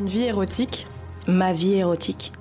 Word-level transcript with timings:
Une 0.00 0.08
vie 0.08 0.22
érotique 0.22 0.86
Ma 1.26 1.52
vie 1.52 1.74
érotique. 1.74 2.32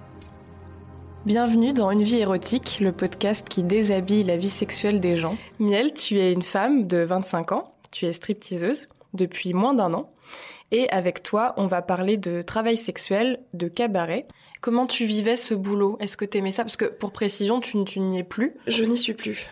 Bienvenue 1.26 1.74
dans 1.74 1.92
Une 1.92 2.04
vie 2.04 2.20
érotique, 2.20 2.78
le 2.80 2.94
podcast 2.94 3.50
qui 3.50 3.64
déshabille 3.64 4.24
la 4.24 4.38
vie 4.38 4.50
sexuelle 4.50 5.02
des 5.02 5.18
gens. 5.18 5.38
Miel, 5.60 5.94
tu 5.94 6.20
es 6.20 6.32
une 6.32 6.42
femme 6.42 6.88
de 6.88 7.00
25 7.00 7.52
ans, 7.52 7.68
tu 7.92 8.06
es 8.06 8.14
stripteaseuse 8.14 8.88
depuis 9.14 9.54
moins 9.54 9.74
d'un 9.74 9.94
an. 9.94 10.10
Et 10.72 10.90
avec 10.90 11.22
toi, 11.22 11.54
on 11.58 11.68
va 11.68 11.82
parler 11.82 12.16
de 12.16 12.42
travail 12.42 12.78
sexuel, 12.78 13.42
de 13.54 13.68
cabaret. 13.68 14.30
Comment 14.62 14.88
tu 14.88 15.04
vivais 15.04 15.36
ce 15.36 15.54
boulot? 15.54 15.98
Est-ce 16.00 16.16
que 16.16 16.24
tu 16.24 16.38
aimais 16.38 16.54
ça? 16.54 16.64
Parce 16.64 16.78
que 16.78 16.86
pour 16.86 17.12
précision, 17.12 17.60
tu, 17.60 17.84
tu 17.84 18.00
n'y 18.00 18.20
es 18.20 18.24
plus. 18.24 18.54
Je 18.68 18.86
n'y 18.86 18.98
suis 18.98 19.16
plus. 19.16 19.48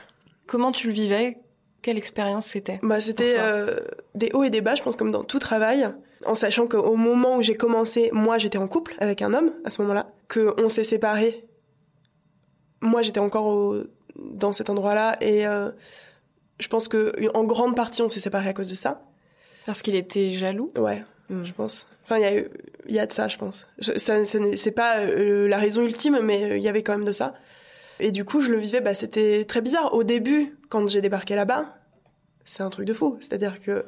Comment 0.46 0.72
tu 0.72 0.88
le 0.88 0.94
vivais? 0.94 1.40
Quelle 1.82 1.98
expérience 1.98 2.48
c'était 2.48 2.80
Bah, 2.84 3.00
c'était 3.00 3.36
euh, 3.38 3.78
des 4.16 4.32
hauts 4.34 4.44
et 4.44 4.50
des 4.50 4.62
bas, 4.62 4.76
je 4.76 4.82
pense, 4.84 4.96
comme 4.96 5.12
dans 5.12 5.24
tout 5.24 5.40
travail. 5.40 5.88
En 6.26 6.36
sachant 6.36 6.68
qu'au 6.68 6.96
moment 6.96 7.38
où 7.38 7.42
j'ai 7.42 7.56
commencé, 7.56 8.10
moi, 8.12 8.38
j'étais 8.38 8.58
en 8.58 8.68
couple 8.68 8.96
avec 9.00 9.22
un 9.22 9.34
homme 9.34 9.54
à 9.64 9.70
ce 9.70 9.82
moment-là, 9.84 10.08
que 10.28 10.54
on 10.62 10.68
s'est 10.70 10.84
séparés. 10.84 11.46
Moi, 12.82 13.02
j'étais 13.02 13.20
encore 13.20 13.46
au- 13.48 13.78
dans 14.20 14.52
cet 14.54 14.70
endroit-là 14.70 15.18
et 15.22 15.48
euh, 15.48 15.70
je 16.60 16.68
pense 16.68 16.88
que 16.88 17.14
en 17.36 17.44
grande 17.44 17.76
partie, 17.76 18.02
on 18.02 18.10
s'est 18.10 18.20
séparés 18.20 18.50
à 18.50 18.54
cause 18.54 18.70
de 18.70 18.76
ça. 18.76 19.04
Parce 19.66 19.82
qu'il 19.82 19.96
était 19.96 20.32
jaloux 20.32 20.72
Ouais, 20.78 21.04
Mm. 21.30 21.44
je 21.44 21.54
pense. 21.54 21.88
Enfin, 22.04 22.18
il 22.18 22.24
y 22.24 23.00
a, 23.00 23.04
y 23.04 23.08
de 23.08 23.12
ça, 23.12 23.28
je 23.28 23.38
pense. 23.38 23.68
Je- 23.80 23.98
ça, 23.98 24.24
ça 24.26 24.40
n'est- 24.40 24.56
c'est 24.58 24.72
pas 24.72 25.00
euh, 25.00 25.48
la 25.48 25.58
raison 25.58 25.82
ultime, 25.84 26.20
mais 26.24 26.58
il 26.58 26.64
y 26.64 26.70
avait 26.70 26.82
quand 26.84 26.94
même 26.98 27.06
de 27.06 27.12
ça. 27.12 27.34
Et 28.00 28.12
du 28.12 28.24
coup, 28.26 28.42
je 28.42 28.50
le 28.50 28.58
vivais, 28.58 28.80
bah, 28.82 28.94
c'était 28.94 29.44
très 29.46 29.62
bizarre. 29.62 29.94
Au 29.94 30.04
début, 30.04 30.57
quand 30.70 30.88
j'ai 30.88 31.02
débarqué 31.02 31.36
là-bas, 31.36 31.76
c'est 32.44 32.64
un 32.64 32.70
truc 32.70 32.86
de 32.86 32.94
fou. 32.94 33.18
C'est-à-dire 33.20 33.62
que 33.62 33.86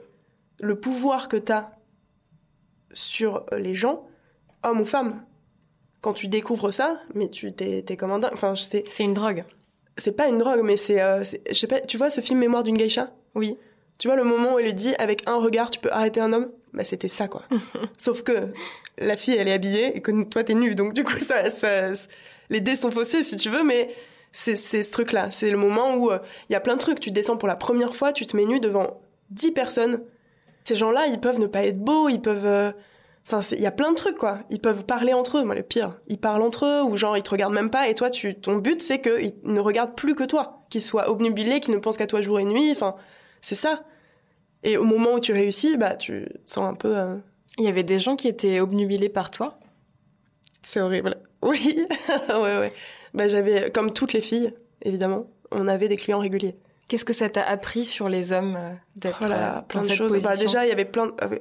le 0.59 0.79
pouvoir 0.79 1.27
que 1.29 1.37
t'as 1.37 1.69
sur 2.93 3.45
les 3.57 3.75
gens, 3.75 4.07
hommes 4.63 4.81
ou 4.81 4.85
femmes, 4.85 5.21
quand 6.01 6.13
tu 6.13 6.27
découvres 6.27 6.73
ça, 6.73 6.99
mais 7.13 7.29
tu 7.29 7.53
t'es, 7.53 7.83
t'es 7.85 7.97
comme 7.97 8.11
un 8.11 8.19
dingue. 8.19 8.31
Enfin, 8.33 8.55
c'est, 8.55 8.83
C'est 8.89 9.03
une 9.03 9.13
drogue. 9.13 9.43
c'est 9.97 10.13
pas 10.13 10.27
une 10.27 10.37
drogue, 10.37 10.61
mais 10.63 10.77
c'est, 10.77 11.01
euh, 11.01 11.23
c'est- 11.23 11.41
je 11.49 11.53
sais 11.53 11.67
pas, 11.67 11.81
tu 11.81 11.97
vois 11.97 12.09
ce 12.09 12.21
film 12.21 12.39
Mémoire 12.39 12.63
d'une 12.63 12.77
geisha? 12.77 13.11
Oui. 13.35 13.57
tu 13.97 14.07
vois 14.07 14.15
le 14.15 14.23
moment 14.23 14.53
où 14.55 14.59
elle 14.59 14.65
lui 14.65 14.73
dit 14.73 14.95
avec 14.97 15.27
un 15.27 15.35
regard 15.35 15.69
tu 15.69 15.79
peux 15.79 15.91
arrêter 15.91 16.19
un 16.21 16.31
homme? 16.33 16.49
Bah 16.73 16.83
c'était 16.85 17.09
ça 17.09 17.27
quoi. 17.27 17.43
Sauf 17.97 18.23
que 18.23 18.31
la 18.97 19.17
fille 19.17 19.35
elle 19.37 19.47
est 19.49 19.53
habillée 19.53 19.95
et 19.97 20.01
que 20.01 20.23
toi 20.23 20.43
t'es 20.43 20.53
nu 20.55 20.73
donc 20.73 20.93
du 20.93 21.03
coup 21.03 21.19
ça, 21.19 21.49
ça 21.49 21.89
les 22.49 22.61
dés 22.61 22.75
sont 22.77 22.91
faussés 22.91 23.23
si 23.23 23.35
tu 23.35 23.49
veux 23.49 23.63
mais 23.63 23.93
c'est 24.31 24.55
ce 24.55 24.91
truc 24.91 25.11
là, 25.11 25.31
c'est 25.31 25.49
le 25.51 25.57
moment 25.57 25.95
où 25.95 26.11
euh, 26.11 26.19
il 26.49 26.53
y 26.53 26.55
a 26.55 26.59
plein 26.59 26.75
de 26.75 26.79
trucs, 26.79 26.99
tu 26.99 27.11
descends 27.11 27.37
pour 27.37 27.47
la 27.47 27.55
première 27.55 27.95
fois, 27.95 28.13
tu 28.13 28.25
te 28.27 28.37
mets 28.37 28.45
nu 28.45 28.59
devant 28.59 29.01
10 29.31 29.51
personnes. 29.51 30.03
Ces 30.63 30.75
gens-là, 30.75 31.07
ils 31.07 31.19
peuvent 31.19 31.39
ne 31.39 31.47
pas 31.47 31.63
être 31.63 31.79
beaux, 31.79 32.09
ils 32.09 32.21
peuvent 32.21 32.45
euh, 32.45 32.71
Enfin, 33.31 33.41
il 33.55 33.61
y 33.61 33.67
a 33.67 33.71
plein 33.71 33.91
de 33.91 33.95
trucs, 33.95 34.17
quoi. 34.17 34.39
Ils 34.49 34.59
peuvent 34.59 34.85
parler 34.85 35.13
entre 35.13 35.37
eux. 35.37 35.43
Moi, 35.43 35.53
le 35.53 35.61
pire, 35.61 35.99
ils 36.07 36.17
parlent 36.17 36.41
entre 36.41 36.65
eux 36.65 36.81
ou 36.81 36.97
genre 36.97 37.15
ils 37.15 37.21
te 37.21 37.29
regardent 37.29 37.53
même 37.53 37.69
pas. 37.69 37.87
Et 37.87 37.93
toi, 37.93 38.09
tu, 38.09 38.33
ton 38.33 38.55
but, 38.57 38.81
c'est 38.81 39.01
qu'ils 39.01 39.33
ne 39.43 39.59
regardent 39.59 39.93
plus 39.93 40.15
que 40.15 40.23
toi, 40.23 40.63
qu'ils 40.71 40.81
soient 40.81 41.11
obnubilés, 41.11 41.59
qu'ils 41.59 41.75
ne 41.75 41.79
pensent 41.79 41.97
qu'à 41.97 42.07
toi 42.07 42.21
jour 42.21 42.39
et 42.39 42.43
nuit. 42.45 42.71
Enfin, 42.71 42.95
c'est 43.41 43.53
ça. 43.53 43.83
Et 44.63 44.77
au 44.77 44.83
moment 44.83 45.13
où 45.13 45.19
tu 45.19 45.31
réussis, 45.31 45.77
bah, 45.77 45.93
tu 45.95 46.25
te 46.43 46.51
sens 46.51 46.67
un 46.71 46.73
peu. 46.73 46.97
euh, 46.97 47.17
Il 47.59 47.65
y 47.65 47.67
avait 47.67 47.83
des 47.83 47.99
gens 47.99 48.15
qui 48.15 48.27
étaient 48.27 48.61
obnubilés 48.61 49.09
par 49.09 49.29
toi? 49.29 49.59
C'est 50.63 50.81
horrible. 50.81 51.17
Oui, 51.43 51.85
ouais, 52.29 52.57
ouais. 52.57 52.73
Bah, 53.13 53.27
j'avais, 53.27 53.71
comme 53.71 53.91
toutes 53.91 54.13
les 54.13 54.21
filles, 54.21 54.53
évidemment, 54.83 55.27
on 55.51 55.67
avait 55.67 55.87
des 55.87 55.97
clients 55.97 56.19
réguliers. 56.19 56.55
Qu'est-ce 56.87 57.05
que 57.05 57.13
ça 57.13 57.29
t'a 57.29 57.43
appris 57.43 57.85
sur 57.85 58.09
les 58.09 58.31
hommes 58.33 58.55
euh, 58.55 58.73
d'être 58.95 59.19
Oh 59.21 59.27
là 59.27 59.37
là, 59.37 59.57
euh, 59.57 59.61
plein 59.61 59.81
dans 59.81 59.85
de 59.85 59.89
cette 59.89 59.97
choses. 59.97 60.23
Bah, 60.23 60.35
déjà, 60.35 60.65
il 60.65 60.69
y 60.69 60.71
avait 60.71 60.85
plein. 60.85 61.07
de- 61.07 61.13
euh, 61.23 61.39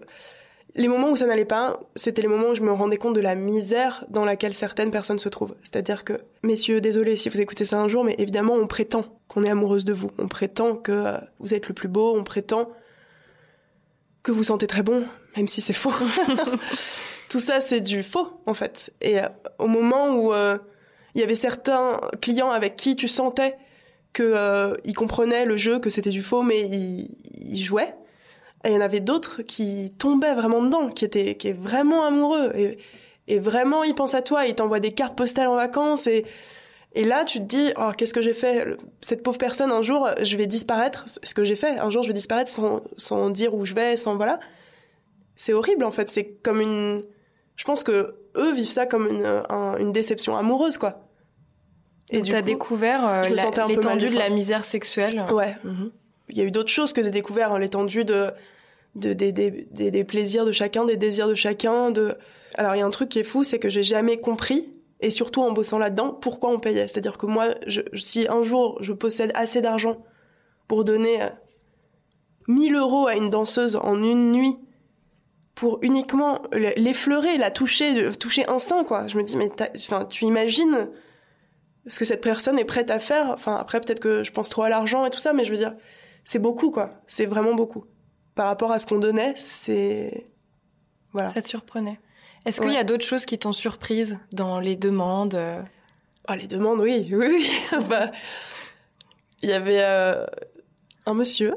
Les 0.75 0.88
moments 0.88 1.10
où 1.10 1.16
ça 1.16 1.25
n'allait 1.26 1.47
pas, 1.47 1.81
c'était 1.97 2.20
les 2.20 2.28
moments 2.28 2.50
où 2.50 2.54
je 2.54 2.60
me 2.62 2.70
rendais 2.70 2.98
compte 2.98 3.15
de 3.15 3.20
la 3.22 3.34
misère 3.34 4.04
dans 4.10 4.26
laquelle 4.26 4.53
certaines 4.53 4.91
personnes 4.91 5.19
se 5.19 5.28
trouvent. 5.31 5.54
C'est-à-dire 5.62 6.04
que, 6.04 6.20
messieurs, 6.43 6.81
désolé 6.82 7.16
si 7.16 7.31
vous 7.31 7.41
écoutez 7.41 7.65
ça 7.65 7.78
un 7.81 7.88
jour, 7.88 8.04
mais 8.04 8.14
évidemment, 8.19 8.53
on 8.54 8.66
prétend 8.66 9.04
qu'on 9.28 9.43
est 9.44 9.48
amoureuse 9.50 9.87
de 9.87 9.94
vous. 9.94 10.10
On 10.19 10.28
prétend 10.28 10.76
que 10.76 11.14
vous 11.41 11.54
êtes 11.54 11.69
le 11.69 11.75
plus 11.75 11.88
beau. 11.88 12.14
On 12.14 12.25
prétend 12.25 12.70
que 14.22 14.31
vous 14.32 14.44
sentez 14.44 14.66
très 14.66 14.82
bon, 14.82 15.06
même 15.37 15.48
si 15.48 15.62
c'est 15.62 15.72
faux. 15.72 15.93
Tout 17.31 17.38
ça, 17.41 17.60
c'est 17.60 17.81
du 17.81 18.03
faux, 18.03 18.28
en 18.47 18.54
fait. 18.54 18.91
Et 19.00 19.19
euh, 19.20 19.28
au 19.59 19.66
moment 19.66 20.10
où 20.14 20.32
euh, 20.32 20.59
il 21.19 21.21
y 21.21 21.25
avait 21.25 21.34
certains 21.34 22.01
clients 22.21 22.51
avec 22.53 22.77
qui 22.77 22.95
tu 22.95 23.09
sentais 23.09 23.59
que 24.12 24.23
euh, 24.23 24.75
ils 24.84 24.95
comprenaient 24.95 25.45
le 25.45 25.56
jeu, 25.56 25.81
que 25.81 25.91
c'était 25.91 26.11
du 26.11 26.23
faux, 26.23 26.43
mais 26.43 26.61
ils, 26.61 27.61
jouaient. 27.62 27.93
Et 28.65 28.69
il 28.69 28.75
y 28.75 28.77
en 28.77 28.81
avait 28.81 29.01
d'autres 29.01 29.43
qui 29.43 29.93
tombaient 29.99 30.34
vraiment 30.34 30.62
dedans, 30.62 30.89
qui 30.91 31.05
étaient 31.05 31.34
qui 31.37 31.49
est 31.49 31.53
vraiment 31.61 32.05
amoureux. 32.05 32.53
Et, 32.55 32.79
et 33.27 33.41
vraiment 33.41 33.83
ils 33.83 33.97
pensent 33.97 34.15
à 34.15 34.23
toi, 34.23 34.47
ils 34.47 34.55
t'envoient 34.55 34.79
des 34.79 34.93
cartes 34.93 35.17
postales 35.17 35.49
en 35.49 35.56
vacances 35.56 36.06
et 36.06 36.25
et 36.95 37.03
là 37.05 37.25
tu 37.25 37.39
te 37.41 37.45
dis 37.45 37.73
oh 37.77 37.91
qu'est-ce 37.97 38.15
que 38.15 38.23
j'ai 38.23 38.33
fait? 38.33 38.65
Cette 39.00 39.25
pauvre 39.25 39.39
personne 39.39 39.73
un 39.73 39.83
jour 39.83 40.09
je 40.23 40.37
vais 40.37 40.47
disparaître. 40.47 41.05
Ce 41.25 41.35
que 41.35 41.43
j'ai 41.43 41.56
fait. 41.56 41.79
Un 41.79 41.91
jour 41.91 42.05
je 42.05 42.09
vais 42.09 42.15
disparaître 42.15 42.50
sans 42.50 42.83
sans 42.97 43.29
dire 43.31 43.55
où 43.55 43.65
je 43.67 43.75
vais 43.75 43.97
sans 43.97 44.17
voilà 44.17 44.39
c'est 45.35 45.53
horrible 45.53 45.83
en 45.85 45.91
fait. 45.91 46.11
C'est 46.11 46.27
comme 46.45 46.61
une 46.61 47.00
je 47.56 47.65
pense 47.65 47.83
que 47.83 48.15
eux 48.37 48.53
vivent 48.53 48.71
ça 48.71 48.87
comme 48.87 49.09
une 49.09 49.27
un- 49.49 49.77
une 49.79 49.93
déception 49.93 50.37
amoureuse 50.37 50.79
quoi 50.79 51.07
Et 52.10 52.22
t'as 52.22 52.41
coup, 52.41 52.46
découvert 52.46 53.06
euh, 53.06 53.22
l'étendue 53.69 54.08
de 54.08 54.16
la 54.19 54.30
misère 54.30 54.64
sexuelle 54.64 55.24
ouais 55.32 55.56
Mhm. 55.64 55.91
il 56.30 56.38
y 56.38 56.41
a 56.41 56.44
eu 56.44 56.50
d'autres 56.50 56.70
choses 56.70 56.92
que 56.92 57.02
j'ai 57.02 57.10
découvert, 57.10 57.52
hein, 57.52 57.58
l'étendue 57.58 58.04
de, 58.04 58.30
de 58.94 59.12
des, 59.12 59.32
des, 59.32 59.66
des, 59.70 59.91
des 59.91 60.04
plaisirs 60.04 60.44
de 60.46 60.52
chacun, 60.52 60.84
des 60.84 60.96
désirs 60.96 61.28
de 61.28 61.34
chacun. 61.34 61.91
De... 61.91 62.14
Alors 62.54 62.74
il 62.74 62.78
y 62.78 62.82
a 62.82 62.86
un 62.86 62.91
truc 62.91 63.08
qui 63.10 63.19
est 63.19 63.24
fou, 63.24 63.44
c'est 63.44 63.58
que 63.58 63.69
j'ai 63.69 63.82
jamais 63.82 64.19
compris, 64.19 64.69
et 65.00 65.10
surtout 65.10 65.42
en 65.42 65.52
bossant 65.52 65.78
là-dedans, 65.78 66.10
pourquoi 66.12 66.50
on 66.50 66.58
payait. 66.58 66.86
C'est-à-dire 66.86 67.19
que 67.19 67.26
moi, 67.26 67.48
je, 67.66 67.80
si 67.94 68.26
un 68.28 68.42
jour 68.42 68.78
je 68.80 68.92
possède 68.92 69.30
assez 69.34 69.60
d'argent 69.60 69.98
pour 70.66 70.84
donner 70.84 71.22
euh, 71.22 71.28
1000 72.48 72.75
euros 72.75 73.06
à 73.06 73.14
une 73.14 73.28
danseuse 73.28 73.76
en 73.76 74.02
une 74.02 74.32
nuit, 74.32 74.56
pour 75.54 75.78
uniquement 75.82 76.40
l'effleurer, 76.52 77.36
la 77.36 77.50
toucher, 77.50 78.10
toucher 78.19 78.48
un 78.48 78.58
sein, 78.60 78.84
quoi. 78.84 79.08
Je 79.08 79.19
me 79.19 79.22
dis, 79.25 79.36
mais 79.36 79.48
t'as- 79.48 79.70
enfin, 79.76 80.04
tu 80.04 80.25
imagines 80.25 80.88
ce 81.88 81.99
que 81.99 82.04
cette 82.04 82.21
personne 82.22 82.59
est 82.59 82.65
prête 82.65 82.91
à 82.91 82.99
faire. 82.99 83.31
Enfin, 83.31 83.56
après, 83.56 83.81
peut-être 83.81 84.00
que 84.00 84.22
je 84.25 84.31
pense 84.32 84.49
trop 84.49 84.62
à 84.62 84.69
l'argent 84.69 85.04
et 85.06 85.10
tout 85.10 85.19
ça, 85.19 85.32
mais 85.32 85.44
je 85.44 85.50
veux 85.50 85.56
dire, 85.56 85.75
c'est 86.25 86.38
beaucoup, 86.38 86.71
quoi. 86.71 86.91
C'est 87.06 87.26
vraiment 87.26 87.54
beaucoup. 87.54 87.84
Par 88.34 88.47
rapport 88.47 88.71
à 88.72 88.78
ce 88.78 88.87
qu'on 88.87 88.99
donnait, 88.99 89.34
c'est. 89.37 90.26
Voilà. 91.12 91.31
Ça 91.31 91.43
te 91.43 91.49
surprenait 91.49 91.99
Est-ce 92.47 92.60
qu'il 92.60 92.72
y 92.72 92.76
a 92.76 92.84
d'autres 92.84 93.04
choses 93.04 93.25
qui 93.25 93.38
t'ont 93.38 93.53
surprise 93.53 94.19
dans 94.32 94.60
les 94.60 94.76
demandes 94.76 95.34
euh, 95.34 95.60
Ah, 96.26 96.37
les 96.37 96.47
demandes, 96.47 96.81
oui, 96.81 97.09
oui, 97.12 97.26
oui. 97.28 97.50
bah, 97.88 98.10
il 99.43 99.49
y 99.49 99.53
avait 99.53 99.82
euh, 99.82 100.25
un 101.06 101.15
monsieur. 101.15 101.55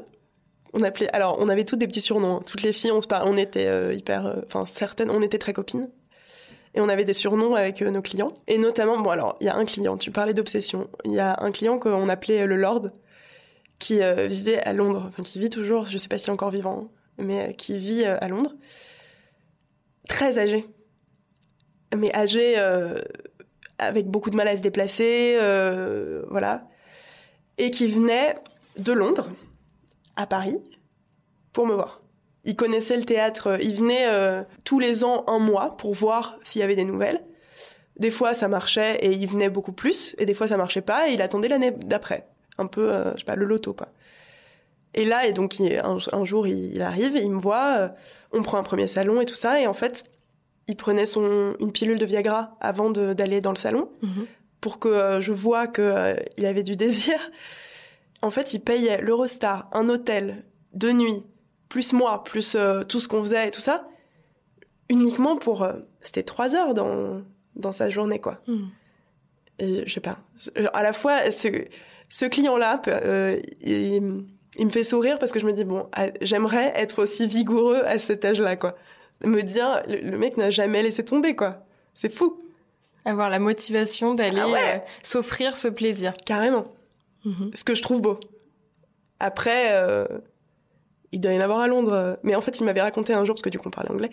On 0.72 0.82
appelait. 0.82 1.10
Alors, 1.12 1.36
on 1.38 1.48
avait 1.50 1.64
toutes 1.64 1.80
des 1.80 1.86
petits 1.86 2.00
surnoms. 2.00 2.36
hein. 2.36 2.42
Toutes 2.46 2.62
les 2.62 2.72
filles, 2.72 2.92
on 2.92 3.00
se 3.00 3.06
on 3.10 3.36
était 3.36 3.66
euh, 3.66 3.92
hyper. 3.92 4.26
euh, 4.26 4.36
Enfin, 4.46 4.64
certaines, 4.66 5.10
on 5.10 5.20
était 5.20 5.38
très 5.38 5.52
copines. 5.52 5.88
Et 6.74 6.80
on 6.80 6.88
avait 6.88 7.04
des 7.04 7.14
surnoms 7.14 7.54
avec 7.54 7.82
euh, 7.82 7.90
nos 7.90 8.02
clients. 8.02 8.32
Et 8.46 8.58
notamment, 8.58 8.98
bon, 8.98 9.10
alors, 9.10 9.36
il 9.40 9.46
y 9.46 9.50
a 9.50 9.56
un 9.56 9.64
client. 9.64 9.96
Tu 9.96 10.10
parlais 10.10 10.34
d'obsession. 10.34 10.88
Il 11.04 11.12
y 11.12 11.20
a 11.20 11.36
un 11.40 11.52
client 11.52 11.78
qu'on 11.78 12.08
appelait 12.08 12.42
euh, 12.42 12.46
le 12.46 12.56
Lord, 12.56 12.88
qui 13.78 14.02
euh, 14.02 14.26
vivait 14.26 14.60
à 14.62 14.72
Londres. 14.72 15.06
Enfin, 15.08 15.22
qui 15.22 15.38
vit 15.38 15.50
toujours. 15.50 15.86
Je 15.86 15.98
sais 15.98 16.08
pas 16.08 16.18
s'il 16.18 16.28
est 16.28 16.32
encore 16.32 16.50
vivant, 16.50 16.88
hein, 16.88 16.90
mais 17.18 17.54
qui 17.54 17.78
vit 17.78 18.04
à 18.04 18.26
Londres. 18.28 18.54
Très 20.08 20.38
âgé. 20.38 20.66
Mais 21.94 22.14
âgé. 22.16 22.56
avec 23.78 24.06
beaucoup 24.06 24.30
de 24.30 24.36
mal 24.36 24.48
à 24.48 24.56
se 24.56 24.62
déplacer, 24.62 25.36
voilà, 26.30 26.66
et 27.58 27.70
qui 27.70 27.86
venait 27.88 28.36
de 28.78 28.92
Londres 28.92 29.30
à 30.16 30.26
Paris 30.26 30.56
pour 31.52 31.66
me 31.66 31.74
voir. 31.74 32.01
Il 32.44 32.56
connaissait 32.56 32.96
le 32.96 33.04
théâtre, 33.04 33.46
euh, 33.48 33.58
il 33.62 33.74
venait 33.76 34.06
euh, 34.08 34.42
tous 34.64 34.78
les 34.80 35.04
ans 35.04 35.24
un 35.28 35.38
mois 35.38 35.76
pour 35.76 35.94
voir 35.94 36.38
s'il 36.42 36.60
y 36.60 36.64
avait 36.64 36.74
des 36.76 36.84
nouvelles. 36.84 37.22
Des 37.98 38.10
fois 38.10 38.34
ça 38.34 38.48
marchait 38.48 38.96
et 39.00 39.10
il 39.12 39.28
venait 39.28 39.50
beaucoup 39.50 39.72
plus, 39.72 40.16
et 40.18 40.26
des 40.26 40.34
fois 40.34 40.48
ça 40.48 40.56
marchait 40.56 40.80
pas 40.80 41.08
et 41.08 41.12
il 41.12 41.22
attendait 41.22 41.48
l'année 41.48 41.70
d'après, 41.70 42.26
un 42.58 42.66
peu, 42.66 42.90
euh, 42.92 43.12
je 43.14 43.18
sais 43.20 43.24
pas, 43.24 43.36
le 43.36 43.44
loto 43.44 43.74
quoi. 43.74 43.88
Et 44.94 45.04
là, 45.04 45.26
et 45.26 45.32
donc 45.32 45.58
il- 45.60 45.78
un, 45.78 45.98
un 46.12 46.24
jour 46.24 46.46
il, 46.46 46.74
il 46.74 46.82
arrive, 46.82 47.16
il 47.16 47.30
me 47.30 47.40
voit, 47.40 47.74
euh, 47.78 47.88
on 48.32 48.42
prend 48.42 48.58
un 48.58 48.62
premier 48.62 48.86
salon 48.88 49.20
et 49.20 49.24
tout 49.24 49.34
ça, 49.36 49.60
et 49.60 49.66
en 49.66 49.74
fait 49.74 50.04
il 50.68 50.76
prenait 50.76 51.06
son 51.06 51.54
une 51.60 51.70
pilule 51.72 51.98
de 51.98 52.06
Viagra 52.06 52.56
avant 52.60 52.90
de- 52.90 53.12
d'aller 53.12 53.40
dans 53.40 53.52
le 53.52 53.56
salon 53.58 53.90
Mhm. 54.02 54.26
pour 54.60 54.78
que 54.78 55.20
je 55.20 55.32
vois 55.32 55.66
que 55.66 55.82
euh, 55.82 56.14
il 56.38 56.46
avait 56.46 56.62
du 56.62 56.76
désir. 56.76 57.18
En 58.24 58.30
fait, 58.30 58.54
il 58.54 58.60
payait 58.60 59.00
l'Eurostar, 59.02 59.68
un 59.72 59.88
hôtel, 59.88 60.44
deux 60.74 60.92
nuits, 60.92 61.24
plus 61.72 61.92
moi, 61.94 62.22
plus 62.24 62.54
euh, 62.54 62.82
tout 62.84 63.00
ce 63.00 63.08
qu'on 63.08 63.22
faisait 63.26 63.48
et 63.48 63.50
tout 63.50 63.60
ça, 63.62 63.76
uniquement 64.90 65.36
pour 65.36 65.62
euh, 65.62 65.72
c'était 66.00 66.22
trois 66.22 66.54
heures 66.54 66.74
dans 66.74 67.22
dans 67.56 67.72
sa 67.72 67.88
journée 67.88 68.20
quoi. 68.20 68.36
Et 69.58 69.86
je 69.86 69.92
sais 69.94 70.00
pas. 70.00 70.18
Euh, 70.58 70.66
À 70.74 70.82
la 70.82 70.92
fois 70.92 71.30
ce 71.30 71.48
ce 72.08 72.24
client-là, 72.26 72.82
euh, 72.88 73.40
il, 73.62 74.24
il 74.58 74.66
me 74.66 74.70
fait 74.70 74.82
sourire 74.82 75.18
parce 75.18 75.32
que 75.32 75.40
je 75.40 75.46
me 75.46 75.52
dis 75.54 75.64
bon, 75.64 75.88
ah, 75.92 76.08
j'aimerais 76.20 76.72
être 76.76 77.02
aussi 77.02 77.26
vigoureux 77.26 77.82
à 77.86 77.96
cet 77.98 78.24
âge-là 78.24 78.54
quoi. 78.56 78.74
me 79.24 79.40
dire, 79.42 79.82
le, 79.88 79.96
le 80.10 80.18
mec 80.18 80.36
n'a 80.36 80.50
jamais 80.50 80.82
laissé 80.82 81.02
tomber, 81.04 81.34
quoi. 81.34 81.64
C'est 81.94 82.12
fou. 82.12 82.38
Avoir 83.06 83.30
la 83.30 83.38
motivation 83.38 84.12
d'aller 84.12 84.40
Ah 84.40 84.48
ouais. 84.50 84.84
s'offrir 85.02 85.56
ce 85.56 85.68
plaisir. 85.68 86.12
Carrément. 86.26 86.64
Mhm. 87.24 87.50
Ce 87.54 87.64
que 87.64 87.74
je 87.74 87.82
trouve 87.82 88.00
beau. 88.02 88.18
Après, 89.20 89.64
il 91.12 91.20
doit 91.20 91.32
y 91.32 91.38
en 91.38 91.40
avoir 91.40 91.60
à 91.60 91.68
Londres. 91.68 92.18
Mais 92.22 92.34
en 92.34 92.40
fait, 92.40 92.58
il 92.60 92.64
m'avait 92.64 92.80
raconté 92.82 93.14
un 93.14 93.24
jour, 93.24 93.34
parce 93.34 93.42
que 93.42 93.50
du 93.50 93.58
coup, 93.58 93.68
on 93.68 93.70
parlait 93.70 93.90
anglais, 93.90 94.10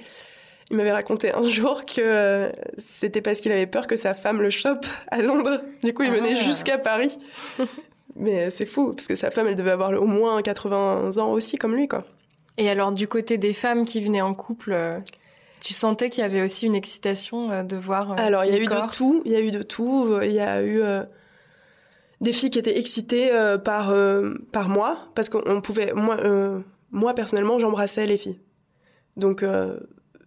il 0.72 0.78
m'avait 0.78 0.92
raconté 0.92 1.34
un 1.34 1.48
jour 1.50 1.86
que 1.86 2.01
euh, 2.01 2.50
c'était 2.78 3.22
parce 3.22 3.40
qu'il 3.40 3.51
avait 3.51 3.68
peur 3.68 3.88
que 3.88 3.96
sa 3.98 4.13
femme 4.13 4.42
le 4.42 4.50
chope 4.50 4.86
à 5.10 5.22
Londres. 5.22 5.62
Du 5.84 5.94
coup, 5.94 6.04
il 6.04 6.12
venait 6.12 6.36
Ah. 6.40 6.44
jusqu'à 6.44 6.78
Paris. 6.78 7.18
Mais 8.16 8.50
c'est 8.50 8.66
fou, 8.66 8.94
parce 8.94 9.07
que 9.07 9.16
sa 9.16 9.31
femme, 9.31 9.48
elle 9.48 9.56
devait 9.56 9.72
avoir 9.72 9.92
au 10.01 10.06
moins 10.06 10.42
80 10.42 11.18
ans 11.18 11.31
aussi, 11.31 11.57
comme 11.57 11.75
lui, 11.75 11.88
quoi. 11.88 12.04
Et 12.57 12.69
alors, 12.69 12.92
du 12.92 13.07
côté 13.07 13.38
des 13.38 13.54
femmes 13.54 13.86
qui 13.86 14.04
venaient 14.04 14.19
en 14.22 14.34
couple, 14.34 14.74
euh, 14.74 14.92
tu 15.62 15.74
sentais 15.74 16.10
qu'il 16.10 16.22
y 16.24 16.25
avait 16.25 16.42
aussi 16.42 16.66
une 16.66 16.75
excitation 16.75 17.50
euh, 17.52 17.63
de 17.63 17.78
voir. 17.78 18.19
Alors, 18.19 18.44
il 18.44 18.52
y 18.52 18.56
a 18.56 18.60
eu 18.60 18.66
de 18.66 18.92
tout. 18.92 19.22
Il 19.25 19.31
y 19.31 19.36
a 19.36 19.40
eu 19.40 19.52
de 19.52 19.62
tout. 19.62 20.19
Il 20.22 20.31
y 20.31 20.42
a 20.42 20.62
eu 20.62 20.81
euh, 20.81 21.04
des 22.19 22.34
filles 22.34 22.50
qui 22.50 22.60
étaient 22.60 22.78
excitées 22.78 23.31
euh, 23.31 23.57
par 23.57 23.92
euh, 23.92 24.34
par 24.52 24.68
moi 24.68 24.98
parce 25.16 25.30
qu'on 25.30 25.62
pouvait. 25.62 25.94
Moi, 25.94 26.18
moi 26.91 27.13
personnellement, 27.13 27.59
j'embrassais 27.59 28.06
les 28.06 28.18
filles. 28.18 28.39
Donc, 29.18 29.44
euh, 29.44 29.80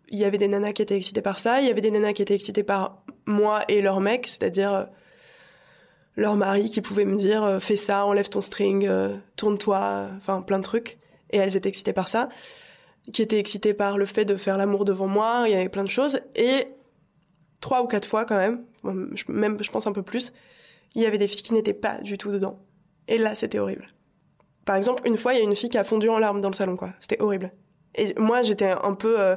il 0.09 0.19
y 0.19 0.25
avait 0.25 0.39
des 0.39 0.49
nanas 0.49 0.73
qui 0.73 0.83
étaient 0.83 0.97
excitées 0.97 1.23
par 1.23 1.39
ça. 1.39 1.61
Il 1.61 1.67
y 1.67 1.71
avait 1.71 1.81
des 1.81 1.91
nanas 1.91 2.13
qui 2.13 2.23
étaient 2.23 2.35
excitées 2.35 2.63
par 2.63 3.03
moi 3.27 3.63
et 3.69 3.81
leur 3.81 4.01
mec, 4.01 4.27
c'est-à-dire 4.29 4.73
euh, 4.73 4.85
leur 6.17 6.37
mari 6.37 6.71
qui 6.71 6.81
pouvait 6.83 7.05
me 7.05 7.17
dire 7.17 7.43
euh, 7.43 7.59
fais 7.59 7.77
ça, 7.77 8.05
enlève 8.05 8.29
ton 8.29 8.41
string, 8.41 8.89
tourne-toi, 9.37 10.09
enfin 10.17 10.43
plein 10.43 10.59
de 10.59 10.65
trucs. 10.65 10.99
Et 11.31 11.39
elles 11.39 11.57
étaient 11.57 11.69
excitées 11.69 11.95
par 11.95 12.09
ça. 12.09 12.29
Qui 13.13 13.23
étaient 13.23 13.39
excitées 13.39 13.75
par 13.75 13.99
le 13.99 14.05
fait 14.05 14.25
de 14.25 14.37
faire 14.37 14.59
l'amour 14.59 14.85
devant 14.85 15.07
moi. 15.07 15.45
Il 15.47 15.53
y 15.53 15.55
avait 15.55 15.69
plein 15.69 15.85
de 15.85 15.89
choses. 15.89 16.21
Et 16.37 16.69
trois 17.61 17.83
ou 17.83 17.87
quatre 17.87 18.07
fois 18.07 18.27
quand 18.27 18.37
même, 18.37 18.65
même 19.29 19.59
je 19.63 19.71
pense 19.71 19.87
un 19.87 19.93
peu 19.93 20.03
plus, 20.03 20.33
il 20.95 21.03
y 21.03 21.07
avait 21.07 21.17
des 21.17 21.29
filles 21.29 21.43
qui 21.43 21.55
n'étaient 21.55 21.73
pas 21.73 21.99
du 22.03 22.19
tout 22.19 22.31
dedans. 22.31 22.59
Et 23.09 23.17
là, 23.17 23.35
c'était 23.35 23.59
horrible. 23.59 23.89
Par 24.65 24.77
exemple, 24.77 25.03
une 25.07 25.17
fois, 25.19 25.35
il 25.35 25.39
y 25.39 25.41
a 25.41 25.45
une 25.45 25.57
fille 25.57 25.69
qui 25.69 25.79
a 25.79 25.85
fondu 25.85 26.09
en 26.09 26.19
larmes 26.19 26.41
dans 26.41 26.51
le 26.51 26.55
salon, 26.55 26.77
quoi. 26.77 26.91
C'était 27.01 27.21
horrible. 27.21 27.53
Et 27.95 28.15
moi, 28.19 28.43
j'étais 28.43 28.71
un 28.71 28.95
peu, 28.95 29.19
euh, 29.21 29.37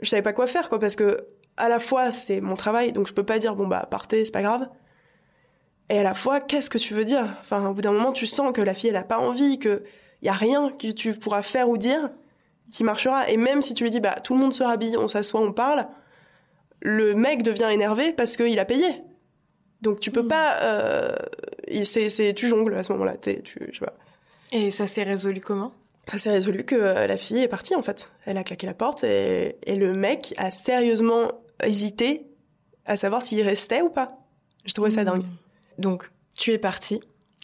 je 0.00 0.08
savais 0.08 0.22
pas 0.22 0.32
quoi 0.32 0.46
faire, 0.46 0.68
quoi, 0.68 0.78
parce 0.78 0.96
que 0.96 1.26
à 1.56 1.68
la 1.68 1.78
fois 1.78 2.10
c'est 2.10 2.40
mon 2.40 2.56
travail, 2.56 2.92
donc 2.92 3.06
je 3.06 3.12
peux 3.12 3.22
pas 3.22 3.38
dire 3.38 3.54
bon 3.54 3.68
bah 3.68 3.86
partez, 3.88 4.24
c'est 4.24 4.32
pas 4.32 4.42
grave. 4.42 4.68
Et 5.88 5.98
à 5.98 6.02
la 6.02 6.14
fois, 6.14 6.40
qu'est-ce 6.40 6.68
que 6.68 6.78
tu 6.78 6.94
veux 6.94 7.04
dire? 7.04 7.36
Enfin, 7.40 7.68
au 7.68 7.74
bout 7.74 7.80
d'un 7.80 7.92
moment, 7.92 8.12
tu 8.12 8.26
sens 8.26 8.52
que 8.52 8.60
la 8.60 8.74
fille, 8.74 8.90
elle 8.90 8.96
a 8.96 9.04
pas 9.04 9.18
envie, 9.18 9.58
que 9.58 9.84
y 10.22 10.28
a 10.28 10.32
rien 10.32 10.70
que 10.72 10.90
tu 10.90 11.12
pourras 11.14 11.42
faire 11.42 11.68
ou 11.68 11.76
dire 11.76 12.10
qui 12.72 12.82
marchera. 12.82 13.28
Et 13.30 13.36
même 13.36 13.62
si 13.62 13.72
tu 13.74 13.84
lui 13.84 13.90
dis 13.90 14.00
bah 14.00 14.16
tout 14.22 14.34
le 14.34 14.40
monde 14.40 14.52
se 14.52 14.64
rhabille, 14.64 14.96
on 14.96 15.06
s'assoit, 15.06 15.40
on 15.40 15.52
parle, 15.52 15.86
le 16.80 17.14
mec 17.14 17.42
devient 17.42 17.68
énervé 17.70 18.12
parce 18.12 18.36
qu'il 18.36 18.58
a 18.58 18.64
payé. 18.64 19.02
Donc 19.80 20.00
tu 20.00 20.10
peux 20.10 20.22
Mm. 20.22 20.28
pas. 20.28 20.56
Euh, 20.62 21.14
c'est, 21.84 22.34
tu 22.34 22.48
jongles 22.48 22.74
à 22.74 22.82
ce 22.82 22.92
moment-là. 22.94 23.16
Tu, 23.16 23.42
je 23.70 23.78
sais 23.78 23.84
pas. 23.84 23.94
Et 24.52 24.70
ça 24.70 24.86
s'est 24.86 25.02
résolu 25.02 25.40
comment? 25.40 25.72
Ça 26.06 26.18
s'est 26.18 26.30
résolu 26.30 26.64
que 26.64 26.74
euh, 26.74 27.06
la 27.06 27.16
fille 27.16 27.38
est 27.38 27.48
partie 27.48 27.74
en 27.74 27.82
fait. 27.82 28.10
Elle 28.26 28.36
a 28.36 28.44
claqué 28.44 28.66
la 28.66 28.74
porte 28.74 29.04
et, 29.04 29.56
et 29.64 29.76
le 29.76 29.94
mec 29.94 30.34
a 30.36 30.50
sérieusement 30.50 31.32
hésité 31.62 32.26
à 32.84 32.96
savoir 32.96 33.22
s'il 33.22 33.40
restait 33.42 33.82
ou 33.82 33.88
pas. 33.88 34.18
Je 34.64 34.72
trouvais 34.72 34.90
ça 34.90 35.04
dingue. 35.04 35.24
Donc, 35.78 36.10
tu 36.38 36.52
es 36.52 36.58
partie. 36.58 37.00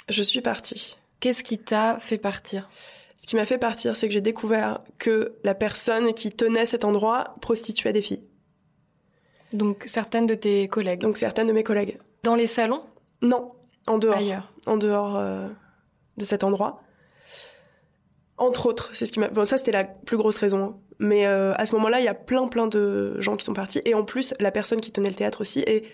Je 0.09 0.23
suis 0.23 0.41
partie. 0.41 0.97
Qu'est-ce 1.21 1.43
qui 1.43 1.59
t'a 1.59 1.99
fait 2.01 2.19
partir? 2.19 2.71
Ce 3.19 3.27
qui 3.27 3.37
m'a 3.37 3.47
fait 3.47 3.59
partir, 3.59 3.97
c'est 3.97 4.09
que 4.09 4.15
j'ai 4.15 4.21
découvert 4.21 4.81
que 4.99 5.35
la 5.45 5.55
personne 5.55 6.15
qui 6.15 6.33
tenait 6.33 6.67
cet 6.67 6.85
endroit 6.85 7.37
prostituait 7.41 7.93
des 7.93 8.03
filles. 8.03 8.25
Donc, 9.53 9.85
certaines 9.87 10.27
de 10.27 10.35
tes 10.35 10.69
collègues. 10.69 11.01
Donc 11.01 11.17
certaines 11.17 11.47
de 11.47 11.53
mes 11.53 11.65
collègues. 11.65 11.99
Dans 12.23 12.35
les 12.35 12.47
salons? 12.47 12.83
Non, 13.23 13.53
en 13.87 13.99
dehors. 13.99 14.17
Ailleurs. 14.17 14.53
en 14.67 14.77
dehors 14.77 15.17
euh, 15.17 15.49
de 16.17 16.25
cet 16.25 16.45
endroit. 16.45 16.83
Entre 18.41 18.67
autres, 18.67 18.91
c'est 18.95 19.07
ce 19.07 19.13
qui 19.13 19.21
m'a. 19.21 19.29
Bon, 19.29 19.45
ça 19.45 19.59
c'était 19.59 19.71
la 19.71 19.85
plus 19.85 20.17
grosse 20.17 20.37
raison. 20.37 20.65
hein. 20.65 20.77
Mais 20.99 21.27
euh, 21.27 21.53
à 21.57 21.67
ce 21.67 21.75
moment-là, 21.77 22.01
il 22.01 22.05
y 22.05 22.09
a 22.09 22.15
plein 22.15 22.49
plein 22.49 22.67
de 22.67 23.21
gens 23.21 23.37
qui 23.37 23.45
sont 23.45 23.55
partis. 23.55 23.81
Et 23.85 23.95
en 23.95 24.05
plus, 24.05 24.35
la 24.41 24.51
personne 24.51 24.81
qui 24.81 24.91
tenait 24.93 25.09
le 25.11 25.15
théâtre 25.15 25.43
aussi 25.43 25.61
est 25.61 25.85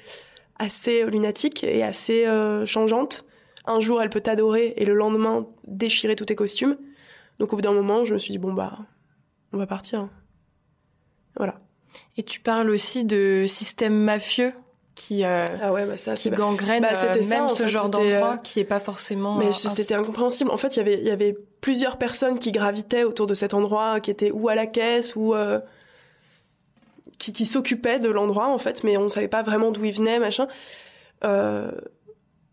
assez 0.59 1.05
lunatique 1.05 1.63
et 1.65 1.83
assez 1.83 2.27
euh, 2.27 2.65
changeante. 2.65 3.25
Un 3.67 3.81
jour, 3.81 4.01
elle 4.01 4.11
peut 4.11 4.21
t'adorer 4.21 4.75
et 4.77 4.85
le 4.85 4.95
lendemain 4.95 5.47
déchirer 5.67 6.17
tous 6.17 6.25
tes 6.27 6.37
costumes. 6.37 6.79
Donc 7.39 7.53
au 7.53 7.57
bout 7.57 7.63
d'un 7.63 7.73
moment, 7.73 8.05
je 8.05 8.15
me 8.15 8.19
suis 8.19 8.31
dit 8.33 8.39
bon 8.39 8.53
bah, 8.55 8.79
on 9.53 9.59
va 9.59 9.67
partir. 9.67 10.01
hein. 10.01 10.11
Voilà. 11.37 11.61
Et 12.17 12.23
tu 12.23 12.41
parles 12.41 12.71
aussi 12.71 13.05
de 13.05 13.45
système 13.49 13.95
mafieux? 13.95 14.53
Qui, 14.97 15.25
euh, 15.25 15.45
Ah 15.61 15.73
ouais, 15.73 15.87
bah 15.87 15.97
ça, 15.97 16.15
qui 16.15 16.31
gangrène 16.31 16.83
bah, 16.83 16.89
euh, 16.93 17.21
ça, 17.21 17.29
même 17.29 17.49
ce 17.49 17.63
fait, 17.63 17.69
genre 17.69 17.85
c'était, 17.85 18.11
d'endroit 18.11 18.33
euh, 18.33 18.37
qui 18.39 18.59
est 18.59 18.65
pas 18.65 18.81
forcément. 18.81 19.37
Mais 19.37 19.49
euh, 19.49 19.53
c'était 19.53 19.95
incompréhensible. 19.95 20.51
En 20.51 20.57
fait, 20.57 20.75
il 20.75 20.79
y 20.79 20.81
avait, 20.81 20.99
il 20.99 21.07
y 21.07 21.11
avait 21.11 21.37
plusieurs 21.61 21.99
personnes 21.99 22.39
qui 22.39 22.51
gravitaient 22.51 23.05
autour 23.05 23.29
de 23.29 23.35
cet 23.35 23.55
endroit, 23.55 24.01
qui 24.01 24.11
étaient 24.11 24.33
ou 24.33 24.49
à 24.49 24.55
la 24.55 24.67
caisse 24.67 25.15
ou 25.15 25.35
euh, 25.35 25.61
qui, 27.19 27.33
qui 27.33 27.47
s'occupaient 27.47 27.99
de 27.99 28.09
l'endroit 28.09 28.49
en 28.49 28.59
fait, 28.59 28.85
mais 28.85 28.97
on 28.97 29.09
savait 29.11 29.29
pas 29.29 29.43
vraiment 29.43 29.71
d'où 29.71 29.85
ils 29.85 29.95
venaient, 29.95 30.19
machin. 30.19 30.49
Euh, 31.25 31.71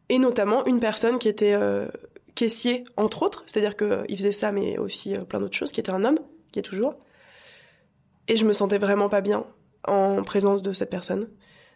et 0.09 0.19
notamment 0.19 0.65
une 0.65 0.79
personne 0.79 1.19
qui 1.19 1.27
était 1.27 1.53
euh, 1.53 1.87
caissier 2.35 2.83
entre 2.97 3.23
autres, 3.23 3.43
c'est-à-dire 3.45 3.75
que 3.75 4.03
il 4.09 4.17
faisait 4.17 4.31
ça, 4.31 4.51
mais 4.51 4.77
aussi 4.77 5.15
euh, 5.15 5.23
plein 5.23 5.39
d'autres 5.39 5.55
choses, 5.55 5.71
qui 5.71 5.79
était 5.79 5.91
un 5.91 6.03
homme, 6.03 6.19
qui 6.51 6.59
est 6.59 6.63
toujours. 6.63 6.95
Et 8.27 8.37
je 8.37 8.45
me 8.45 8.53
sentais 8.53 8.77
vraiment 8.77 9.09
pas 9.09 9.21
bien 9.21 9.45
en 9.87 10.23
présence 10.23 10.61
de 10.61 10.73
cette 10.73 10.89
personne. 10.89 11.27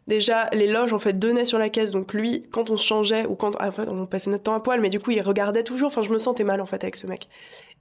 Déjà, 0.08 0.50
les 0.54 0.68
loges 0.68 0.94
en 0.94 1.00
fait 1.00 1.20
donnaient 1.20 1.44
sur 1.44 1.60
la 1.60 1.70
caisse, 1.70 1.92
donc 1.92 2.14
lui, 2.14 2.44
quand 2.50 2.70
on 2.70 2.78
se 2.78 2.86
changeait 2.86 3.26
ou 3.26 3.36
quand 3.36 3.62
en 3.62 3.72
fait, 3.72 3.90
on 3.90 4.06
passait 4.06 4.30
notre 4.30 4.44
temps 4.44 4.54
à 4.54 4.62
poil, 4.62 4.80
mais 4.80 4.90
du 4.90 5.00
coup 5.00 5.12
il 5.12 5.22
regardait 5.22 5.64
toujours. 5.64 5.88
Enfin, 5.88 6.02
je 6.02 6.10
me 6.10 6.18
sentais 6.18 6.46
mal 6.46 6.62
en 6.62 6.66
fait 6.66 6.82
avec 6.84 6.96
ce 6.96 7.08
mec. 7.08 7.28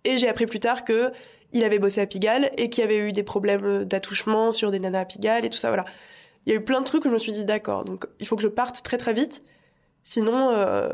Et 0.05 0.17
j'ai 0.17 0.29
appris 0.29 0.47
plus 0.47 0.59
tard 0.59 0.85
que 0.85 1.13
il 1.53 1.63
avait 1.63 1.79
bossé 1.79 2.01
à 2.01 2.07
Pigalle 2.07 2.51
et 2.59 2.69
qu'il 2.69 2.83
avait 2.83 2.99
eu 2.99 3.13
des 3.13 3.23
problèmes 3.23 3.85
d'attouchement 3.85 4.51
sur 4.51 4.73
des 4.73 4.81
nanas 4.81 5.03
à 5.03 5.05
Pigalle 5.05 5.45
et 5.45 5.51
tout 5.51 5.57
ça. 5.57 5.69
Voilà, 5.69 5.85
il 6.47 6.53
y 6.53 6.57
a 6.57 6.59
eu 6.59 6.65
plein 6.65 6.81
de 6.81 6.85
trucs 6.85 7.05
où 7.05 7.09
je 7.09 7.15
me 7.15 7.19
suis 7.19 7.33
dit 7.33 7.45
d'accord, 7.45 7.85
donc 7.85 8.07
il 8.19 8.27
faut 8.27 8.35
que 8.35 8.43
je 8.43 8.49
parte 8.49 8.83
très 8.83 8.99
très 8.99 9.13
vite, 9.13 9.43
sinon, 10.03 10.51
euh, 10.51 10.93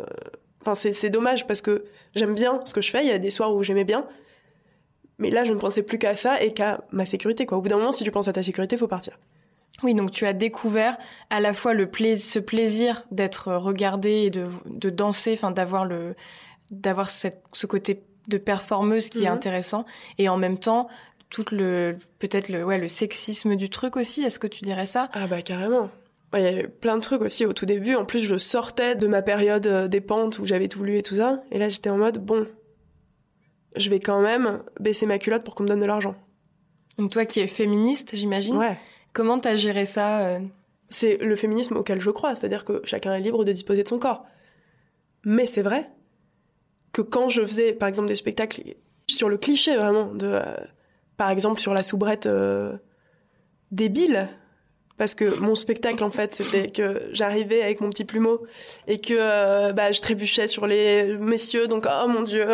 enfin 0.61 0.75
c'est 0.75 0.93
c'est 0.93 1.11
dommage 1.11 1.47
parce 1.47 1.63
que 1.63 1.85
j'aime 2.15 2.35
bien 2.35 2.61
ce 2.67 2.75
que 2.75 2.83
je 2.83 2.91
fais. 2.91 3.03
Il 3.05 3.09
y 3.09 3.13
a 3.13 3.19
des 3.19 3.31
soirs 3.31 3.55
où 3.55 3.63
j'aimais 3.63 3.85
bien, 3.85 4.07
mais 5.17 5.31
là 5.31 5.45
je 5.45 5.55
ne 5.55 5.59
pensais 5.59 5.83
plus 5.83 5.99
qu'à 5.99 6.15
ça 6.15 6.43
et 6.43 6.53
qu'à 6.53 6.85
ma 6.91 7.07
sécurité. 7.07 7.47
Quoi. 7.47 7.57
Au 7.57 7.63
bout 7.63 7.71
d'un 7.71 7.79
moment, 7.79 7.93
si 7.93 8.05
tu 8.05 8.11
penses 8.11 8.29
à 8.29 8.35
ta 8.35 8.43
sécurité, 8.43 8.77
faut 8.77 8.87
partir. 8.87 9.19
Oui, 9.83 9.95
donc 9.95 10.11
tu 10.13 10.27
as 10.27 10.33
découvert 10.33 10.97
à 11.31 11.41
la 11.41 11.55
fois 11.55 11.75
le 11.75 11.87
plaisir, 11.91 12.31
ce 12.31 12.39
plaisir 12.39 13.05
d'être 13.11 13.53
regardé 13.55 14.11
et 14.11 14.31
de, 14.31 14.47
de 14.67 14.91
danser, 14.91 15.33
enfin 15.35 15.51
d'avoir 15.51 15.85
le, 15.85 16.15
d'avoir 16.71 17.11
ce 17.11 17.67
côté 17.67 18.03
de 18.29 18.39
performeuse 18.39 19.09
qui 19.09 19.25
est 19.25 19.29
Mhm. 19.29 19.35
intéressant, 19.35 19.85
et 20.19 20.29
en 20.29 20.37
même 20.37 20.59
temps 20.59 20.89
tout 21.31 21.45
le, 21.51 21.97
peut-être 22.19 22.49
le, 22.51 22.63
ouais, 22.65 22.79
le 22.79 22.89
sexisme 22.89 23.57
du 23.57 23.71
truc 23.71 23.97
aussi. 23.97 24.23
Est-ce 24.23 24.39
que 24.39 24.47
tu 24.47 24.63
dirais 24.65 24.87
ça? 24.87 25.09
Ah 25.15 25.27
bah 25.27 25.41
carrément. 25.43 25.91
Ouais, 26.33 26.41
Il 26.41 26.45
y 26.45 26.47
a 26.59 26.63
eu 26.65 26.69
plein 26.69 26.97
de 26.97 27.01
trucs 27.03 27.23
aussi 27.23 27.47
au 27.47 27.53
tout 27.53 27.67
début. 27.67 27.95
En 27.95 28.05
plus, 28.05 28.21
je 28.21 28.39
sortais 28.39 28.95
de 28.97 29.07
ma 29.07 29.23
période 29.23 29.67
euh, 29.67 29.89
des 29.89 30.01
pentes 30.01 30.39
où 30.39 30.47
j'avais 30.47 30.69
tout 30.69 30.83
lu 30.85 30.99
et 30.99 31.03
tout 31.03 31.17
ça. 31.17 31.43
Et 31.51 31.59
là, 31.59 31.69
j'étais 31.71 31.91
en 31.91 31.97
mode, 31.99 32.19
bon, 32.19 32.47
je 33.77 33.89
vais 33.91 33.99
quand 33.99 34.21
même 34.21 34.63
baisser 34.81 35.07
ma 35.07 35.19
culotte 35.19 35.45
pour 35.45 35.55
qu'on 35.55 35.63
me 35.65 35.69
donne 35.69 35.81
de 35.81 35.87
l'argent. 35.87 36.15
Donc 36.99 37.11
toi 37.11 37.25
qui 37.25 37.41
es 37.41 37.47
féministe, 37.47 38.15
j'imagine? 38.15 38.57
Ouais. 38.57 38.77
Comment 39.13 39.39
t'as 39.39 39.57
géré 39.57 39.87
ça 39.87 40.27
euh, 40.27 40.41
C'est 40.89 41.19
le 41.19 41.37
féminisme 41.37 41.77
auquel 41.77 42.01
je 42.01 42.11
crois. 42.11 42.35
C'est-à-dire 42.35 42.65
que 42.65 42.81
chacun 42.85 43.15
est 43.15 43.21
libre 43.21 43.45
de 43.45 43.53
disposer 43.53 43.83
de 43.83 43.89
son 43.89 43.99
corps. 43.99 44.25
Mais 45.25 45.47
c'est 45.47 45.63
vrai 45.63 45.85
que 46.93 47.03
quand 47.03 47.29
je 47.29 47.45
faisais, 47.45 47.73
par 47.73 47.89
exemple, 47.89 48.09
des 48.09 48.17
spectacles 48.17 48.63
sur 49.09 49.29
le 49.29 49.37
cliché 49.37 49.77
vraiment 49.77 50.07
de, 50.07 50.27
euh, 50.27 50.43
par 51.17 51.31
exemple, 51.31 51.61
sur 51.61 51.75
la 51.75 51.83
soubrette 51.83 52.27
euh, 52.27 52.77
débile, 53.71 54.29
parce 54.99 55.15
que 55.15 55.39
mon 55.41 55.55
spectacle 55.55 56.05
en 56.05 56.11
fait 56.11 56.35
c'était 56.35 56.71
que 56.71 57.09
j'arrivais 57.13 57.63
avec 57.63 57.81
mon 57.81 57.91
petit 57.91 58.05
plumeau 58.05 58.43
et 58.87 59.01
que 59.01 59.15
euh, 59.17 59.73
bah, 59.73 59.91
je 59.91 60.01
trébuchais 60.01 60.47
sur 60.47 60.67
les 60.67 61.17
messieurs 61.17 61.67
donc 61.67 61.87
oh 61.89 62.09
mon 62.09 62.23
dieu 62.23 62.47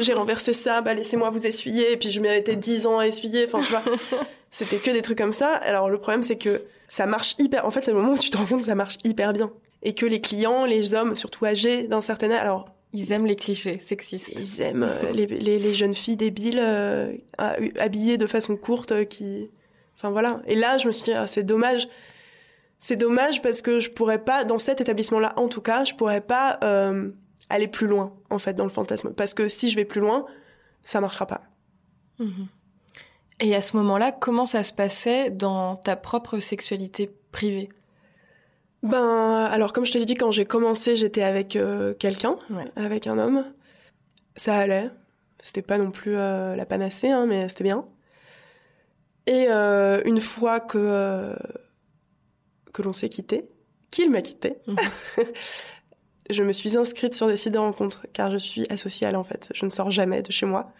j'ai 0.00 0.14
renversé 0.14 0.52
ça 0.52 0.80
bah 0.80 0.94
laissez-moi 0.94 1.28
vous 1.30 1.44
essuyer 1.44 1.92
et 1.92 1.96
puis 1.96 2.12
je 2.12 2.20
méritais 2.20 2.56
10 2.56 2.86
ans 2.86 3.00
à 3.00 3.06
essuyer 3.08 3.44
enfin 3.46 3.60
tu 3.60 3.72
vois 3.72 3.82
c'était 4.52 4.76
que 4.78 4.90
des 4.92 5.02
trucs 5.02 5.18
comme 5.18 5.32
ça. 5.32 5.54
Alors 5.56 5.90
le 5.90 5.98
problème 5.98 6.22
c'est 6.22 6.36
que 6.38 6.62
ça 6.86 7.06
marche 7.06 7.34
hyper 7.40 7.66
en 7.66 7.70
fait 7.72 7.84
c'est 7.84 7.90
le 7.90 7.96
moment 7.96 8.12
où 8.12 8.18
tu 8.18 8.30
te 8.30 8.36
rends 8.36 8.46
compte 8.46 8.60
que 8.60 8.66
ça 8.66 8.76
marche 8.76 8.98
hyper 9.02 9.32
bien. 9.32 9.50
Et 9.82 9.94
que 9.94 10.06
les 10.06 10.20
clients 10.20 10.64
les 10.64 10.94
hommes 10.94 11.16
surtout 11.16 11.44
âgés 11.44 11.88
d'un 11.88 12.02
certain 12.02 12.30
âge 12.30 12.40
alors 12.40 12.68
Ils 12.92 13.10
aiment 13.12 13.26
les 13.26 13.34
clichés 13.34 13.80
sexistes. 13.80 14.30
ils 14.38 14.60
aiment 14.60 14.84
euh, 14.84 15.10
les, 15.12 15.26
les, 15.26 15.58
les 15.58 15.74
jeunes 15.74 15.94
filles 15.96 16.16
débiles 16.16 16.60
euh, 16.62 17.12
ha- 17.38 17.56
habillées 17.80 18.16
de 18.18 18.26
façon 18.28 18.56
courte 18.56 18.92
euh, 18.92 19.04
qui 19.04 19.50
enfin 19.96 20.10
voilà. 20.10 20.40
Et 20.46 20.54
là 20.54 20.78
je 20.78 20.86
me 20.86 20.92
suis 20.92 21.04
dit 21.06 21.12
ah, 21.14 21.26
c'est 21.26 21.42
dommage. 21.42 21.88
C'est 22.78 22.96
dommage 22.96 23.42
parce 23.42 23.62
que 23.62 23.78
je 23.80 23.90
pourrais 23.90 24.18
pas 24.22 24.42
dans 24.44 24.58
cet 24.58 24.80
établissement 24.80 25.20
là 25.20 25.32
en 25.36 25.48
tout 25.48 25.60
cas 25.62 25.84
je 25.84 25.94
pourrais 25.94 26.20
pas 26.20 26.58
euh, 26.64 27.10
aller 27.48 27.68
plus 27.68 27.86
loin 27.86 28.12
en 28.28 28.38
fait 28.38 28.54
dans 28.54 28.64
le 28.64 28.70
fantasme. 28.70 29.12
Parce 29.14 29.34
que 29.34 29.48
si 29.48 29.70
je 29.70 29.76
vais 29.76 29.84
plus 29.84 30.00
loin 30.00 30.26
ça 30.82 31.00
marchera 31.00 31.26
pas. 31.26 31.42
Mhm. 32.18 32.46
Et 33.40 33.54
à 33.54 33.62
ce 33.62 33.76
moment-là, 33.76 34.12
comment 34.12 34.46
ça 34.46 34.62
se 34.62 34.72
passait 34.72 35.30
dans 35.30 35.76
ta 35.76 35.96
propre 35.96 36.38
sexualité 36.38 37.10
privée? 37.32 37.68
Ben, 38.82 39.44
alors 39.50 39.72
comme 39.72 39.86
je 39.86 39.92
te 39.92 39.98
l'ai 39.98 40.04
dit, 40.04 40.14
quand 40.14 40.30
j'ai 40.32 40.44
commencé, 40.44 40.96
j'étais 40.96 41.22
avec 41.22 41.56
euh, 41.56 41.94
quelqu'un, 41.94 42.36
Ouais. 42.50 42.64
avec 42.76 43.06
un 43.06 43.18
homme. 43.18 43.44
Ça 44.36 44.56
allait. 44.58 44.90
C'était 45.40 45.62
pas 45.62 45.78
non 45.78 45.90
plus 45.90 46.16
euh, 46.16 46.54
la 46.56 46.66
panacée, 46.66 47.10
hein, 47.10 47.26
mais 47.26 47.48
c'était 47.48 47.64
bien. 47.64 47.84
Et 49.26 49.46
euh, 49.48 50.02
une 50.04 50.20
fois 50.20 50.60
que 50.60 51.36
que 52.72 52.82
l'on 52.82 52.92
s'est 52.92 53.08
quitté, 53.08 53.48
qu'il 53.90 54.10
m'a 54.10 54.22
quitté, 54.22 54.56
Mhm. 54.66 54.76
je 56.30 56.42
me 56.42 56.52
suis 56.52 56.76
inscrite 56.78 57.14
sur 57.14 57.26
des 57.28 57.36
sites 57.36 57.52
de 57.52 57.58
rencontres, 57.58 58.06
car 58.12 58.30
je 58.30 58.38
suis 58.38 58.66
asociale 58.70 59.14
en 59.16 59.24
fait. 59.24 59.50
Je 59.54 59.64
ne 59.64 59.70
sors 59.70 59.90
jamais 59.90 60.22
de 60.22 60.32
chez 60.32 60.46
moi. 60.46 60.72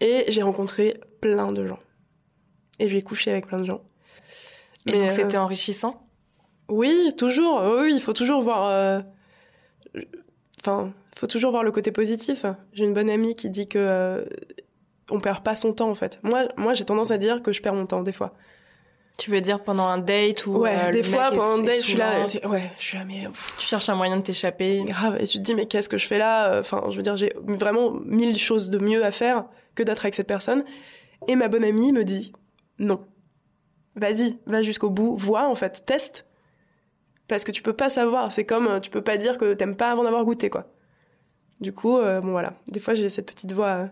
Et 0.00 0.24
j'ai 0.28 0.42
rencontré 0.42 1.00
plein 1.20 1.52
de 1.52 1.66
gens. 1.66 1.78
Et 2.78 2.88
j'ai 2.88 3.02
couché 3.02 3.30
avec 3.30 3.46
plein 3.46 3.58
de 3.58 3.64
gens. 3.64 3.82
Et 4.86 4.92
Mais, 4.92 4.98
donc 5.00 5.08
euh, 5.10 5.14
c'était 5.14 5.36
enrichissant? 5.38 6.06
Oui, 6.68 7.12
toujours. 7.16 7.62
Oui, 7.80 7.92
il 7.94 8.00
faut 8.00 8.12
toujours 8.12 8.42
voir. 8.42 8.68
euh, 8.68 9.00
Enfin, 10.60 10.92
faut 11.16 11.26
toujours 11.26 11.50
voir 11.50 11.62
le 11.62 11.72
côté 11.72 11.92
positif. 11.92 12.44
J'ai 12.72 12.84
une 12.84 12.94
bonne 12.94 13.10
amie 13.10 13.34
qui 13.34 13.48
dit 13.50 13.68
que 13.68 13.78
euh, 13.78 14.24
on 15.10 15.20
perd 15.20 15.42
pas 15.42 15.56
son 15.56 15.72
temps 15.72 15.90
en 15.90 15.94
fait. 15.94 16.20
Moi, 16.22 16.46
moi, 16.56 16.74
j'ai 16.74 16.84
tendance 16.84 17.10
à 17.10 17.18
dire 17.18 17.42
que 17.42 17.52
je 17.52 17.62
perds 17.62 17.74
mon 17.74 17.86
temps 17.86 18.02
des 18.02 18.12
fois. 18.12 18.34
Tu 19.18 19.30
veux 19.30 19.40
dire 19.40 19.62
pendant 19.64 19.86
un 19.88 19.98
date 19.98 20.46
ou 20.46 20.58
ouais, 20.58 20.74
euh, 20.74 20.92
des 20.92 21.02
fois 21.02 21.30
pendant 21.30 21.58
un 21.58 21.62
date, 21.62 21.78
je 21.82 21.88
suis 21.88 21.96
là. 21.98 22.24
Ouais, 22.44 22.70
je 22.78 22.82
suis 22.84 22.96
là, 22.96 23.04
mais 23.04 23.24
pff, 23.24 23.56
Tu 23.58 23.66
cherches 23.66 23.88
un 23.88 23.96
moyen 23.96 24.16
de 24.16 24.22
t'échapper. 24.22 24.84
grave. 24.86 25.18
Et 25.20 25.26
tu 25.26 25.38
te 25.38 25.42
dis, 25.42 25.54
mais 25.56 25.66
qu'est-ce 25.66 25.88
que 25.88 25.98
je 25.98 26.06
fais 26.06 26.18
là? 26.18 26.60
Enfin, 26.60 26.84
je 26.90 26.96
veux 26.96 27.02
dire, 27.02 27.16
j'ai 27.16 27.32
vraiment 27.42 27.90
mille 28.04 28.38
choses 28.38 28.70
de 28.70 28.78
mieux 28.78 29.04
à 29.04 29.10
faire 29.10 29.44
que 29.74 29.82
d'être 29.82 30.04
avec 30.04 30.14
cette 30.14 30.28
personne. 30.28 30.64
Et 31.26 31.34
ma 31.34 31.48
bonne 31.48 31.64
amie 31.64 31.90
me 31.92 32.04
dit, 32.04 32.32
non. 32.78 33.04
Vas-y, 33.96 34.38
va 34.46 34.62
jusqu'au 34.62 34.88
bout, 34.90 35.16
vois 35.16 35.48
en 35.48 35.56
fait, 35.56 35.84
teste. 35.84 36.24
Parce 37.26 37.42
que 37.42 37.50
tu 37.50 37.60
peux 37.62 37.72
pas 37.72 37.88
savoir. 37.88 38.30
C'est 38.30 38.44
comme, 38.44 38.68
euh, 38.68 38.80
tu 38.80 38.88
peux 38.88 39.02
pas 39.02 39.16
dire 39.16 39.36
que 39.36 39.52
t'aimes 39.54 39.74
pas 39.76 39.90
avant 39.90 40.04
d'avoir 40.04 40.24
goûté, 40.24 40.48
quoi. 40.48 40.68
Du 41.60 41.72
coup, 41.72 41.98
euh, 41.98 42.20
bon 42.20 42.30
voilà. 42.30 42.52
Des 42.68 42.78
fois, 42.78 42.94
j'ai 42.94 43.08
cette 43.08 43.26
petite 43.26 43.52
voix. 43.52 43.66
euh, 43.66 43.86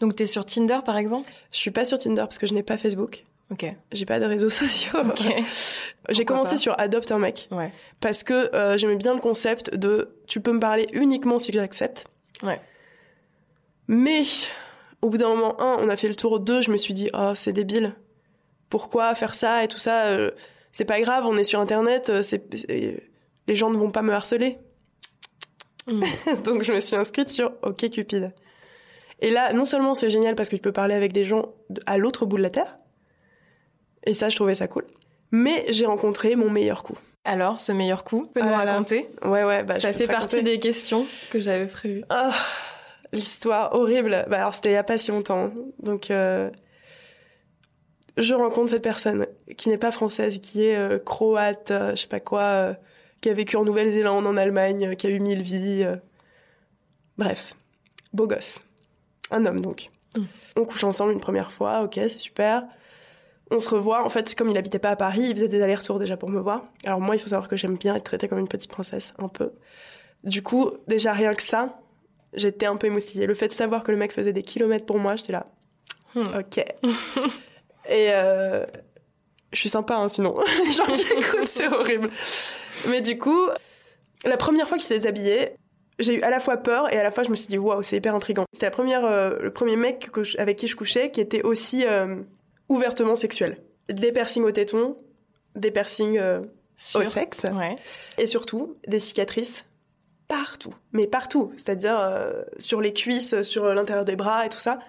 Donc 0.00 0.16
t'es 0.16 0.24
sur 0.26 0.46
Tinder 0.46 0.78
par 0.82 0.96
exemple? 0.96 1.30
Je 1.52 1.58
suis 1.58 1.70
pas 1.70 1.84
sur 1.84 1.98
Tinder 1.98 2.22
parce 2.22 2.38
que 2.38 2.46
je 2.46 2.54
n'ai 2.54 2.62
pas 2.62 2.78
Facebook. 2.78 3.26
Ok. 3.50 3.64
J'ai 3.92 4.06
pas 4.06 4.18
de 4.18 4.24
réseaux 4.24 4.48
sociaux. 4.50 4.98
Ok. 5.00 5.26
J'ai 6.08 6.24
commencé 6.24 6.52
pas 6.52 6.56
sur 6.56 6.78
Adopte 6.78 7.12
un 7.12 7.18
mec. 7.18 7.48
Ouais. 7.50 7.72
Parce 8.00 8.22
que 8.22 8.54
euh, 8.54 8.76
j'aimais 8.76 8.96
bien 8.96 9.14
le 9.14 9.20
concept 9.20 9.74
de 9.74 10.16
tu 10.26 10.40
peux 10.40 10.52
me 10.52 10.60
parler 10.60 10.86
uniquement 10.92 11.38
si 11.38 11.52
j'accepte. 11.52 12.06
Ouais. 12.42 12.60
Mais 13.88 14.22
au 15.02 15.10
bout 15.10 15.18
d'un 15.18 15.28
moment, 15.28 15.60
un, 15.60 15.76
on 15.80 15.88
a 15.88 15.96
fait 15.96 16.08
le 16.08 16.14
tour, 16.14 16.40
deux, 16.40 16.60
je 16.60 16.70
me 16.70 16.76
suis 16.76 16.94
dit, 16.94 17.10
oh, 17.14 17.32
c'est 17.34 17.52
débile. 17.52 17.94
Pourquoi 18.68 19.14
faire 19.14 19.34
ça 19.34 19.62
et 19.62 19.68
tout 19.68 19.78
ça 19.78 20.06
euh, 20.06 20.32
C'est 20.72 20.84
pas 20.84 21.00
grave, 21.00 21.24
on 21.26 21.36
est 21.36 21.44
sur 21.44 21.60
Internet, 21.60 22.10
euh, 22.10 22.22
c'est, 22.22 22.42
les 22.68 23.54
gens 23.54 23.70
ne 23.70 23.76
vont 23.76 23.90
pas 23.90 24.02
me 24.02 24.12
harceler. 24.12 24.58
Mm. 25.86 26.02
Donc 26.44 26.62
je 26.62 26.72
me 26.72 26.80
suis 26.80 26.96
inscrite 26.96 27.30
sur 27.30 27.52
OK 27.62 27.88
Cupid. 27.90 28.32
Et 29.20 29.30
là, 29.30 29.52
non 29.52 29.64
seulement 29.64 29.94
c'est 29.94 30.10
génial 30.10 30.34
parce 30.34 30.48
que 30.48 30.56
tu 30.56 30.62
peux 30.62 30.72
parler 30.72 30.94
avec 30.94 31.12
des 31.12 31.24
gens 31.24 31.54
à 31.86 31.96
l'autre 31.96 32.26
bout 32.26 32.36
de 32.36 32.42
la 32.42 32.50
Terre, 32.50 32.78
et 34.06 34.14
ça, 34.14 34.28
je 34.28 34.36
trouvais 34.36 34.54
ça 34.54 34.68
cool. 34.68 34.86
Mais 35.32 35.66
j'ai 35.68 35.86
rencontré 35.86 36.36
mon 36.36 36.50
meilleur 36.50 36.82
coup. 36.82 36.96
Alors, 37.24 37.60
ce 37.60 37.72
meilleur 37.72 38.04
coup, 38.04 38.24
peux 38.32 38.40
nous 38.40 38.48
Ah 38.48 38.64
raconter? 38.64 39.08
Ouais, 39.24 39.44
ouais, 39.44 39.64
bah, 39.64 39.80
Ça 39.80 39.92
fait 39.92 40.06
partie 40.06 40.42
des 40.42 40.60
questions 40.60 41.06
que 41.30 41.40
j'avais 41.40 41.66
prévues. 41.66 42.04
Ah, 42.08 42.32
l'histoire 43.12 43.74
horrible. 43.74 44.24
Bah 44.28 44.38
alors 44.38 44.54
c'était 44.54 44.70
il 44.70 44.74
y 44.74 44.76
a 44.76 44.84
pas 44.84 44.98
si 44.98 45.10
longtemps. 45.10 45.52
Donc 45.80 46.10
euh, 46.10 46.50
je 48.16 48.34
rencontre 48.34 48.70
cette 48.70 48.82
personne 48.82 49.26
qui 49.56 49.68
n'est 49.68 49.78
pas 49.78 49.90
française, 49.90 50.40
qui 50.40 50.64
est 50.64 50.76
euh, 50.76 50.98
croate, 50.98 51.70
euh, 51.70 51.90
je 51.90 52.02
sais 52.02 52.06
pas 52.08 52.20
quoi, 52.20 52.42
euh, 52.42 52.74
qui 53.20 53.28
a 53.28 53.34
vécu 53.34 53.56
en 53.56 53.64
Nouvelle-Zélande, 53.64 54.26
en 54.26 54.36
Allemagne, 54.36 54.96
qui 54.96 55.06
a 55.06 55.10
eu 55.10 55.20
mille 55.20 55.42
vies. 55.42 55.86
Bref, 57.18 57.54
beau 58.12 58.26
gosse. 58.26 58.60
Un 59.30 59.44
homme 59.46 59.60
donc. 59.60 59.90
Mm. 60.16 60.24
On 60.56 60.64
couche 60.64 60.84
ensemble 60.84 61.12
une 61.12 61.20
première 61.20 61.50
fois, 61.50 61.82
ok, 61.82 61.94
c'est 61.94 62.18
super. 62.18 62.64
On 63.50 63.60
se 63.60 63.68
revoit. 63.70 64.04
En 64.04 64.08
fait, 64.08 64.34
comme 64.34 64.48
il 64.50 64.58
habitait 64.58 64.78
pas 64.80 64.90
à 64.90 64.96
Paris, 64.96 65.22
il 65.22 65.34
faisait 65.36 65.48
des 65.48 65.62
allers-retours 65.62 65.98
déjà 65.98 66.16
pour 66.16 66.28
me 66.28 66.40
voir. 66.40 66.64
Alors 66.84 67.00
moi, 67.00 67.14
il 67.14 67.18
faut 67.20 67.28
savoir 67.28 67.48
que 67.48 67.56
j'aime 67.56 67.76
bien 67.76 67.94
être 67.94 68.04
traitée 68.04 68.26
comme 68.28 68.38
une 68.38 68.48
petite 68.48 68.70
princesse, 68.70 69.12
un 69.18 69.28
peu. 69.28 69.52
Du 70.24 70.42
coup, 70.42 70.72
déjà 70.88 71.12
rien 71.12 71.32
que 71.34 71.42
ça, 71.42 71.78
j'étais 72.34 72.66
un 72.66 72.76
peu 72.76 72.88
émoustillée. 72.88 73.26
Le 73.26 73.34
fait 73.34 73.48
de 73.48 73.52
savoir 73.52 73.82
que 73.84 73.92
le 73.92 73.96
mec 73.98 74.12
faisait 74.12 74.32
des 74.32 74.42
kilomètres 74.42 74.86
pour 74.86 74.98
moi, 74.98 75.16
j'étais 75.16 75.32
là, 75.32 75.46
Hmm. 76.14 76.24
ok. 76.38 76.58
Et 77.88 78.08
euh, 78.10 78.64
je 79.52 79.60
suis 79.60 79.68
sympa, 79.68 79.94
hein, 79.96 80.08
sinon. 80.08 80.36
Les 80.66 80.72
gens 80.72 80.86
qui 80.86 81.02
écoutent, 81.02 81.46
c'est 81.46 81.68
horrible. 81.68 82.10
Mais 82.88 83.00
du 83.00 83.18
coup, 83.18 83.48
la 84.24 84.36
première 84.36 84.66
fois 84.68 84.76
qu'il 84.78 84.86
s'est 84.86 84.98
déshabillé, 84.98 85.52
j'ai 85.98 86.14
eu 86.16 86.20
à 86.22 86.30
la 86.30 86.40
fois 86.40 86.56
peur 86.56 86.92
et 86.92 86.96
à 86.98 87.02
la 87.02 87.10
fois 87.10 87.22
je 87.22 87.30
me 87.30 87.36
suis 87.36 87.48
dit, 87.48 87.58
waouh, 87.58 87.82
c'est 87.82 87.96
hyper 87.96 88.14
intriguant. 88.14 88.44
C'était 88.52 88.66
la 88.66 88.70
première, 88.70 89.04
euh, 89.04 89.36
le 89.40 89.52
premier 89.52 89.76
mec 89.76 90.10
que 90.10 90.24
je- 90.24 90.36
avec 90.38 90.56
qui 90.56 90.66
je 90.68 90.74
couchais 90.76 91.10
qui 91.10 91.20
était 91.20 91.42
aussi 91.42 91.84
euh, 91.86 92.16
ouvertement 92.68 93.16
sexuel. 93.16 93.58
Des 93.88 94.12
piercings 94.12 94.42
au 94.42 94.50
téton, 94.50 94.96
des 95.54 95.70
piercings 95.70 96.18
euh, 96.18 96.40
au 96.94 97.02
sexe 97.02 97.44
Ouais. 97.54 97.76
et 98.18 98.26
surtout 98.26 98.76
des 98.86 98.98
cicatrices 99.00 99.64
partout, 100.28 100.74
mais 100.92 101.06
partout, 101.06 101.52
c'est-à-dire 101.56 101.98
euh, 102.00 102.42
sur 102.58 102.80
les 102.80 102.92
cuisses, 102.92 103.42
sur 103.42 103.72
l'intérieur 103.74 104.04
des 104.04 104.16
bras 104.16 104.44
et 104.44 104.48
tout 104.48 104.58
ça. 104.58 104.80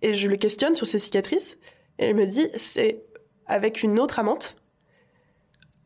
Et 0.00 0.14
je 0.14 0.26
le 0.28 0.36
questionne 0.36 0.74
sur 0.76 0.86
ces 0.86 0.98
cicatrices 0.98 1.58
et 1.98 2.08
il 2.08 2.14
me 2.16 2.24
dit 2.26 2.48
c'est 2.56 3.02
avec 3.46 3.82
une 3.82 4.00
autre 4.00 4.18
amante, 4.18 4.56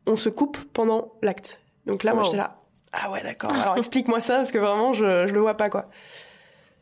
on 0.05 0.15
se 0.15 0.29
coupe 0.29 0.57
pendant 0.71 1.13
l'acte. 1.21 1.59
Donc 1.85 2.03
là, 2.03 2.13
moi 2.13 2.21
Wow. 2.23 2.25
j'étais 2.27 2.37
là, 2.37 2.61
ah 2.93 3.11
ouais 3.11 3.21
d'accord. 3.23 3.51
Alors 3.51 3.77
explique-moi 3.77 4.21
ça 4.21 4.37
parce 4.37 4.51
que 4.53 4.57
vraiment 4.57 4.93
je 4.93 5.27
je 5.27 5.33
le 5.33 5.39
vois 5.41 5.55
pas 5.55 5.69
quoi. 5.69 5.89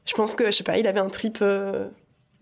Je 0.06 0.14
pense 0.14 0.36
que 0.36 0.46
je 0.46 0.52
sais 0.52 0.64
pas, 0.64 0.78
il 0.78 0.86
avait 0.86 1.00
un 1.00 1.10
trip 1.10 1.40
euh, 1.42 1.90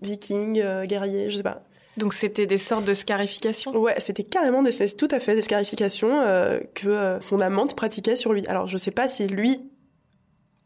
viking, 0.02 0.60
euh, 0.62 0.86
guerrier, 0.86 1.30
je 1.30 1.38
sais 1.38 1.44
pas. 1.44 1.64
Donc 1.98 2.14
c'était 2.14 2.48
des 2.48 2.58
sortes 2.58 2.86
de 2.86 2.94
scarifications? 2.94 3.76
Ouais, 3.76 4.00
c'était 4.00 4.24
carrément 4.24 4.64
des, 4.64 4.72
tout 4.92 5.08
à 5.12 5.20
fait 5.20 5.36
des 5.36 5.42
scarifications 5.42 6.22
euh, 6.22 6.60
que 6.74 6.88
euh, 6.88 7.20
son 7.20 7.40
amante 7.40 7.76
pratiquait 7.76 8.16
sur 8.16 8.34
lui. 8.34 8.46
Alors 8.48 8.68
je 8.68 8.78
sais 8.78 8.92
pas 8.92 9.08
si 9.08 9.28
lui, 9.28 9.62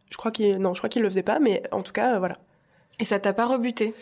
je 0.09 0.17
crois 0.17 0.31
qu'il, 0.31 0.57
non, 0.57 0.73
je 0.73 0.79
crois 0.79 0.89
qu'il 0.89 1.01
le 1.01 1.09
faisait 1.09 1.23
pas, 1.23 1.39
mais 1.39 1.63
en 1.71 1.81
tout 1.81 1.91
cas, 1.91 2.15
euh, 2.15 2.19
voilà. 2.19 2.37
Et 2.99 3.05
ça 3.05 3.19
t'a 3.19 3.33
pas 3.33 3.45
rebuté? 3.45 3.93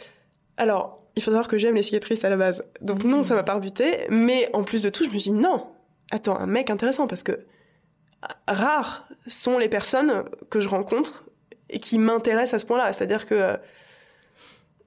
Alors, 0.57 1.03
il 1.15 1.23
faut 1.23 1.31
savoir 1.31 1.47
que 1.47 1.57
j'aime 1.57 1.75
les 1.75 1.81
cicatrices 1.81 2.23
à 2.23 2.29
la 2.29 2.37
base, 2.37 2.63
donc 2.81 3.03
non, 3.03 3.23
ça 3.23 3.33
m'a 3.35 3.43
pas 3.43 3.55
rebuté. 3.55 4.05
Mais 4.09 4.49
en 4.53 4.63
plus 4.63 4.83
de 4.83 4.89
tout, 4.89 5.03
je 5.03 5.09
me 5.09 5.17
suis 5.17 5.31
dit 5.31 5.37
non, 5.37 5.67
attends, 6.11 6.37
un 6.37 6.45
mec 6.45 6.69
intéressant 6.69 7.07
parce 7.07 7.23
que 7.23 7.45
rares 8.47 9.07
sont 9.27 9.57
les 9.57 9.69
personnes 9.69 10.25
que 10.51 10.59
je 10.59 10.69
rencontre 10.69 11.25
et 11.69 11.79
qui 11.79 11.97
m'intéressent 11.97 12.53
à 12.53 12.59
ce 12.59 12.65
point-là. 12.67 12.93
C'est-à-dire 12.93 13.25
que 13.25 13.57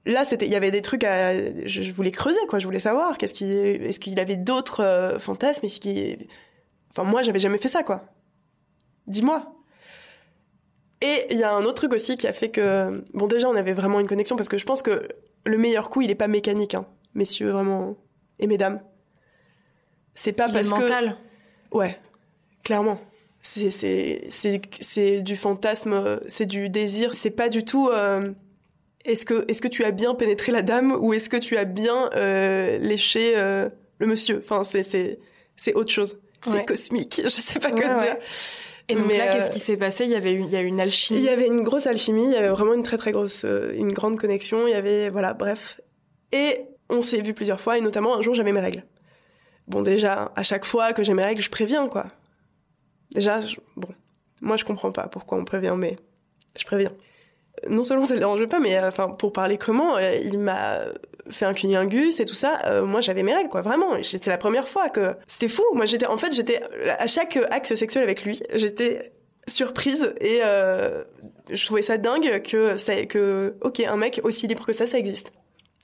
là, 0.05 0.25
c'était, 0.25 0.45
il 0.45 0.51
y 0.51 0.55
avait 0.55 0.71
des 0.71 0.81
trucs 0.81 1.03
à, 1.03 1.35
je, 1.65 1.81
je 1.81 1.91
voulais 1.91 2.11
creuser, 2.11 2.39
quoi. 2.47 2.59
Je 2.59 2.65
voulais 2.65 2.79
savoir 2.79 3.17
qu'est-ce 3.17 3.33
qui, 3.33 3.51
est-ce 3.51 3.99
qu'il 3.99 4.19
avait 4.19 4.37
d'autres 4.37 4.83
euh, 4.83 5.19
fantasmes, 5.19 5.65
est-ce 5.65 5.79
qu'il, 5.79 6.27
enfin 6.91 7.03
moi, 7.03 7.21
j'avais 7.21 7.39
jamais 7.39 7.57
fait 7.57 7.67
ça, 7.67 7.83
quoi. 7.83 8.05
Dis-moi. 9.07 9.55
Et 11.01 11.27
il 11.31 11.39
y 11.39 11.43
a 11.43 11.53
un 11.53 11.63
autre 11.63 11.75
truc 11.75 11.93
aussi 11.93 12.17
qui 12.17 12.27
a 12.27 12.33
fait 12.33 12.49
que, 12.49 13.05
bon, 13.13 13.27
déjà, 13.27 13.47
on 13.49 13.55
avait 13.55 13.73
vraiment 13.73 13.99
une 13.99 14.07
connexion 14.07 14.35
parce 14.35 14.49
que 14.49 14.57
je 14.57 14.65
pense 14.65 14.81
que 14.81 15.07
le 15.45 15.57
meilleur 15.57 15.89
coup, 15.89 16.01
il 16.01 16.11
est 16.11 16.15
pas 16.15 16.27
mécanique, 16.27 16.75
hein, 16.75 16.85
messieurs, 17.13 17.51
vraiment, 17.51 17.95
et 18.39 18.47
mesdames. 18.47 18.81
C'est 20.15 20.33
pas 20.33 20.47
Il 20.47 20.53
parce 20.53 20.67
est 20.67 20.71
que 20.71 20.79
mental. 20.81 21.17
Ouais, 21.71 21.97
clairement. 22.63 22.99
C'est 23.41 23.71
c'est 23.71 24.25
c'est 24.27 24.61
c'est 24.81 25.21
du 25.21 25.37
fantasme, 25.37 25.93
euh, 25.93 26.17
c'est 26.27 26.45
du 26.45 26.67
désir. 26.69 27.13
C'est 27.13 27.31
pas 27.31 27.47
du 27.47 27.63
tout. 27.63 27.87
euh, 27.87 28.21
est-ce 29.05 29.25
que 29.25 29.45
est-ce 29.47 29.61
que 29.61 29.67
tu 29.67 29.83
as 29.83 29.91
bien 29.91 30.13
pénétré 30.15 30.51
la 30.51 30.61
dame 30.61 30.91
ou 30.99 31.13
est-ce 31.13 31.29
que 31.29 31.37
tu 31.37 31.57
as 31.57 31.65
bien 31.65 32.09
euh, 32.15 32.77
léché 32.79 33.33
euh, 33.35 33.69
le 33.99 34.07
monsieur? 34.07 34.39
Enfin, 34.43 34.63
c'est 34.63 34.83
c'est 34.83 35.19
c'est 35.55 35.73
autre 35.73 35.91
chose. 35.91 36.19
C'est 36.43 36.51
Ouais. 36.51 36.65
cosmique. 36.65 37.19
Je 37.23 37.29
sais 37.29 37.59
pas 37.59 37.69
Ouais, 37.69 37.79
dire. 37.81 38.17
Et 38.87 38.95
donc 38.95 39.05
Mais, 39.07 39.17
là, 39.17 39.25
euh, 39.25 39.33
qu'est-ce 39.37 39.51
qui 39.51 39.59
s'est 39.59 39.77
passé? 39.77 40.05
Il 40.05 40.09
y 40.11 40.15
avait 40.15 40.33
une, 40.33 40.45
il 40.45 40.51
y 40.51 40.55
a 40.55 40.61
une 40.61 40.79
alchimie. 40.79 41.19
Il 41.19 41.25
y 41.25 41.29
avait 41.29 41.45
une 41.45 41.61
grosse 41.61 41.85
alchimie. 41.85 42.25
Il 42.25 42.31
y 42.31 42.37
avait 42.37 42.47
vraiment 42.49 42.73
une 42.73 42.81
très 42.83 42.97
très 42.97 43.11
grosse, 43.11 43.43
euh, 43.45 43.71
une 43.75 43.91
grande 43.91 44.17
connexion. 44.19 44.67
Il 44.67 44.71
y 44.71 44.75
avait 44.75 45.09
voilà, 45.09 45.33
bref. 45.33 45.79
Et 46.31 46.61
on 46.89 47.01
s'est 47.01 47.21
vu 47.21 47.33
plusieurs 47.33 47.59
fois 47.61 47.77
et 47.77 47.81
notamment 47.81 48.15
un 48.15 48.21
jour 48.21 48.33
j'avais 48.35 48.51
mes 48.51 48.61
règles. 48.61 48.83
Bon 49.67 49.81
déjà, 49.83 50.31
à 50.35 50.41
chaque 50.43 50.65
fois 50.65 50.93
que 50.93 51.03
j'ai 51.03 51.13
mes 51.13 51.23
règles, 51.23 51.41
je 51.41 51.49
préviens 51.51 51.87
quoi. 51.87 52.07
Déjà, 53.13 53.41
je- 53.41 53.57
bon, 53.75 53.89
moi 54.41 54.57
je 54.57 54.65
comprends 54.65 54.91
pas 54.91 55.07
pourquoi 55.07 55.37
on 55.37 55.45
prévient, 55.45 55.75
mais 55.77 55.95
je 56.57 56.63
préviens. 56.65 56.91
Non 57.67 57.83
seulement 57.83 58.05
ça 58.05 58.13
le 58.13 58.19
dérange 58.19 58.45
pas, 58.47 58.59
mais 58.59 58.77
euh, 58.77 58.87
enfin 58.87 59.09
pour 59.09 59.33
parler 59.33 59.57
comment, 59.57 59.97
euh, 59.97 60.13
il 60.23 60.37
m'a 60.39 60.79
fait 61.29 61.45
un 61.45 61.53
cunilingus 61.53 62.19
et 62.19 62.25
tout 62.25 62.33
ça. 62.33 62.59
euh, 62.65 62.85
moi 62.85 63.01
j'avais 63.01 63.23
mes 63.23 63.33
règles 63.33 63.49
quoi, 63.49 63.61
vraiment. 63.61 64.01
C'était 64.03 64.29
la 64.29 64.37
première 64.37 64.67
fois 64.67 64.89
que 64.89 65.15
c'était 65.27 65.47
fou. 65.47 65.63
Moi 65.73 65.85
j'étais, 65.85 66.05
en 66.05 66.17
fait 66.17 66.33
j'étais 66.33 66.61
à 66.97 67.07
chaque 67.07 67.37
acte 67.51 67.75
sexuel 67.75 68.03
avec 68.03 68.23
lui, 68.23 68.41
j'étais 68.53 69.11
surprise 69.47 70.13
et 70.21 70.41
je 71.49 71.65
trouvais 71.65 71.81
ça 71.81 71.97
dingue 71.97 72.41
que 72.43 72.77
ça, 72.77 73.05
que 73.05 73.55
ok 73.61 73.79
un 73.81 73.97
mec 73.97 74.21
aussi 74.23 74.47
libre 74.47 74.65
que 74.65 74.73
ça, 74.73 74.87
ça 74.87 74.97
existe. 74.97 75.31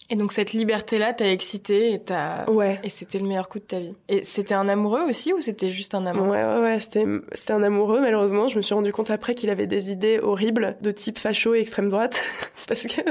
Et 0.10 0.16
donc 0.16 0.34
cette 0.34 0.54
liberté-là 0.54 1.14
t'a 1.14 1.32
excité 1.32 1.94
et 1.94 2.00
t'as 2.00 2.48
Ouais. 2.50 2.80
et 2.84 2.90
c'était 2.90 3.18
le 3.18 3.26
meilleur 3.26 3.50
coup 3.50 3.58
de 3.58 3.64
ta 3.64 3.80
vie. 3.80 3.96
Et 4.08 4.24
c'était 4.24 4.54
un 4.54 4.70
amoureux 4.70 5.02
aussi 5.02 5.34
ou 5.34 5.42
c'était 5.42 5.72
juste 5.72 5.96
un 5.96 6.06
amour 6.06 6.28
Ouais, 6.28 6.44
ouais, 6.44 6.62
ouais, 6.62 6.80
c'était, 6.80 7.06
c'était 7.32 7.54
un 7.54 7.64
amoureux, 7.64 8.00
malheureusement. 8.02 8.48
Je 8.48 8.58
me 8.58 8.62
suis 8.62 8.76
rendu 8.76 8.92
compte 8.94 9.10
après 9.10 9.34
qu'il 9.34 9.50
avait 9.50 9.66
des 9.66 9.90
idées 9.92 10.20
horribles 10.20 10.78
de 10.82 10.92
type 10.92 11.18
facho 11.18 11.56
et 11.56 11.60
extrême 11.62 11.90
droite. 11.90 12.24
parce 12.68 12.84
que 12.84 13.02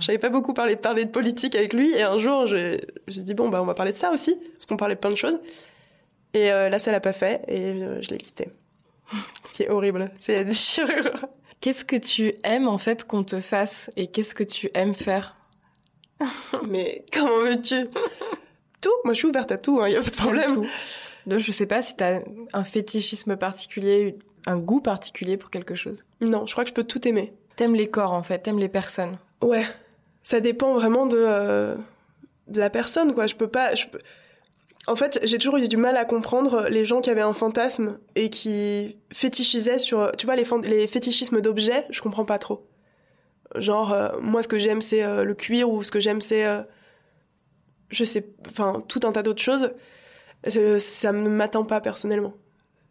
j'avais 0.00 0.18
pas 0.18 0.28
beaucoup 0.28 0.54
parlé, 0.54 0.76
parlé 0.76 1.04
de 1.04 1.10
politique 1.10 1.56
avec 1.56 1.72
lui. 1.72 1.92
Et 1.94 2.02
un 2.02 2.18
jour, 2.20 2.46
j'ai, 2.46 2.80
dit, 3.08 3.34
bon, 3.34 3.48
bah, 3.48 3.60
on 3.60 3.66
va 3.66 3.74
parler 3.74 3.92
de 3.92 3.96
ça 3.96 4.12
aussi. 4.12 4.36
Parce 4.52 4.66
qu'on 4.66 4.76
parlait 4.76 4.94
de 4.94 5.00
plein 5.00 5.10
de 5.10 5.16
choses. 5.16 5.38
Et 6.32 6.52
euh, 6.52 6.68
là, 6.68 6.78
ça 6.78 6.92
l'a 6.92 7.00
pas 7.00 7.12
fait. 7.12 7.42
Et 7.48 7.60
euh, 7.82 8.00
je 8.02 8.10
l'ai 8.10 8.18
quitté. 8.18 8.48
Ce 9.44 9.52
qui 9.52 9.64
est 9.64 9.68
horrible. 9.68 10.12
C'est 10.18 10.36
la 10.36 10.44
déchirure. 10.44 11.26
Qu'est-ce 11.60 11.84
que 11.84 11.96
tu 11.96 12.34
aimes 12.44 12.68
en 12.68 12.78
fait 12.78 13.04
qu'on 13.04 13.24
te 13.24 13.40
fasse 13.40 13.90
et 13.96 14.06
qu'est-ce 14.06 14.34
que 14.34 14.44
tu 14.44 14.70
aimes 14.74 14.94
faire? 14.94 15.36
Mais 16.68 17.04
comment 17.12 17.40
veux-tu? 17.40 17.86
Tout 18.80 18.90
Moi, 19.04 19.14
je 19.14 19.18
suis 19.18 19.28
ouverte 19.28 19.52
à 19.52 19.58
tout, 19.58 19.84
il 19.86 19.92
y 19.92 19.96
a 19.96 20.00
pas 20.02 20.10
de 20.10 20.16
problème. 20.16 20.66
Donc, 21.26 21.38
Je 21.38 21.52
sais 21.52 21.66
pas 21.66 21.82
si 21.82 21.96
t'as 21.96 22.20
un 22.52 22.64
fétichisme 22.64 23.36
particulier, 23.36 24.18
un 24.46 24.56
goût 24.56 24.80
particulier 24.80 25.36
pour 25.36 25.50
quelque 25.50 25.74
chose. 25.74 26.04
Non, 26.20 26.46
je 26.46 26.52
crois 26.52 26.64
que 26.64 26.70
je 26.70 26.74
peux 26.74 26.84
tout 26.84 27.06
aimer. 27.06 27.32
T'aimes 27.56 27.74
les 27.74 27.88
corps 27.88 28.12
en 28.12 28.22
fait, 28.22 28.38
t'aimes 28.38 28.58
les 28.58 28.68
personnes. 28.68 29.18
Ouais, 29.42 29.66
ça 30.22 30.40
dépend 30.40 30.74
vraiment 30.74 31.06
de, 31.06 31.18
euh, 31.18 31.76
de 32.48 32.58
la 32.58 32.70
personne, 32.70 33.12
quoi. 33.12 33.26
Je 33.26 33.34
peux 33.34 33.48
pas. 33.48 33.74
Je 33.74 33.86
peux... 33.86 33.98
En 34.86 34.96
fait, 34.96 35.20
j'ai 35.22 35.36
toujours 35.38 35.58
eu 35.58 35.68
du 35.68 35.76
mal 35.76 35.96
à 35.96 36.04
comprendre 36.06 36.66
les 36.70 36.84
gens 36.86 37.00
qui 37.00 37.10
avaient 37.10 37.20
un 37.20 37.34
fantasme 37.34 37.98
et 38.16 38.30
qui 38.30 38.96
fétichisaient 39.12 39.78
sur. 39.78 40.12
Tu 40.16 40.26
vois, 40.26 40.36
les, 40.36 40.44
les 40.64 40.86
fétichismes 40.86 41.40
d'objets, 41.42 41.86
je 41.90 42.00
comprends 42.00 42.24
pas 42.24 42.38
trop. 42.38 42.66
Genre, 43.56 43.92
euh, 43.92 44.10
moi, 44.20 44.42
ce 44.42 44.48
que 44.48 44.58
j'aime, 44.58 44.80
c'est 44.80 45.02
euh, 45.02 45.24
le 45.24 45.34
cuir 45.34 45.70
ou 45.70 45.82
ce 45.82 45.90
que 45.90 46.00
j'aime, 46.00 46.20
c'est. 46.20 46.46
euh, 46.46 46.62
je 47.90 48.04
sais. 48.04 48.26
Enfin, 48.48 48.82
tout 48.88 49.00
un 49.04 49.12
tas 49.12 49.22
d'autres 49.22 49.42
choses. 49.42 49.72
Ça 50.46 51.12
ne 51.12 51.28
m'atteint 51.28 51.64
pas 51.64 51.80
personnellement. 51.80 52.34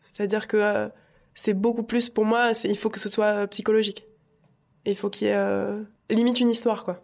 C'est-à-dire 0.04 0.48
que 0.48 0.89
c'est 1.34 1.54
beaucoup 1.54 1.84
plus 1.84 2.10
pour 2.10 2.25
moi, 2.25 2.51
il 2.63 2.78
faut 2.78 2.89
que 2.89 3.00
ce 3.00 3.10
soit 3.10 3.48
psychologique. 3.48 4.06
Et 4.86 4.92
il 4.92 4.96
faut 4.96 5.10
qu'il 5.10 5.28
y 5.28 5.32
ait 5.32 5.75
limite 6.10 6.39
une 6.39 6.50
histoire, 6.50 6.84
quoi. 6.84 7.04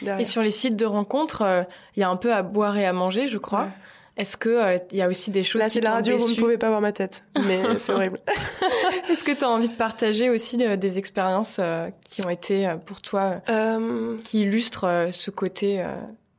derrière. 0.00 0.20
Et 0.20 0.24
sur 0.24 0.40
les 0.42 0.50
sites 0.50 0.76
de 0.76 0.86
rencontres, 0.86 1.66
il 1.96 2.00
y 2.00 2.02
a 2.04 2.08
un 2.08 2.16
peu 2.16 2.32
à 2.32 2.42
boire 2.42 2.78
et 2.78 2.86
à 2.86 2.92
manger, 2.94 3.28
je 3.28 3.36
crois. 3.38 3.64
Ouais. 3.64 3.70
Est-ce 4.16 4.36
que 4.36 4.48
euh, 4.50 4.78
il 4.90 4.98
y 4.98 5.02
a 5.02 5.08
aussi 5.08 5.30
des 5.30 5.42
choses 5.42 5.60
Là, 5.60 5.70
c'est 5.70 5.80
la 5.80 5.92
radio, 5.92 6.18
vous 6.18 6.28
ne 6.28 6.34
pouvez 6.34 6.58
pas 6.58 6.68
voir 6.68 6.80
ma 6.82 6.92
tête. 6.92 7.24
Mais 7.46 7.60
c'est 7.78 7.92
horrible. 7.92 8.20
Est-ce 9.08 9.24
que 9.24 9.32
tu 9.32 9.42
as 9.42 9.48
envie 9.48 9.68
de 9.68 9.74
partager 9.74 10.28
aussi 10.28 10.62
euh, 10.62 10.76
des 10.76 10.98
expériences 10.98 11.56
euh, 11.58 11.88
qui 12.04 12.24
ont 12.24 12.28
été 12.28 12.74
pour 12.84 13.00
toi, 13.00 13.40
euh, 13.48 14.18
qui 14.24 14.42
illustrent 14.42 15.08
ce 15.12 15.30
côté 15.30 15.82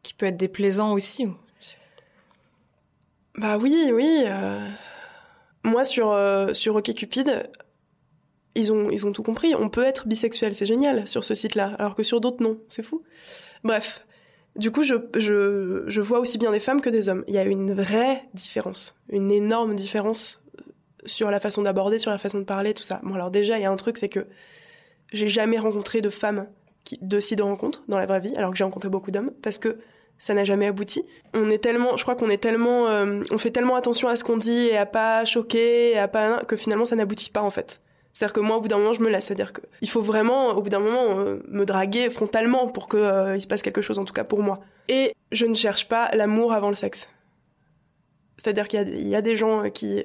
qui 0.04 0.14
peut 0.14 0.28
être 0.28 0.38
déplaisant 0.38 0.92
aussi 0.92 1.26
ou- 1.26 1.36
bah 3.36 3.58
oui, 3.58 3.90
oui. 3.92 4.26
Moi, 5.64 5.84
sur, 5.86 6.16
sur 6.54 6.76
OkCupid, 6.76 7.50
ils 8.54 8.72
ont, 8.72 8.92
ils 8.92 9.08
ont 9.08 9.12
tout 9.12 9.24
compris. 9.24 9.56
On 9.56 9.70
peut 9.70 9.84
être 9.84 10.08
bisexuel, 10.08 10.54
c'est 10.54 10.68
génial 10.68 11.08
sur 11.08 11.24
ce 11.24 11.34
site-là. 11.34 11.74
Alors 11.80 11.96
que 11.96 12.04
sur 12.04 12.22
d'autres, 12.22 12.44
non. 12.44 12.60
C'est 12.70 12.84
fou. 12.84 13.02
Bref. 13.64 14.06
Du 14.56 14.72
coup, 14.72 14.84
je, 14.84 14.96
je, 15.18 15.84
je 15.88 16.02
vois 16.02 16.20
aussi 16.20 16.38
bien 16.38 16.52
des 16.52 16.60
femmes 16.60 16.82
que 16.82 16.90
des 16.90 17.10
hommes. 17.10 17.24
Il 17.28 17.34
y 17.34 17.40
a 17.40 17.44
une 17.44 17.74
vraie 17.74 18.24
différence. 18.34 18.96
Une 19.10 19.32
énorme 19.32 19.76
différence 19.76 20.44
sur 21.06 21.32
la 21.32 21.40
façon 21.40 21.64
d'aborder, 21.64 22.00
sur 22.00 22.12
la 22.12 22.18
façon 22.18 22.40
de 22.40 22.44
parler, 22.44 22.74
tout 22.74 22.84
ça. 22.84 23.02
Bon, 23.04 23.16
alors 23.16 23.32
déjà, 23.32 23.58
il 23.58 23.62
y 23.62 23.66
a 23.66 23.72
un 23.72 23.76
truc, 23.76 23.98
c'est 23.98 24.10
que 24.10 24.28
j'ai 25.12 25.28
jamais 25.28 25.58
rencontré 25.58 26.02
de 26.02 26.10
femmes 26.10 26.48
qui, 26.84 26.98
de 27.02 27.20
sites 27.20 27.38
de 27.38 27.44
rencontres 27.44 27.84
dans 27.88 27.98
la 27.98 28.06
vraie 28.06 28.20
vie, 28.20 28.36
alors 28.36 28.52
que 28.52 28.58
j'ai 28.58 28.64
rencontré 28.64 28.90
beaucoup 28.90 29.12
d'hommes, 29.12 29.32
parce 29.42 29.58
que 29.58 29.78
ça 30.18 30.34
n'a 30.34 30.46
jamais 30.46 30.68
abouti. 30.68 31.04
On 31.34 31.50
est 31.50 31.58
tellement, 31.58 31.98
je 31.98 32.04
crois 32.04 32.16
qu'on 32.16 32.30
est 32.30 32.38
tellement, 32.38 32.88
euh, 32.88 33.22
on 33.32 33.38
fait 33.38 33.52
tellement 33.52 33.76
attention 33.76 34.08
à 34.08 34.16
ce 34.16 34.24
qu'on 34.24 34.38
dit 34.38 34.68
et 34.68 34.78
à 34.78 34.86
pas 34.86 35.26
choquer, 35.26 35.92
et 35.92 35.98
à 35.98 36.08
pas 36.08 36.44
que 36.46 36.56
finalement 36.56 36.86
ça 36.86 36.96
n'aboutit 36.96 37.30
pas 37.30 37.42
en 37.42 37.50
fait. 37.50 37.82
C'est-à-dire 38.14 38.34
que 38.34 38.40
moi, 38.40 38.58
au 38.58 38.62
bout 38.62 38.68
d'un 38.68 38.78
moment, 38.78 38.94
je 38.94 39.02
me 39.02 39.10
laisse. 39.10 39.26
C'est-à-dire 39.26 39.54
que 39.54 39.62
il 39.82 39.90
faut 39.90 40.02
vraiment, 40.02 40.50
au 40.50 40.62
bout 40.62 40.70
d'un 40.70 40.80
moment, 40.80 41.20
euh, 41.20 41.44
me 41.48 41.66
draguer 41.66 42.12
frontalement 42.12 42.68
pour 42.68 42.88
que 42.88 42.98
euh, 42.98 43.40
se 43.40 43.48
passe 43.48 43.64
quelque 43.64 43.82
chose, 43.82 43.98
en 43.98 44.06
tout 44.06 44.14
cas 44.14 44.24
pour 44.24 44.44
moi. 44.44 44.62
Et 44.88 45.14
je 45.32 45.48
ne 45.48 45.56
cherche 45.56 45.88
pas 45.88 46.12
l'amour 46.14 46.54
avant 46.54 46.70
le 46.70 46.76
sexe. 46.76 47.10
C'est-à-dire 48.38 48.68
qu'il 48.68 49.08
y 49.08 49.16
a, 49.16 49.22
des 49.22 49.36
gens 49.36 49.66
euh, 49.66 49.70
qui 49.70 50.04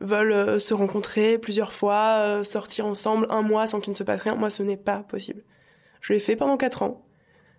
veulent 0.00 0.60
se 0.60 0.74
rencontrer 0.74 1.38
plusieurs 1.38 1.72
fois, 1.72 2.42
sortir 2.44 2.84
ensemble 2.84 3.26
un 3.30 3.42
mois 3.42 3.66
sans 3.66 3.80
qu'il 3.80 3.92
ne 3.92 3.96
se 3.96 4.02
passe 4.02 4.22
rien. 4.22 4.34
Moi, 4.34 4.50
ce 4.50 4.62
n'est 4.62 4.76
pas 4.76 4.98
possible. 4.98 5.42
Je 6.00 6.12
l'ai 6.12 6.18
fait 6.18 6.36
pendant 6.36 6.56
quatre 6.56 6.82
ans. 6.82 7.06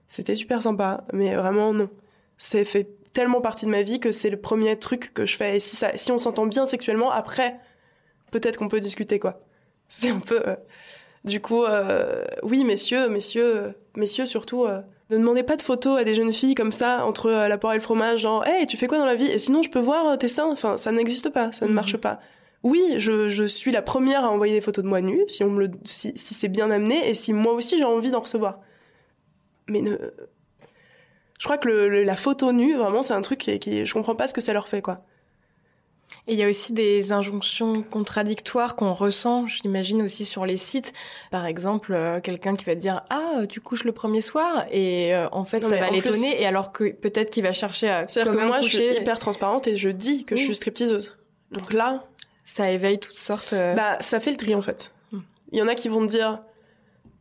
C'était 0.08 0.36
super 0.36 0.62
sympa, 0.62 1.06
mais 1.14 1.36
vraiment 1.36 1.74
non. 1.74 1.90
C'est 2.38 2.64
fait 2.66 2.90
tellement 3.14 3.42
partie 3.42 3.66
de 3.66 3.72
ma 3.72 3.82
vie 3.82 4.00
que 4.00 4.12
c'est 4.12 4.30
le 4.30 4.40
premier 4.40 4.78
truc 4.78 5.14
que 5.14 5.26
je 5.26 5.36
fais. 5.36 5.56
Et 5.56 5.60
si 5.60 6.12
on 6.12 6.20
s'entend 6.20 6.46
bien 6.46 6.68
sexuellement, 6.68 7.10
après, 7.10 7.60
peut-être 8.32 8.58
qu'on 8.58 8.68
peut 8.68 8.80
discuter, 8.80 9.18
quoi. 9.18 9.42
C'est 9.90 10.10
un 10.10 10.20
peu... 10.20 10.42
euh, 10.48 10.56
Du 11.24 11.42
coup, 11.42 11.64
euh, 11.64 12.24
oui, 12.44 12.64
messieurs, 12.64 13.10
messieurs, 13.10 13.56
euh, 13.58 13.72
messieurs 13.96 14.26
surtout, 14.26 14.66
ne 15.10 15.18
demandez 15.18 15.44
pas 15.44 15.56
de 15.56 15.62
photos 15.62 16.00
à 16.00 16.04
des 16.04 16.16
jeunes 16.16 16.34
filles 16.34 16.56
comme 16.56 16.72
ça, 16.72 17.06
entre 17.06 17.30
la 17.32 17.58
porc 17.58 17.72
et 17.74 17.76
le 17.76 17.82
fromage, 17.82 18.22
genre, 18.22 18.46
hey, 18.48 18.66
tu 18.68 18.78
fais 18.78 18.88
quoi 18.88 18.98
dans 18.98 19.06
la 19.06 19.16
vie? 19.16 19.28
Et 19.28 19.40
sinon, 19.40 19.62
je 19.64 19.70
peux 19.70 19.80
voir 19.80 20.18
tes 20.18 20.28
seins 20.28 20.50
Enfin, 20.52 20.78
ça 20.78 20.92
n'existe 20.92 21.30
pas, 21.30 21.52
ça 21.52 21.66
ne 21.66 21.70
Mhm. 21.70 21.76
marche 21.76 21.98
pas. 21.98 22.20
Oui, 22.64 22.82
je, 22.98 23.30
je 23.30 23.44
suis 23.44 23.72
la 23.72 23.82
première 23.82 24.24
à 24.26 24.30
envoyer 24.32 24.54
des 24.54 24.62
photos 24.62 24.84
de 24.84 24.90
moi 24.90 25.00
nue, 25.02 25.24
si, 25.28 25.44
on 25.44 25.50
me 25.52 25.60
le, 25.68 25.72
si, 25.86 26.12
si 26.16 26.34
c'est 26.34 26.48
bien 26.50 26.72
amené, 26.72 27.08
et 27.10 27.14
si 27.14 27.32
moi 27.34 27.54
aussi 27.54 27.78
j'ai 27.78 27.84
envie 27.86 28.12
d'en 28.12 28.20
recevoir. 28.22 28.60
Mais 29.68 29.82
ne... 29.82 29.96
Je 31.40 31.44
crois 31.46 31.58
que 31.58 31.68
le, 31.68 31.88
le- 31.90 32.04
la 32.04 32.16
photo 32.16 32.52
nue, 32.52 32.76
vraiment, 32.76 33.04
c'est 33.04 33.14
un 33.14 33.22
truc 33.22 33.40
qui, 33.40 33.60
qui... 33.60 33.86
Je 33.86 33.94
comprends 33.94 34.16
pas 34.16 34.28
ce 34.28 34.34
que 34.34 34.42
ça 34.42 34.54
leur 34.54 34.68
fait, 34.68 34.82
quoi. 34.82 35.06
Et 36.28 36.34
il 36.34 36.40
y 36.40 36.44
a 36.44 36.50
aussi 36.50 36.74
des 36.74 37.14
injonctions 37.14 37.84
contradictoires 37.84 38.76
qu'on 38.76 38.94
ressent, 38.94 39.48
j'imagine 39.48 40.02
aussi 40.02 40.26
sur 40.26 40.46
les 40.46 40.58
sites. 40.58 40.92
Par 41.32 41.46
exemple, 41.46 41.94
euh, 41.94 42.20
quelqu'un 42.20 42.56
qui 42.56 42.66
va 42.66 42.76
te 42.76 42.82
dire 42.82 43.04
ah 43.10 43.44
tu 43.48 43.62
couches 43.62 43.86
le 43.86 43.94
premier 43.94 44.20
soir 44.20 44.66
et 44.70 45.16
euh, 45.16 45.30
en 45.32 45.46
fait 45.46 45.62
Non, 45.62 45.70
ça 45.70 45.78
va 45.78 45.90
l'étonner 45.90 46.42
et 46.42 46.46
alors 46.46 46.74
que 46.74 46.92
peut-être 46.92 47.30
qu'il 47.30 47.44
va 47.44 47.54
chercher 47.54 47.88
à 47.88 48.08
C'est-à-dire 48.10 48.34
que 48.34 48.46
moi, 48.46 48.62
je 48.62 48.68
suis 48.68 48.96
hyper 48.98 49.20
transparente 49.20 49.68
et 49.68 49.78
je 49.78 49.88
dis 49.90 50.26
que 50.26 50.36
je 50.36 50.42
suis 50.44 50.56
stripteaseuse. 50.56 51.18
Donc 51.52 51.72
là, 51.72 52.04
Ça 52.44 52.72
éveille 52.72 53.00
toutes 53.00 53.18
sortes. 53.18 53.54
euh, 53.54 53.74
bah, 53.74 53.98
ça 54.02 54.20
fait 54.20 54.32
le 54.32 54.38
tri, 54.38 54.54
en 54.54 54.62
fait. 54.62 54.92
Hmm. 55.14 55.20
Il 55.54 55.60
y 55.60 55.62
en 55.62 55.68
a 55.70 55.76
qui 55.76 55.88
vont 55.88 56.06
te 56.06 56.12
dire, 56.12 56.40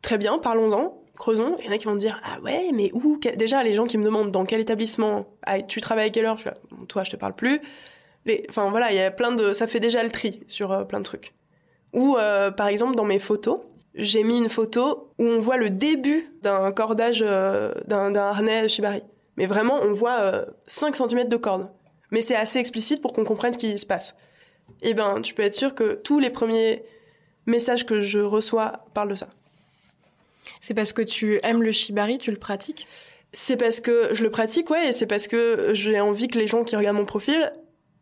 très 0.03 0.19
bien, 0.19 0.39
parlons-en, 0.39 1.01
creusons. 1.17 1.57
Il 1.61 1.67
y 1.67 1.69
en 1.69 1.73
a 1.73 1.79
qui 1.79 1.85
vont 1.87 1.95
dire, 1.95 2.21
ah 2.25 2.41
ouais, 2.41 2.71
mais 2.75 2.91
où 2.93 3.21
Déjà, 3.37 3.63
les 3.63 3.75
gens 3.75 3.87
qui 3.87 3.99
me 3.99 4.05
demandent 4.05 4.33
dans 4.33 4.45
quel 4.45 4.61
établissement, 4.61 5.27
ah, 5.43 5.61
tu 5.63 5.81
travailles 5.81 6.09
à 6.09 6.11
quelle 6.11 6.25
heure 6.25 6.37
Je 6.37 6.43
suis 6.43 6.51
là, 6.51 6.57
toi, 6.89 7.05
je 7.05 7.11
te 7.13 7.17
parle 7.17 7.35
plus. 7.35 7.61
Les... 8.27 8.45
Enfin, 8.49 8.71
voilà, 8.71 8.93
il 8.93 8.97
y 8.97 9.01
a 9.01 9.11
plein 9.11 9.33
de... 9.33 9.53
Ça 9.53 9.67
fait 9.67 9.81
déjà 9.81 10.03
le 10.03 10.11
tri 10.11 10.43
sur 10.49 10.73
euh, 10.73 10.85
plein 10.85 10.99
de 10.99 11.05
trucs. 11.05 11.35
Ou, 11.93 12.17
euh, 12.19 12.51
par 12.51 12.69
exemple, 12.69 12.95
dans 12.95 13.05
mes 13.05 13.19
photos, 13.19 13.61
j'ai 13.95 14.23
mis 14.23 14.37
une 14.39 14.51
photo 14.51 15.13
où 15.19 15.25
on 15.25 15.41
voit 15.41 15.57
le 15.57 15.71
début 15.71 16.31
d'un 16.43 16.71
cordage, 16.71 17.25
euh, 17.27 17.73
d'un 17.87 18.15
harnais 18.15 18.69
Shibari. 18.69 19.03
Mais 19.37 19.47
vraiment, 19.47 19.81
on 19.83 19.95
voit 19.95 20.21
euh, 20.21 20.45
5 20.67 20.95
cm 20.95 21.29
de 21.29 21.37
corde. 21.37 21.69
Mais 22.11 22.23
c'est 22.23 22.37
assez 22.37 22.59
explicite 22.59 23.01
pour 23.01 23.13
qu'on 23.13 23.25
comprenne 23.25 23.53
ce 23.53 23.59
qui 23.59 23.77
se 23.79 23.87
passe. 23.87 24.15
Eh 24.83 24.95
ben, 24.95 25.23
tu 25.23 25.35
peux 25.35 25.43
être 25.43 25.55
sûr 25.55 25.75
que 25.75 25.95
tous 25.95 26.19
les 26.21 26.31
premiers 26.31 26.85
messages 27.47 27.87
que 27.87 28.01
je 28.01 28.19
reçois 28.19 28.85
parlent 28.93 29.09
de 29.09 29.15
ça. 29.15 29.29
C'est 30.61 30.75
parce 30.75 30.93
que 30.93 31.03
tu 31.03 31.41
aimes 31.43 31.63
le 31.63 31.73
shibari, 31.73 32.19
tu 32.19 32.31
le 32.31 32.37
pratiques? 32.37 32.87
C'est 33.33 33.57
parce 33.57 33.81
que 33.81 34.11
je 34.13 34.23
le 34.23 34.31
pratique, 34.31 34.71
ouais, 34.71 34.89
et 34.89 34.93
c'est 34.93 35.07
parce 35.07 35.27
que 35.27 35.71
j'ai 35.73 36.01
envie 36.01 36.29
que 36.29 36.39
les 36.39 36.47
gens 36.47 36.65
qui 36.65 36.77
regardent 36.77 36.97
mon 36.97 37.05
profil 37.05 37.53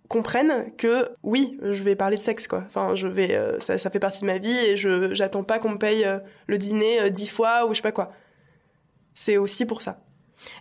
comprennent 0.09 0.75
que 0.77 1.11
oui, 1.23 1.59
je 1.63 1.83
vais 1.83 1.97
parler 1.97 2.17
de 2.17 2.23
sexe, 2.23 2.47
quoi. 2.47 2.63
Enfin, 2.67 2.95
je 2.95 3.07
vais, 3.07 3.35
euh, 3.35 3.59
ça, 3.61 3.79
ça 3.79 3.91
fait 3.91 4.01
partie 4.01 4.21
de 4.23 4.27
ma 4.27 4.39
vie 4.39 4.57
et 4.57 4.77
je 4.77 5.15
j'attends 5.15 5.45
pas 5.45 5.59
qu'on 5.59 5.71
me 5.71 5.79
paye 5.79 6.05
euh, 6.05 6.19
le 6.47 6.59
dîner 6.59 7.01
euh, 7.01 7.09
dix 7.11 7.29
fois 7.29 7.67
ou 7.67 7.71
je 7.71 7.77
sais 7.77 7.83
pas 7.83 7.93
quoi. 7.93 8.13
C'est 9.15 9.37
aussi 9.37 9.65
pour 9.65 9.83
ça. 9.83 10.01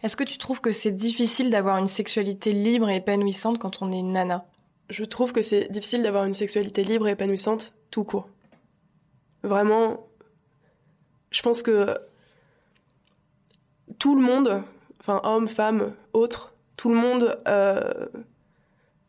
Est-ce 0.02 0.16
que 0.16 0.24
tu 0.24 0.38
trouves 0.38 0.62
que 0.62 0.72
c'est 0.72 0.92
difficile 0.92 1.50
d'avoir 1.50 1.78
une 1.78 1.88
sexualité 1.88 2.54
libre 2.54 2.90
et 2.90 2.98
épanouissante 2.98 3.60
quand 3.60 3.82
on 3.82 3.92
est 3.92 4.00
une 4.00 4.14
nana? 4.14 4.46
Je 4.90 5.04
trouve 5.04 5.34
que 5.34 5.42
c'est 5.42 5.70
difficile 5.70 6.04
d'avoir 6.04 6.26
une 6.26 6.34
sexualité 6.34 6.84
libre 6.84 7.08
et 7.08 7.12
épanouissante 7.12 7.74
tout 7.92 8.04
court. 8.04 8.30
Vraiment, 9.44 10.08
je 11.32 11.42
pense 11.42 11.62
que 11.62 11.98
tout 14.00 14.16
le 14.16 14.22
monde, 14.22 14.64
enfin 15.02 15.20
hommes, 15.24 15.50
femmes, 15.50 15.94
autres, 16.14 16.54
tout 16.78 16.90
le 16.90 16.96
monde 16.96 17.38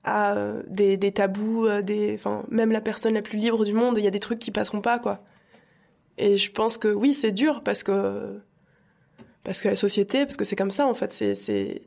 euh, 0.06 0.60
a 0.60 0.62
des, 0.66 0.96
des 0.96 1.12
tabous, 1.12 1.66
euh, 1.66 1.82
des, 1.82 2.14
enfin 2.14 2.44
même 2.50 2.72
la 2.72 2.80
personne 2.80 3.14
la 3.14 3.22
plus 3.22 3.38
libre 3.38 3.64
du 3.64 3.72
monde, 3.72 3.96
il 3.98 4.04
y 4.04 4.08
a 4.08 4.10
des 4.10 4.20
trucs 4.20 4.38
qui 4.38 4.50
passeront 4.50 4.80
pas 4.80 4.98
quoi. 4.98 5.20
Et 6.18 6.38
je 6.38 6.52
pense 6.52 6.78
que 6.78 6.88
oui, 6.88 7.14
c'est 7.14 7.32
dur 7.32 7.62
parce 7.62 7.82
que 7.82 8.38
parce 9.42 9.60
que 9.60 9.68
la 9.68 9.76
société, 9.76 10.24
parce 10.24 10.36
que 10.36 10.44
c'est 10.44 10.56
comme 10.56 10.70
ça 10.70 10.86
en 10.86 10.94
fait. 10.94 11.12
C'est, 11.12 11.34
c'est... 11.34 11.82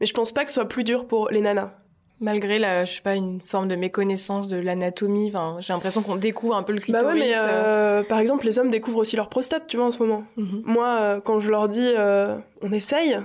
Mais 0.00 0.06
je 0.06 0.14
pense 0.14 0.32
pas 0.32 0.44
que 0.44 0.50
ce 0.50 0.54
soit 0.54 0.68
plus 0.68 0.84
dur 0.84 1.06
pour 1.06 1.30
les 1.30 1.40
nanas. 1.40 1.72
Malgré 2.20 2.60
la, 2.60 2.84
je 2.84 2.94
sais 2.94 3.00
pas, 3.02 3.16
une 3.16 3.40
forme 3.40 3.66
de 3.66 3.74
méconnaissance 3.74 4.48
de 4.48 4.56
l'anatomie, 4.56 5.28
enfin, 5.28 5.56
j'ai 5.58 5.72
l'impression 5.72 6.00
qu'on 6.00 6.14
découvre 6.14 6.54
un 6.54 6.62
peu 6.62 6.72
le 6.72 6.80
clitoris. 6.80 7.04
Bah 7.04 7.12
ouais, 7.12 7.18
mais 7.18 7.34
euh. 7.34 7.40
euh, 7.40 8.02
par 8.04 8.20
exemple, 8.20 8.46
les 8.46 8.60
hommes 8.60 8.70
découvrent 8.70 8.98
aussi 8.98 9.16
leur 9.16 9.28
prostate, 9.28 9.66
tu 9.66 9.76
vois, 9.76 9.86
en 9.86 9.90
ce 9.90 9.98
moment. 9.98 10.24
Mhm. 10.36 10.62
Moi, 10.64 10.86
euh, 10.86 11.20
quand 11.20 11.40
je 11.40 11.50
leur 11.50 11.68
dis 11.68 11.92
euh, 11.98 12.38
on 12.62 12.70
essaye, 12.70 13.18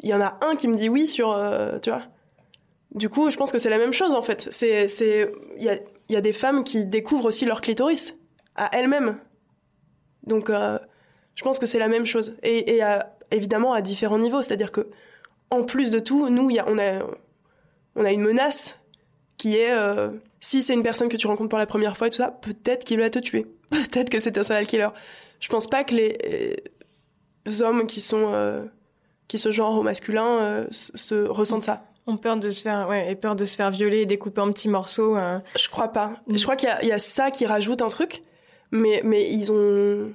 il 0.00 0.08
y 0.08 0.14
en 0.14 0.22
a 0.22 0.38
un 0.40 0.56
qui 0.56 0.68
me 0.68 0.74
dit 0.74 0.88
oui 0.88 1.06
sur, 1.06 1.32
euh, 1.32 1.78
tu 1.80 1.90
vois. 1.90 2.02
Du 2.94 3.08
coup, 3.08 3.30
je 3.30 3.36
pense 3.36 3.52
que 3.52 3.58
c'est 3.58 3.70
la 3.70 3.78
même 3.78 3.92
chose 3.92 4.12
en 4.14 4.22
fait. 4.22 4.48
C'est, 4.50 4.88
c'est, 4.88 5.30
il 5.56 5.62
y 5.64 5.68
a, 5.68 5.76
y 6.08 6.16
a 6.16 6.20
des 6.20 6.32
femmes 6.32 6.64
qui 6.64 6.84
découvrent 6.86 7.26
aussi 7.26 7.44
leur 7.44 7.60
clitoris 7.60 8.16
à 8.56 8.68
elles-mêmes. 8.76 9.18
Donc, 10.24 10.50
euh, 10.50 10.78
je 11.34 11.42
pense 11.44 11.58
que 11.58 11.66
c'est 11.66 11.78
la 11.78 11.88
même 11.88 12.04
chose. 12.06 12.34
Et, 12.42 12.74
et 12.76 12.82
à- 12.82 13.16
évidemment 13.30 13.72
à 13.72 13.80
différents 13.80 14.18
niveaux. 14.18 14.42
C'est-à-dire 14.42 14.72
que, 14.72 14.88
en 15.50 15.62
plus 15.64 15.90
de 15.90 16.00
tout, 16.00 16.28
nous, 16.28 16.50
y 16.50 16.58
a, 16.58 16.64
on 16.68 16.78
a, 16.78 17.00
on 17.96 18.04
a 18.04 18.12
une 18.12 18.22
menace 18.22 18.76
qui 19.36 19.56
est, 19.56 19.72
euh, 19.72 20.10
si 20.40 20.60
c'est 20.60 20.74
une 20.74 20.82
personne 20.82 21.08
que 21.08 21.16
tu 21.16 21.26
rencontres 21.26 21.48
pour 21.48 21.58
la 21.58 21.66
première 21.66 21.96
fois 21.96 22.08
et 22.08 22.10
tout 22.10 22.16
ça, 22.18 22.30
peut-être 22.30 22.84
qu'il 22.84 22.98
va 23.00 23.08
te 23.08 23.18
tuer. 23.18 23.46
Peut-être 23.70 24.10
que 24.10 24.18
c'est 24.18 24.36
un 24.36 24.42
serial 24.42 24.66
killer. 24.66 24.88
Je 25.38 25.48
pense 25.48 25.68
pas 25.68 25.84
que 25.84 25.94
les, 25.94 26.56
les 27.46 27.62
hommes 27.62 27.86
qui 27.86 28.00
sont, 28.00 28.32
euh, 28.34 28.64
qui 29.28 29.38
se 29.38 29.52
genrent 29.52 29.78
au 29.78 29.82
masculin 29.82 30.26
euh, 30.40 30.66
se 30.70 31.14
ressentent 31.26 31.64
ça. 31.64 31.84
Peur 32.16 32.36
de 32.36 32.50
se 32.50 32.62
faire, 32.62 32.88
ouais, 32.88 33.10
et 33.12 33.14
peur 33.16 33.36
de 33.36 33.44
se 33.44 33.56
faire 33.56 33.70
violer 33.70 33.98
et 34.00 34.06
découper 34.06 34.40
en 34.40 34.50
petits 34.52 34.68
morceaux. 34.68 35.16
euh. 35.16 35.38
Je 35.58 35.68
crois 35.68 35.88
pas. 35.88 36.14
Mm. 36.26 36.36
Je 36.36 36.42
crois 36.42 36.56
qu'il 36.56 36.68
y 36.68 36.72
a, 36.72 36.82
il 36.82 36.88
y 36.88 36.92
a 36.92 36.98
ça 36.98 37.30
qui 37.30 37.46
rajoute 37.46 37.82
un 37.82 37.88
truc, 37.88 38.22
mais, 38.70 39.00
mais 39.04 39.30
ils 39.32 39.50
ont 39.52 40.12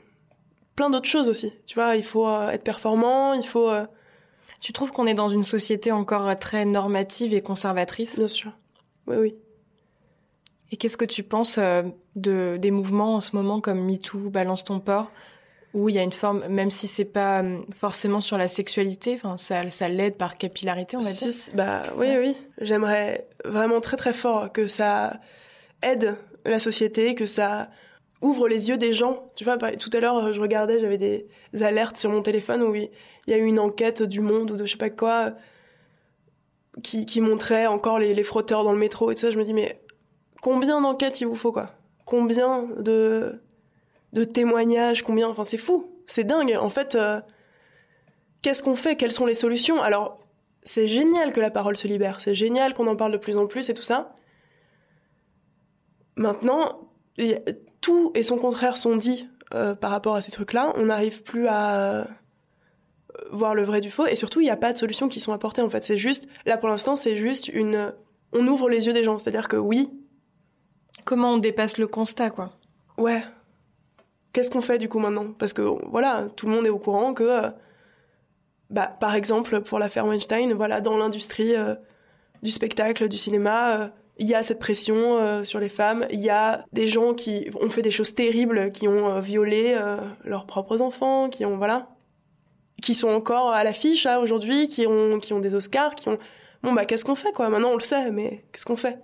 plein 0.76 0.90
d'autres 0.90 1.08
choses 1.10 1.30
aussi. 1.30 1.54
Tu 1.66 1.76
vois, 1.76 1.96
il 1.96 2.04
faut 2.04 2.28
euh, 2.28 2.50
être 2.50 2.64
performant, 2.64 3.34
il 3.34 3.46
faut. 3.46 3.70
euh, 3.70 3.86
Tu 4.62 4.74
trouves 4.74 4.92
qu'on 4.92 5.06
est 5.08 5.14
dans 5.14 5.30
une 5.30 5.44
société 5.44 5.92
encore 5.92 6.38
très 6.40 6.66
normative 6.66 7.34
et 7.34 7.42
conservatrice? 7.42 8.18
Bien 8.18 8.28
sûr. 8.28 8.52
Oui, 9.08 9.16
oui. 9.18 9.36
Et 10.72 10.78
qu'est-ce 10.78 10.98
que 10.98 11.06
tu 11.06 11.22
penses 11.24 11.60
de, 12.16 12.58
des 12.58 12.72
mouvements 12.72 13.16
en 13.16 13.22
ce 13.22 13.36
moment 13.36 13.62
comme 13.62 13.86
MeToo, 13.86 14.30
Balance 14.32 14.64
ton 14.64 14.80
port, 14.80 15.12
où 15.76 15.90
il 15.90 15.96
y 15.96 16.00
a 16.00 16.04
une 16.04 16.14
forme, 16.14 16.48
même 16.48 16.72
si 16.72 16.88
c'est 16.88 17.06
pas 17.06 17.44
euh, 17.44 17.60
forcément 17.80 18.22
sur 18.22 18.38
la 18.38 18.48
sexualité, 18.48 19.16
enfin 19.16 19.38
ça, 19.38 19.70
ça 19.70 19.88
l'aide 19.90 20.16
par 20.16 20.38
capillarité, 20.38 20.96
on 20.98 21.02
va 21.02 21.12
dire. 21.12 21.32
si, 21.34 21.52
bah 21.54 21.84
oui, 21.98 22.08
Ouais. 22.08 22.18
oui. 22.20 22.38
J'aimerais 22.62 23.28
vraiment 23.44 23.82
très 23.82 23.98
très 23.98 24.14
fort 24.14 24.52
que 24.54 24.68
ça 24.68 25.20
aide 25.84 26.16
la 26.46 26.60
société, 26.60 27.14
que 27.14 27.26
ça 27.26 27.70
ouvre 28.22 28.48
les 28.48 28.70
yeux 28.70 28.78
des 28.78 28.94
gens. 28.94 29.30
Tu 29.36 29.44
vois, 29.44 29.58
tout 29.58 29.90
à 29.94 30.00
l'heure, 30.00 30.32
je 30.34 30.40
regardais, 30.42 30.80
j'avais 30.80 30.98
des 30.98 31.28
alertes 31.62 31.98
sur 31.98 32.10
mon 32.10 32.22
téléphone 32.24 32.64
où 32.64 32.74
il 32.74 32.90
il 33.28 33.32
y 33.32 33.34
a 33.34 33.38
eu 33.38 33.46
une 33.46 33.60
enquête 33.60 34.04
du 34.04 34.20
Monde 34.22 34.52
ou 34.52 34.56
de 34.56 34.66
je 34.68 34.72
sais 34.74 34.78
pas 34.78 34.92
quoi 34.92 35.34
qui, 36.84 37.06
qui 37.08 37.22
montrait 37.22 37.66
encore 37.66 37.98
les, 37.98 38.14
les 38.14 38.24
frotteurs 38.24 38.64
dans 38.64 38.72
le 38.72 38.78
métro 38.78 39.10
et 39.12 39.16
tout 39.16 39.22
ça. 39.22 39.32
Je 39.32 39.38
me 39.40 39.44
dis, 39.44 39.54
mais 39.54 39.82
combien 40.44 40.80
d'enquêtes 40.80 41.22
il 41.22 41.26
vous 41.28 41.36
faut, 41.36 41.52
quoi? 41.52 41.72
Combien 42.06 42.68
de, 42.80 43.42
de 44.16 44.24
témoignages 44.24 45.04
Combien 45.04 45.30
Enfin, 45.30 45.44
c'est 45.44 45.58
fou. 45.58 45.92
C'est 46.08 46.24
dingue. 46.24 46.58
En 46.60 46.70
fait, 46.70 46.96
euh, 46.96 47.22
qu'est-ce 48.42 48.64
qu'on 48.64 48.76
fait? 48.76 48.96
Quelles 48.96 49.12
sont 49.12 49.28
les 49.28 49.36
solutions? 49.36 49.82
Alors, 49.82 50.20
c'est 50.64 50.88
génial 50.88 51.32
que 51.32 51.40
la 51.40 51.52
parole 51.52 51.78
se 51.78 51.88
libère. 51.88 52.22
C'est 52.22 52.34
génial 52.34 52.74
qu'on 52.74 52.88
en 52.88 52.96
parle 52.96 53.12
de 53.12 53.18
plus 53.18 53.38
en 53.38 53.46
plus 53.46 53.70
et 53.70 53.74
tout 53.74 53.84
ça. 53.84 54.16
Maintenant, 56.16 56.90
tout 57.82 58.12
et 58.16 58.24
son 58.24 58.38
contraire 58.38 58.78
sont 58.78 58.96
dits 58.96 59.30
euh, 59.54 59.76
par 59.76 59.92
rapport 59.92 60.16
à 60.16 60.22
ces 60.22 60.32
trucs-là. 60.32 60.74
On 60.76 60.86
n'arrive 60.86 61.22
plus 61.22 61.48
à 61.48 61.76
euh, 61.80 62.06
voir 63.32 63.54
le 63.54 63.64
vrai 63.64 63.82
du 63.82 63.92
faux. 63.92 64.08
Et 64.08 64.16
surtout, 64.16 64.42
il 64.42 64.46
n'y 64.46 64.50
a 64.50 64.58
pas 64.58 64.74
de 64.74 64.78
solutions 64.78 65.08
qui 65.10 65.20
sont 65.20 65.34
apportées, 65.34 65.62
en 65.62 65.70
fait. 65.70 65.84
C'est 65.84 65.98
juste, 65.98 66.28
là 66.46 66.58
pour 66.58 66.70
l'instant, 66.70 66.96
c'est 66.96 67.18
juste 67.18 67.48
une. 67.50 67.94
On 68.34 68.48
ouvre 68.48 68.70
les 68.70 68.88
yeux 68.88 68.94
des 68.94 69.04
gens. 69.04 69.20
C'est-à-dire 69.20 69.48
que 69.48 69.58
oui, 69.58 69.90
Comment 71.06 71.34
on 71.34 71.38
dépasse 71.38 71.78
le 71.78 71.88
constat, 71.88 72.32
quoi? 72.32 72.54
Ouais. 72.98 73.24
Qu'est-ce 74.36 74.52
qu'on 74.52 74.60
fait 74.60 74.78
du 74.80 74.90
coup 74.90 75.00
maintenant? 75.00 75.28
Parce 75.40 75.54
que 75.54 75.62
voilà, 75.90 76.28
tout 76.36 76.46
le 76.46 76.52
monde 76.52 76.66
est 76.66 76.70
au 76.70 76.78
courant 76.78 77.14
que, 77.14 77.24
euh, 77.24 77.50
bah, 78.70 78.92
par 79.00 79.16
exemple, 79.16 79.62
pour 79.62 79.80
l'affaire 79.80 80.06
Weinstein, 80.06 80.52
voilà, 80.52 80.82
dans 80.82 80.98
l'industrie 80.98 81.56
euh, 81.56 81.74
du 82.44 82.52
spectacle, 82.52 83.08
du 83.08 83.18
cinéma, 83.18 83.80
euh, 83.80 83.88
il 84.18 84.28
y 84.28 84.36
a 84.36 84.44
cette 84.44 84.60
pression 84.60 85.44
sur 85.46 85.62
les 85.62 85.70
femmes. 85.70 86.06
Il 86.10 86.20
y 86.20 86.30
a 86.30 86.66
des 86.74 86.90
gens 86.90 87.14
qui 87.14 87.50
ont 87.62 87.70
fait 87.70 87.82
des 87.82 87.92
choses 87.92 88.14
terribles, 88.14 88.74
qui 88.74 88.90
ont 88.90 89.20
violé 89.20 89.78
leurs 90.24 90.46
propres 90.46 90.82
enfants, 90.82 91.30
qui 91.30 91.46
ont 91.46 91.58
voilà, 91.58 91.90
qui 92.82 92.94
sont 92.94 93.10
encore 93.10 93.52
à 93.52 93.64
l'affiche 93.64 94.06
hein, 94.06 94.20
aujourd'hui, 94.20 94.68
qui 94.70 94.86
ont 94.88 95.20
qui 95.20 95.34
ont 95.34 95.40
des 95.40 95.54
Oscars, 95.54 95.96
qui 95.96 96.08
ont 96.08 96.18
bon 96.64 96.72
bah 96.72 96.86
qu'est-ce 96.86 97.04
qu'on 97.04 97.16
fait 97.16 97.34
quoi? 97.34 97.50
Maintenant 97.50 97.72
on 97.72 97.76
le 97.76 97.82
sait, 97.82 98.10
mais 98.10 98.46
qu'est-ce 98.54 98.66
qu'on 98.66 98.78
fait? 98.78 99.00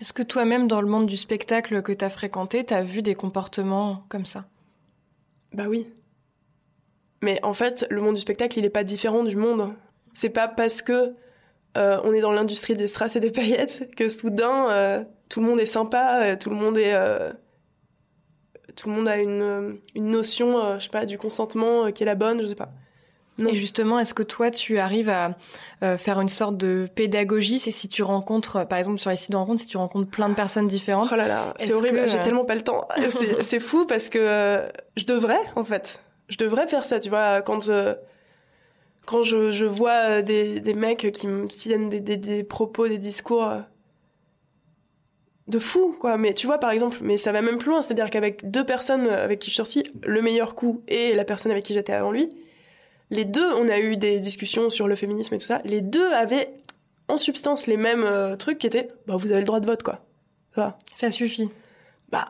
Est-ce 0.00 0.12
que 0.12 0.22
toi-même, 0.22 0.68
dans 0.68 0.80
le 0.80 0.88
monde 0.88 1.06
du 1.06 1.16
spectacle 1.16 1.82
que 1.82 1.92
tu 1.92 2.04
as 2.04 2.10
fréquenté, 2.10 2.64
tu 2.64 2.74
as 2.74 2.82
vu 2.82 3.02
des 3.02 3.14
comportements 3.14 4.04
comme 4.08 4.26
ça? 4.26 4.44
Bah 5.54 5.64
oui. 5.68 5.86
Mais 7.22 7.42
en 7.42 7.54
fait, 7.54 7.86
le 7.88 8.02
monde 8.02 8.14
du 8.14 8.20
spectacle, 8.20 8.58
il 8.58 8.64
est 8.64 8.70
pas 8.70 8.84
différent 8.84 9.24
du 9.24 9.36
monde. 9.36 9.72
C'est 10.12 10.30
pas 10.30 10.48
parce 10.48 10.82
que 10.82 11.14
euh, 11.76 12.00
on 12.04 12.12
est 12.12 12.20
dans 12.20 12.32
l'industrie 12.32 12.74
des 12.74 12.86
strass 12.86 13.16
et 13.16 13.20
des 13.20 13.30
paillettes 13.30 13.94
que 13.96 14.08
soudain 14.08 14.70
euh, 14.70 15.04
tout 15.28 15.40
le 15.40 15.46
monde 15.46 15.60
est 15.60 15.66
sympa, 15.66 16.22
euh, 16.22 16.36
tout 16.36 16.50
le 16.50 16.56
monde 16.56 16.78
tout 18.76 18.88
le 18.90 18.94
monde 18.94 19.08
a 19.08 19.18
une, 19.18 19.78
une 19.94 20.10
notion, 20.10 20.78
je 20.78 20.84
sais 20.84 20.90
pas, 20.90 21.06
du 21.06 21.16
consentement 21.16 21.90
qui 21.92 22.02
est 22.02 22.06
la 22.06 22.14
bonne, 22.14 22.42
je 22.42 22.46
sais 22.46 22.54
pas. 22.54 22.70
Non. 23.38 23.50
Et 23.50 23.54
justement, 23.54 23.98
est-ce 23.98 24.14
que 24.14 24.22
toi, 24.22 24.50
tu 24.50 24.78
arrives 24.78 25.10
à 25.10 25.36
euh, 25.82 25.98
faire 25.98 26.20
une 26.20 26.28
sorte 26.28 26.56
de 26.56 26.88
pédagogie? 26.94 27.58
C'est 27.58 27.70
si 27.70 27.88
tu 27.88 28.02
rencontres, 28.02 28.66
par 28.66 28.78
exemple, 28.78 28.98
sur 28.98 29.10
les 29.10 29.16
sites 29.16 29.30
de 29.30 29.36
rencontres, 29.36 29.60
si 29.60 29.66
tu 29.66 29.76
rencontres 29.76 30.08
plein 30.08 30.28
de 30.28 30.34
personnes 30.34 30.66
différentes, 30.66 31.08
Oh 31.12 31.16
là 31.16 31.28
là, 31.28 31.52
c'est 31.58 31.74
horrible, 31.74 31.98
que, 31.98 32.08
j'ai 32.08 32.18
euh, 32.18 32.24
tellement 32.24 32.46
pas 32.46 32.54
le 32.54 32.62
temps. 32.62 32.88
C'est 33.40 33.60
fou 33.60 33.84
parce 33.84 34.08
que 34.08 34.18
euh, 34.18 34.68
je 34.96 35.04
devrais, 35.04 35.40
en 35.54 35.64
fait. 35.64 36.00
Je 36.28 36.38
devrais 36.38 36.66
faire 36.66 36.84
ça, 36.84 36.98
tu 36.98 37.10
vois, 37.10 37.42
quand, 37.42 37.68
euh, 37.68 37.94
quand 39.06 39.22
je, 39.22 39.50
je 39.50 39.66
vois 39.66 40.22
des, 40.22 40.60
des 40.60 40.74
mecs 40.74 41.12
qui 41.12 41.26
me 41.26 41.46
tiennent 41.46 41.90
des, 41.90 42.00
des, 42.00 42.16
des 42.16 42.42
propos, 42.42 42.88
des 42.88 42.98
discours 42.98 43.52
de 45.46 45.58
fou, 45.58 45.94
quoi. 46.00 46.16
Mais 46.16 46.32
tu 46.32 46.46
vois, 46.46 46.58
par 46.58 46.70
exemple, 46.70 46.98
mais 47.02 47.18
ça 47.18 47.32
va 47.32 47.42
même 47.42 47.58
plus 47.58 47.70
loin, 47.70 47.82
c'est-à-dire 47.82 48.08
qu'avec 48.08 48.50
deux 48.50 48.64
personnes 48.64 49.06
avec 49.08 49.40
qui 49.40 49.50
je 49.50 49.54
suis 49.54 49.56
sortie, 49.56 49.84
le 50.02 50.22
meilleur 50.22 50.54
coup 50.54 50.82
et 50.88 51.14
la 51.14 51.24
personne 51.24 51.52
avec 51.52 51.64
qui 51.64 51.74
j'étais 51.74 51.92
avant 51.92 52.10
lui, 52.10 52.28
les 53.10 53.24
deux, 53.24 53.52
on 53.54 53.68
a 53.68 53.78
eu 53.78 53.96
des 53.96 54.20
discussions 54.20 54.70
sur 54.70 54.88
le 54.88 54.96
féminisme 54.96 55.34
et 55.34 55.38
tout 55.38 55.46
ça, 55.46 55.60
les 55.64 55.80
deux 55.80 56.12
avaient 56.12 56.50
en 57.08 57.18
substance 57.18 57.66
les 57.66 57.76
mêmes 57.76 58.04
euh, 58.04 58.36
trucs 58.36 58.58
qui 58.58 58.66
étaient, 58.66 58.88
bah, 59.06 59.14
vous 59.16 59.30
avez 59.30 59.40
le 59.40 59.46
droit 59.46 59.60
de 59.60 59.66
vote, 59.66 59.82
quoi. 59.82 60.00
Vois 60.56 60.78
ça 60.94 61.10
suffit. 61.10 61.50
bah 62.10 62.24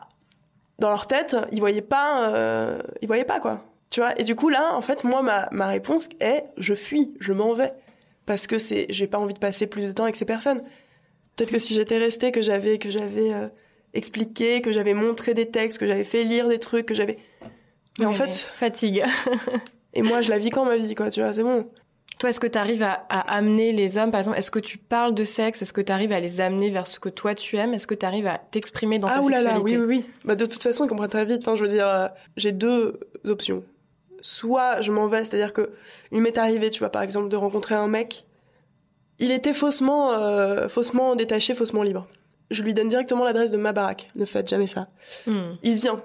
dans 0.79 0.89
leur 0.89 1.07
tête 1.07 1.35
ils 1.51 1.59
voyaient 1.59 1.81
pas 1.81 2.29
euh, 2.29 2.81
ils 3.01 3.07
voyaient 3.07 3.23
pas 3.25 3.39
quoi. 3.39 3.63
Tu 3.89 4.01
vois? 4.01 4.19
Et 4.19 4.23
du 4.23 4.35
coup 4.35 4.49
là 4.49 4.75
en 4.75 4.81
fait 4.81 5.03
moi 5.03 5.21
ma, 5.21 5.47
ma 5.51 5.67
réponse 5.67 6.09
est 6.19 6.43
je 6.57 6.73
fuis 6.73 7.13
je 7.19 7.33
m'en 7.33 7.53
vais. 7.53 7.73
Parce 8.25 8.45
que 8.45 8.59
c'est 8.59 8.85
j'ai 8.89 9.07
pas 9.07 9.17
envie 9.17 9.33
de 9.33 9.39
passer 9.39 9.65
plus 9.65 9.85
de 9.85 9.91
temps 9.91 10.03
avec 10.03 10.17
ces 10.17 10.25
personnes. 10.25 10.61
Peut-être 11.35 11.51
que 11.51 11.59
si 11.59 11.73
j'étais 11.73 11.97
restée 11.97 12.31
que 12.31 12.41
j'avais 12.41 12.77
que 12.77 12.89
j'avais 12.89 13.33
euh, 13.33 13.47
expliqué 13.93 14.61
que 14.61 14.73
j'avais 14.73 14.93
montré 14.93 15.33
des 15.33 15.49
textes 15.49 15.79
que 15.79 15.87
j'avais 15.87 16.03
fait 16.03 16.23
lire 16.23 16.49
des 16.49 16.59
trucs 16.59 16.85
que 16.85 16.93
j'avais. 16.95 17.17
Mais 17.97 18.05
en 18.05 18.13
fait 18.13 18.33
fatigue. 18.33 19.05
et 19.97 20.01
moi 20.01 20.21
je 20.21 20.29
la 20.29 20.37
vis 20.37 20.49
quand 20.49 20.65
ma 20.65 20.77
vie 20.77 20.95
quoi 20.95 21.09
tu 21.09 21.21
vois 21.21 21.33
c'est 21.33 21.43
bon. 21.43 21.67
Toi, 22.19 22.31
est-ce 22.31 22.39
que 22.39 22.47
tu 22.47 22.57
arrives 22.57 22.81
à, 22.81 23.05
à 23.09 23.35
amener 23.35 23.73
les 23.73 23.97
hommes, 23.97 24.09
par 24.09 24.19
exemple, 24.19 24.39
est-ce 24.39 24.49
que 24.49 24.59
tu 24.59 24.79
parles 24.79 25.13
de 25.13 25.23
sexe 25.23 25.61
Est-ce 25.61 25.73
que 25.73 25.81
tu 25.81 25.91
arrives 25.91 26.11
à 26.11 26.19
les 26.19 26.41
amener 26.41 26.71
vers 26.71 26.87
ce 26.87 26.99
que 26.99 27.09
toi 27.09 27.35
tu 27.35 27.57
aimes 27.57 27.75
Est-ce 27.75 27.85
que 27.85 27.93
tu 27.93 28.05
arrives 28.05 28.25
à 28.25 28.39
t'exprimer 28.39 28.97
dans 28.97 29.07
ta 29.07 29.15
ah 29.17 29.21
oulala 29.21 29.49
sexualité 29.51 29.77
oui 29.77 29.85
oui 29.85 30.03
oui. 30.05 30.13
Bah 30.25 30.35
de 30.35 30.45
toute 30.45 30.63
façon 30.63 30.85
ils 30.85 30.87
comprennent 30.87 31.11
très 31.11 31.25
vite. 31.25 31.43
Enfin 31.43 31.55
je 31.55 31.63
veux 31.63 31.71
dire 31.71 31.87
euh, 31.87 32.07
j'ai 32.35 32.51
deux 32.51 32.99
options. 33.25 33.63
Soit 34.21 34.81
je 34.81 34.91
m'en 34.91 35.07
vais 35.07 35.23
c'est-à-dire 35.25 35.53
que 35.53 35.69
il 36.11 36.21
m'est 36.21 36.39
arrivé 36.39 36.71
tu 36.71 36.79
vois 36.79 36.89
par 36.89 37.03
exemple 37.03 37.29
de 37.29 37.35
rencontrer 37.35 37.75
un 37.75 37.87
mec. 37.87 38.25
Il 39.19 39.29
était 39.29 39.53
faussement 39.53 40.13
euh, 40.13 40.67
faussement 40.67 41.15
détaché 41.15 41.53
faussement 41.53 41.83
libre. 41.83 42.07
Je 42.49 42.63
lui 42.63 42.73
donne 42.73 42.87
directement 42.87 43.25
l'adresse 43.25 43.51
de 43.51 43.57
ma 43.57 43.73
baraque. 43.73 44.09
Ne 44.15 44.25
faites 44.25 44.49
jamais 44.49 44.67
ça. 44.67 44.87
Hmm. 45.27 45.53
il 45.61 45.75
vient. 45.75 46.01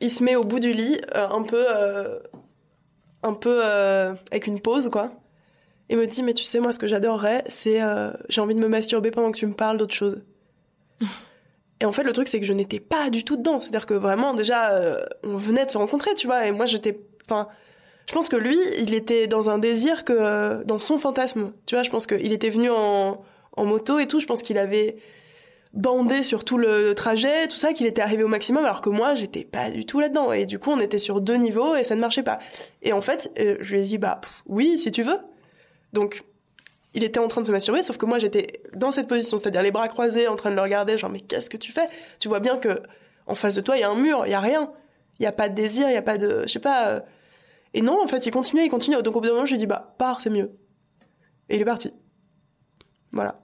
Il 0.00 0.10
se 0.10 0.24
met 0.24 0.34
au 0.34 0.44
bout 0.44 0.58
du 0.58 0.72
lit 0.72 1.00
euh, 1.14 1.28
un 1.28 1.42
peu 1.42 1.66
un 3.22 3.34
peu 3.34 3.60
euh, 3.64 4.14
avec 4.30 4.46
une 4.46 4.60
pause 4.60 4.88
quoi. 4.90 5.10
Et 5.88 5.96
me 5.96 6.06
dit 6.06 6.22
mais 6.22 6.34
tu 6.34 6.44
sais 6.44 6.60
moi 6.60 6.72
ce 6.72 6.78
que 6.78 6.86
j'adorerais 6.86 7.44
c'est 7.48 7.82
euh, 7.82 8.12
j'ai 8.28 8.40
envie 8.40 8.54
de 8.54 8.60
me 8.60 8.68
masturber 8.68 9.10
pendant 9.10 9.32
que 9.32 9.38
tu 9.38 9.46
me 9.46 9.54
parles 9.54 9.78
d'autre 9.78 9.94
chose. 9.94 10.20
Et 11.80 11.84
en 11.84 11.92
fait 11.92 12.02
le 12.02 12.12
truc 12.12 12.28
c'est 12.28 12.40
que 12.40 12.46
je 12.46 12.52
n'étais 12.52 12.80
pas 12.80 13.10
du 13.10 13.24
tout 13.24 13.36
dedans. 13.36 13.60
C'est 13.60 13.68
à 13.68 13.70
dire 13.70 13.86
que 13.86 13.94
vraiment 13.94 14.34
déjà 14.34 14.72
euh, 14.72 15.04
on 15.24 15.36
venait 15.36 15.66
de 15.66 15.70
se 15.70 15.78
rencontrer 15.78 16.14
tu 16.14 16.26
vois 16.26 16.46
et 16.46 16.52
moi 16.52 16.66
j'étais 16.66 17.00
enfin 17.24 17.48
je 18.06 18.14
pense 18.14 18.28
que 18.28 18.36
lui 18.36 18.58
il 18.78 18.94
était 18.94 19.26
dans 19.26 19.50
un 19.50 19.58
désir 19.58 20.04
que 20.04 20.62
dans 20.64 20.78
son 20.78 20.98
fantasme. 20.98 21.52
Tu 21.66 21.74
vois 21.74 21.82
je 21.82 21.90
pense 21.90 22.06
qu'il 22.06 22.32
était 22.32 22.50
venu 22.50 22.70
en, 22.70 23.22
en 23.52 23.64
moto 23.64 23.98
et 23.98 24.06
tout. 24.06 24.20
Je 24.20 24.26
pense 24.26 24.42
qu'il 24.42 24.58
avait 24.58 24.96
bandé 25.74 26.22
sur 26.22 26.44
tout 26.44 26.58
le 26.58 26.94
trajet, 26.94 27.46
tout 27.48 27.56
ça, 27.56 27.72
qu'il 27.72 27.86
était 27.86 28.02
arrivé 28.02 28.22
au 28.22 28.28
maximum, 28.28 28.64
alors 28.64 28.80
que 28.80 28.88
moi, 28.90 29.14
j'étais 29.14 29.44
pas 29.44 29.70
du 29.70 29.84
tout 29.86 30.00
là-dedans. 30.00 30.32
Et 30.32 30.46
du 30.46 30.58
coup, 30.58 30.70
on 30.70 30.80
était 30.80 30.98
sur 30.98 31.20
deux 31.20 31.36
niveaux 31.36 31.76
et 31.76 31.84
ça 31.84 31.94
ne 31.94 32.00
marchait 32.00 32.22
pas. 32.22 32.38
Et 32.82 32.92
en 32.92 33.00
fait, 33.00 33.30
euh, 33.38 33.56
je 33.60 33.74
lui 33.74 33.82
ai 33.82 33.84
dit, 33.84 33.98
bah 33.98 34.20
oui, 34.46 34.78
si 34.78 34.90
tu 34.90 35.02
veux. 35.02 35.18
Donc, 35.92 36.24
il 36.94 37.04
était 37.04 37.20
en 37.20 37.28
train 37.28 37.42
de 37.42 37.46
se 37.46 37.52
masturber, 37.52 37.82
sauf 37.82 37.98
que 37.98 38.06
moi, 38.06 38.18
j'étais 38.18 38.62
dans 38.74 38.90
cette 38.90 39.08
position, 39.08 39.36
c'est-à-dire 39.38 39.62
les 39.62 39.70
bras 39.70 39.88
croisés, 39.88 40.26
en 40.26 40.36
train 40.36 40.50
de 40.50 40.54
le 40.56 40.62
regarder, 40.62 40.96
genre, 40.96 41.10
mais 41.10 41.20
qu'est-ce 41.20 41.50
que 41.50 41.58
tu 41.58 41.70
fais? 41.70 41.86
Tu 42.18 42.28
vois 42.28 42.40
bien 42.40 42.56
que 42.58 42.82
en 43.26 43.34
face 43.34 43.54
de 43.54 43.60
toi, 43.60 43.76
il 43.76 43.80
y 43.80 43.84
a 43.84 43.90
un 43.90 43.94
mur, 43.94 44.22
il 44.24 44.30
y 44.30 44.34
a 44.34 44.40
rien. 44.40 44.72
Il 45.20 45.24
y 45.24 45.26
a 45.26 45.32
pas 45.32 45.48
de 45.48 45.54
désir, 45.54 45.88
il 45.88 45.94
y 45.94 45.98
a 45.98 46.02
pas 46.02 46.16
de... 46.16 46.44
Je 46.46 46.52
sais 46.52 46.60
pas... 46.60 46.88
euh, 46.88 47.00
Et 47.74 47.82
non, 47.82 48.02
en 48.02 48.06
fait, 48.06 48.24
il 48.24 48.30
continuait, 48.30 48.64
il 48.64 48.70
continuait. 48.70 49.02
Donc 49.02 49.16
au 49.16 49.20
bout 49.20 49.26
d'un 49.26 49.34
moment, 49.34 49.44
je 49.44 49.50
lui 49.50 49.56
ai 49.56 49.58
dit, 49.58 49.66
bah, 49.66 49.94
pars, 49.98 50.20
c'est 50.20 50.30
mieux. 50.30 50.52
Et 51.48 51.56
il 51.56 51.60
est 51.60 51.64
parti. 51.66 51.92
Voilà. 53.12 53.40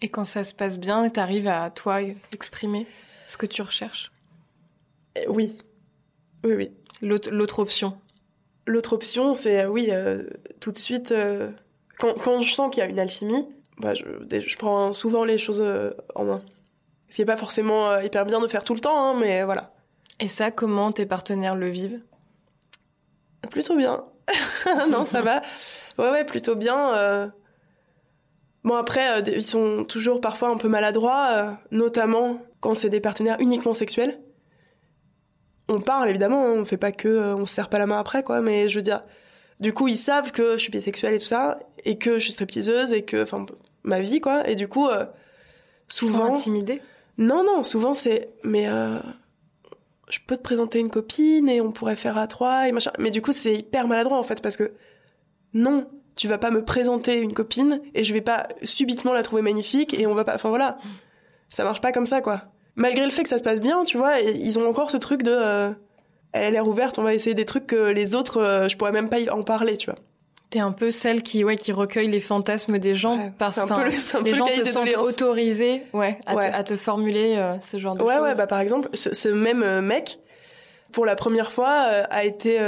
Et 0.00 0.08
quand 0.08 0.24
ça 0.24 0.44
se 0.44 0.54
passe 0.54 0.78
bien, 0.78 1.08
t'arrives 1.08 1.48
à, 1.48 1.70
toi, 1.70 2.00
exprimer 2.32 2.86
ce 3.26 3.36
que 3.36 3.46
tu 3.46 3.62
recherches? 3.62 4.12
Euh, 5.18 5.22
Oui. 5.28 5.58
Oui, 6.44 6.54
oui. 6.54 6.70
L'autre 7.02 7.58
option 7.58 7.98
L'autre 8.66 8.92
option, 8.92 9.34
c'est, 9.34 9.64
euh, 9.64 9.68
oui, 9.68 9.88
euh, 9.90 10.24
tout 10.60 10.72
de 10.72 10.78
suite, 10.78 11.10
euh, 11.10 11.50
quand, 11.98 12.12
quand 12.14 12.40
je 12.40 12.52
sens 12.52 12.70
qu'il 12.70 12.82
y 12.82 12.86
a 12.86 12.88
une 12.88 12.98
alchimie, 12.98 13.48
bah, 13.78 13.94
je, 13.94 14.04
je 14.30 14.56
prends 14.56 14.92
souvent 14.92 15.24
les 15.24 15.38
choses 15.38 15.62
euh, 15.62 15.90
en 16.14 16.24
main. 16.24 16.42
Ce 17.08 17.16
qui 17.16 17.22
n'est 17.22 17.26
pas 17.26 17.36
forcément 17.38 17.98
hyper 18.00 18.26
bien 18.26 18.40
de 18.40 18.46
faire 18.46 18.64
tout 18.64 18.74
le 18.74 18.80
temps, 18.80 18.96
hein, 18.96 19.18
mais 19.18 19.42
voilà. 19.42 19.72
Et 20.20 20.28
ça, 20.28 20.50
comment 20.50 20.92
tes 20.92 21.06
partenaires 21.06 21.56
le 21.56 21.70
vivent? 21.70 22.02
Plutôt 23.50 23.76
bien. 23.76 24.04
non, 24.90 25.06
ça 25.06 25.22
va. 25.22 25.40
Ouais, 25.96 26.10
ouais, 26.10 26.24
plutôt 26.26 26.54
bien. 26.54 27.32
Bon, 28.64 28.74
après, 28.74 29.20
euh, 29.20 29.22
ils 29.34 29.42
sont 29.42 29.84
toujours 29.84 30.20
parfois 30.20 30.48
un 30.48 30.56
peu 30.56 30.68
maladroits, 30.68 31.28
euh, 31.32 31.50
notamment 31.70 32.42
quand 32.60 32.74
c'est 32.74 32.90
des 32.90 33.00
partenaires 33.00 33.36
uniquement 33.40 33.74
sexuels. 33.74 34.20
On 35.68 35.80
parle, 35.80 36.08
évidemment, 36.08 36.44
hein, 36.46 36.52
on 36.56 36.64
fait 36.64 36.76
pas 36.76 36.92
que... 36.92 37.08
euh, 37.08 37.36
on 37.36 37.46
se 37.46 37.54
serre 37.54 37.68
pas 37.68 37.78
la 37.78 37.86
main 37.86 37.98
après, 37.98 38.22
quoi, 38.22 38.40
mais 38.40 38.68
je 38.68 38.76
veux 38.76 38.82
dire... 38.82 39.04
Du 39.60 39.72
coup, 39.72 39.88
ils 39.88 39.98
savent 39.98 40.30
que 40.30 40.52
je 40.52 40.58
suis 40.58 40.70
bisexuelle 40.70 41.14
et 41.14 41.18
tout 41.18 41.24
ça, 41.24 41.58
et 41.84 41.98
que 41.98 42.14
je 42.14 42.24
suis 42.24 42.32
stripteaseuse, 42.32 42.92
et 42.92 43.02
que... 43.04 43.22
Enfin, 43.22 43.44
ma 43.82 44.00
vie, 44.00 44.20
quoi. 44.20 44.48
Et 44.48 44.54
du 44.54 44.68
coup, 44.68 44.88
euh, 44.88 45.04
Ils 45.88 45.94
sont 45.94 46.06
souvent... 46.06 46.34
intimidés 46.34 46.82
Non, 47.16 47.42
non, 47.44 47.62
souvent 47.62 47.94
c'est. 47.94 48.30
Mais 48.44 48.68
euh, 48.68 48.98
je 50.08 50.18
peux 50.26 50.36
te 50.36 50.42
présenter 50.42 50.78
une 50.78 50.90
copine 50.90 51.48
et 51.48 51.60
on 51.60 51.72
pourrait 51.72 51.96
faire 51.96 52.18
à 52.18 52.26
trois 52.26 52.68
et 52.68 52.72
machin. 52.72 52.92
Mais 52.98 53.10
du 53.10 53.22
coup, 53.22 53.32
c'est 53.32 53.54
hyper 53.54 53.88
maladroit 53.88 54.18
en 54.18 54.22
fait 54.22 54.42
parce 54.42 54.56
que 54.56 54.72
non, 55.54 55.88
tu 56.18 56.28
vas 56.28 56.36
pas 56.36 56.50
me 56.50 56.62
présenter 56.62 57.20
une 57.22 57.32
copine 57.32 57.80
et 57.94 58.04
je 58.04 58.12
vais 58.12 58.20
pas 58.20 58.48
subitement 58.62 59.14
la 59.14 59.22
trouver 59.22 59.40
magnifique 59.40 59.98
et 59.98 60.06
on 60.06 60.14
va 60.14 60.24
pas. 60.24 60.34
Enfin 60.34 60.50
voilà, 60.50 60.76
ça 61.48 61.64
marche 61.64 61.80
pas 61.80 61.92
comme 61.92 62.04
ça 62.06 62.20
quoi. 62.20 62.42
Malgré 62.76 63.04
le 63.04 63.10
fait 63.10 63.22
que 63.22 63.28
ça 63.28 63.38
se 63.38 63.42
passe 63.42 63.60
bien, 63.60 63.82
tu 63.84 63.96
vois, 63.98 64.20
et 64.20 64.32
ils 64.36 64.58
ont 64.58 64.68
encore 64.68 64.90
ce 64.90 64.96
truc 64.98 65.22
de. 65.22 65.32
euh, 65.34 65.70
elle 66.32 66.44
a 66.44 66.50
l'air 66.50 66.68
ouverte, 66.68 66.98
on 66.98 67.02
va 67.02 67.14
essayer 67.14 67.34
des 67.34 67.44
trucs 67.46 67.66
que 67.66 67.74
les 67.90 68.14
autres, 68.14 68.36
euh, 68.42 68.68
je 68.68 68.76
pourrais 68.76 68.92
même 68.92 69.08
pas 69.08 69.18
y 69.18 69.30
en 69.30 69.42
parler, 69.42 69.76
tu 69.78 69.86
vois. 69.90 69.98
T'es 70.50 70.60
un 70.60 70.72
peu 70.72 70.90
celle 70.90 71.22
qui, 71.22 71.42
ouais, 71.44 71.56
qui 71.56 71.72
recueille 71.72 72.08
les 72.08 72.20
fantasmes 72.20 72.78
des 72.78 72.94
gens 72.94 73.16
Ouais, 73.18 73.32
parce 73.38 73.54
c'est 73.56 73.60
un 73.60 73.64
enfin, 73.64 73.76
peu 73.76 73.84
le- 73.84 74.22
les 74.24 74.34
gens 74.34 74.46
se 74.46 74.64
sentent 74.64 74.96
autorisés, 74.96 75.82
ouais, 75.92 76.18
à, 76.26 76.34
Ouais. 76.36 76.50
Te, 76.50 76.54
à 76.56 76.62
te 76.64 76.76
formuler 76.76 77.34
euh, 77.36 77.60
ce 77.60 77.78
genre 77.78 77.96
de 77.96 78.02
Ouais, 78.02 78.14
choses. 78.14 78.22
ouais, 78.22 78.34
bah 78.34 78.46
par 78.46 78.60
exemple, 78.60 78.88
ce, 78.94 79.14
ce 79.14 79.28
même 79.28 79.80
mec, 79.80 80.18
pour 80.92 81.04
la 81.04 81.16
première 81.16 81.50
fois, 81.52 81.68
a 81.70 82.24
été 82.24 82.58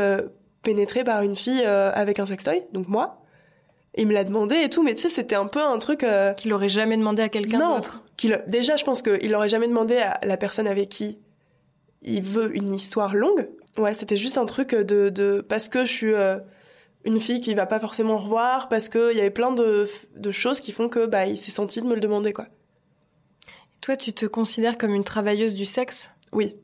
pénétré 0.62 1.04
par 1.04 1.22
une 1.22 1.36
fille 1.36 1.62
avec 1.64 2.18
un 2.18 2.26
sextoy, 2.26 2.62
donc 2.72 2.88
moi. 2.88 3.19
Il 3.96 4.06
me 4.06 4.12
l'a 4.14 4.24
demandé 4.24 4.56
et 4.56 4.70
tout, 4.70 4.82
mais 4.82 4.94
tu 4.94 5.02
sais, 5.02 5.08
c'était 5.08 5.34
un 5.34 5.46
peu 5.46 5.60
un 5.60 5.78
truc 5.78 6.04
euh, 6.04 6.32
Qu'il 6.34 6.52
aurait 6.52 6.68
jamais 6.68 6.96
demandé 6.96 7.22
à 7.22 7.28
quelqu'un 7.28 7.58
d'autre. 7.58 8.02
qu'il. 8.16 8.42
Déjà, 8.46 8.76
je 8.76 8.84
pense 8.84 9.02
qu'il 9.02 9.34
aurait 9.34 9.48
jamais 9.48 9.66
demandé 9.68 9.96
à 9.98 10.20
la 10.24 10.36
personne 10.36 10.66
avec 10.68 10.88
qui 10.88 11.18
il 12.02 12.22
veut 12.22 12.56
une 12.56 12.72
histoire 12.74 13.14
longue. 13.14 13.48
Ouais, 13.76 13.92
c'était 13.94 14.16
juste 14.16 14.38
un 14.38 14.46
truc 14.46 14.74
de, 14.74 15.08
de 15.08 15.40
parce 15.46 15.68
que 15.68 15.84
je 15.84 15.92
suis 15.92 16.14
euh, 16.14 16.38
une 17.04 17.20
fille 17.20 17.40
qu'il 17.40 17.56
va 17.56 17.66
pas 17.66 17.78
forcément 17.80 18.16
revoir, 18.16 18.68
parce 18.68 18.88
que 18.88 19.12
il 19.12 19.16
y 19.16 19.20
avait 19.20 19.30
plein 19.30 19.52
de, 19.52 19.88
de 20.16 20.30
choses 20.30 20.60
qui 20.60 20.72
font 20.72 20.88
que 20.88 21.06
bah 21.06 21.26
il 21.26 21.36
s'est 21.36 21.50
senti 21.50 21.80
de 21.80 21.86
me 21.86 21.94
le 21.94 22.00
demander 22.00 22.32
quoi. 22.32 22.46
Toi, 23.80 23.96
tu 23.96 24.12
te 24.12 24.26
considères 24.26 24.76
comme 24.78 24.94
une 24.94 25.04
travailleuse 25.04 25.54
du 25.54 25.64
sexe? 25.64 26.12
Oui. 26.32 26.54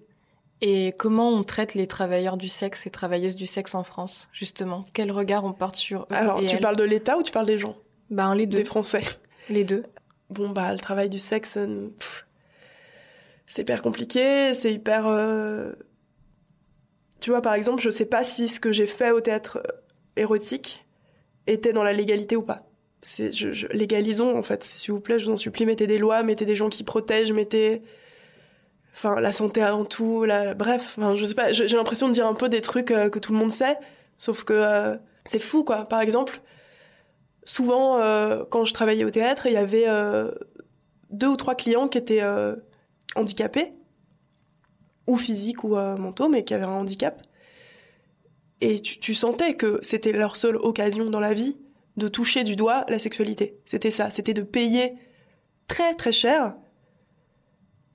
Et 0.62 0.94
comment 0.98 1.28
on 1.30 1.42
traite 1.42 1.74
les 1.74 1.86
travailleurs 1.86 2.36
du 2.38 2.48
sexe 2.48 2.86
et 2.86 2.90
travailleuses 2.90 3.36
du 3.36 3.46
sexe 3.46 3.74
en 3.74 3.84
France, 3.84 4.28
justement? 4.32 4.84
Quel 4.94 5.12
regard 5.12 5.44
on 5.44 5.52
porte 5.52 5.76
sur 5.76 6.02
eux 6.02 6.06
Alors, 6.14 6.40
et 6.40 6.46
tu 6.46 6.54
elles? 6.56 6.60
parles 6.62 6.76
de 6.76 6.84
l'État 6.84 7.18
ou 7.18 7.22
tu 7.22 7.30
parles 7.32 7.46
des 7.46 7.58
gens, 7.58 7.76
Ben, 8.10 8.34
les 8.34 8.46
deux. 8.46 8.58
des 8.58 8.64
Français. 8.64 9.02
Les 9.50 9.64
deux. 9.64 9.84
bon 10.30 10.48
bah 10.50 10.72
le 10.72 10.78
travail 10.78 11.08
du 11.08 11.18
sexe 11.20 11.56
euh, 11.56 11.90
c'est 13.46 13.62
hyper 13.62 13.80
compliqué 13.80 14.54
c'est 14.54 14.72
hyper 14.72 15.06
euh, 15.06 15.72
tu 17.20 17.30
vois 17.30 17.42
par 17.42 17.54
exemple 17.54 17.80
je 17.80 17.90
sais 17.90 18.06
pas 18.06 18.24
si 18.24 18.48
ce 18.48 18.58
que 18.58 18.72
j'ai 18.72 18.88
fait 18.88 19.12
au 19.12 19.20
théâtre 19.20 19.58
euh, 19.64 19.70
érotique 20.16 20.84
était 21.46 21.72
dans 21.72 21.84
la 21.84 21.92
légalité 21.92 22.34
ou 22.34 22.42
pas. 22.42 22.66
C'est 23.02 23.30
je, 23.32 23.52
je- 23.52 23.68
légalisons 23.68 24.36
en 24.36 24.42
fait. 24.42 24.64
S'il 24.64 24.92
vous 24.92 25.00
plaît 25.00 25.20
je 25.20 25.26
vous 25.26 25.32
en 25.34 25.36
supplie 25.36 25.64
mettez 25.64 25.86
des 25.86 25.98
lois 25.98 26.24
mettez 26.24 26.44
des 26.44 26.56
gens 26.56 26.68
qui 26.70 26.82
protègent 26.82 27.30
mettez 27.32 27.82
enfin 28.96 29.20
la 29.20 29.30
santé 29.30 29.62
avant 29.62 29.84
tout 29.84 30.24
la 30.24 30.54
bref 30.54 30.94
enfin 30.96 31.14
je 31.14 31.24
sais 31.24 31.34
pas 31.34 31.52
j'ai 31.52 31.68
l'impression 31.68 32.08
de 32.08 32.14
dire 32.14 32.26
un 32.26 32.34
peu 32.34 32.48
des 32.48 32.60
trucs 32.60 32.90
euh, 32.90 33.10
que 33.10 33.18
tout 33.18 33.32
le 33.32 33.38
monde 33.38 33.52
sait 33.52 33.76
sauf 34.18 34.42
que 34.44 34.54
euh, 34.54 34.96
c'est 35.24 35.38
fou 35.38 35.64
quoi 35.64 35.84
par 35.84 36.00
exemple 36.00 36.40
souvent, 37.46 37.98
euh, 37.98 38.44
quand 38.50 38.64
je 38.64 38.74
travaillais 38.74 39.04
au 39.04 39.10
théâtre, 39.10 39.46
il 39.46 39.54
y 39.54 39.56
avait 39.56 39.86
deux 41.10 41.28
ou 41.28 41.36
trois 41.36 41.54
clients 41.54 41.88
qui 41.88 41.96
étaient 41.96 42.22
handicapés, 43.14 43.72
ou 45.06 45.16
physiques 45.16 45.64
ou 45.64 45.76
mentaux, 45.76 46.28
mais 46.28 46.44
qui 46.44 46.52
avaient 46.52 46.64
un 46.64 46.70
handicap. 46.70 47.22
Et 48.60 48.80
tu, 48.80 48.98
tu 48.98 49.14
sentais 49.14 49.54
que 49.54 49.78
c'était 49.82 50.12
leur 50.12 50.36
seule 50.36 50.56
occasion 50.56 51.08
dans 51.08 51.20
la 51.20 51.32
vie 51.32 51.56
de 51.96 52.08
toucher 52.08 52.42
du 52.42 52.56
doigt 52.56 52.84
la 52.88 52.98
sexualité. 52.98 53.58
C'était 53.64 53.90
ça, 53.90 54.10
c'était 54.10 54.34
de 54.34 54.42
payer 54.42 54.94
très 55.68 55.94
très 55.94 56.12
cher 56.12 56.54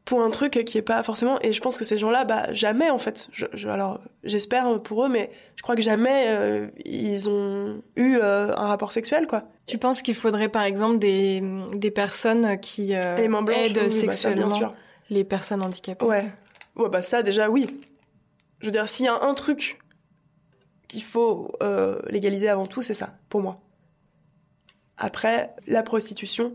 pour 0.05 0.21
un 0.23 0.29
truc 0.31 0.63
qui 0.65 0.77
est 0.77 0.81
pas 0.81 1.01
forcément. 1.03 1.37
Et 1.41 1.53
je 1.53 1.61
pense 1.61 1.77
que 1.77 1.85
ces 1.85 1.97
gens-là, 1.97 2.25
bah 2.25 2.51
jamais 2.53 2.89
en 2.89 2.97
fait. 2.97 3.29
Je, 3.31 3.45
je- 3.53 3.67
alors 3.69 4.01
j'espère 4.23 4.81
pour 4.81 5.05
eux, 5.05 5.09
mais 5.09 5.31
je 5.55 5.61
crois 5.63 5.75
que 5.75 5.81
jamais 5.81 6.25
euh, 6.29 6.67
ils 6.85 7.29
ont 7.29 7.81
eu 7.95 8.17
euh, 8.17 8.51
un 8.57 8.67
rapport 8.67 8.91
sexuel 8.91 9.27
quoi. 9.27 9.43
Tu 9.67 9.77
penses 9.77 10.01
qu'il 10.01 10.15
faudrait, 10.15 10.49
par 10.49 10.63
exemple, 10.63 10.97
des, 10.99 11.41
des 11.75 11.91
personnes 11.91 12.59
qui 12.59 12.95
euh, 12.95 13.15
Les 13.17 13.27
mains 13.27 13.43
blanches, 13.43 13.67
aident 13.69 13.77
oui, 13.77 14.05
bah, 14.05 14.11
ça, 14.13 14.29
sexuellement 14.29 14.47
bien 14.47 14.55
sûr. 14.57 14.73
les 15.09 15.23
personnes 15.23 15.63
handicapées? 15.63 16.05
Ouais. 16.05 16.31
Ouais, 16.75 16.89
bah 16.89 17.01
ça 17.01 17.21
déjà 17.21 17.49
oui. 17.49 17.67
Je 18.59 18.65
veux 18.65 18.71
dire, 18.71 18.89
s'il 18.89 19.05
y 19.05 19.09
a 19.09 19.21
un 19.23 19.33
truc 19.33 19.79
qu'il 20.87 21.03
faut 21.03 21.51
légaliser 22.09 22.49
avant 22.49 22.65
tout, 22.65 22.81
c'est 22.81 22.93
ça, 22.93 23.13
pour 23.29 23.41
moi. 23.41 23.59
Après, 24.97 25.53
la 25.67 25.83
prostitution. 25.83 26.53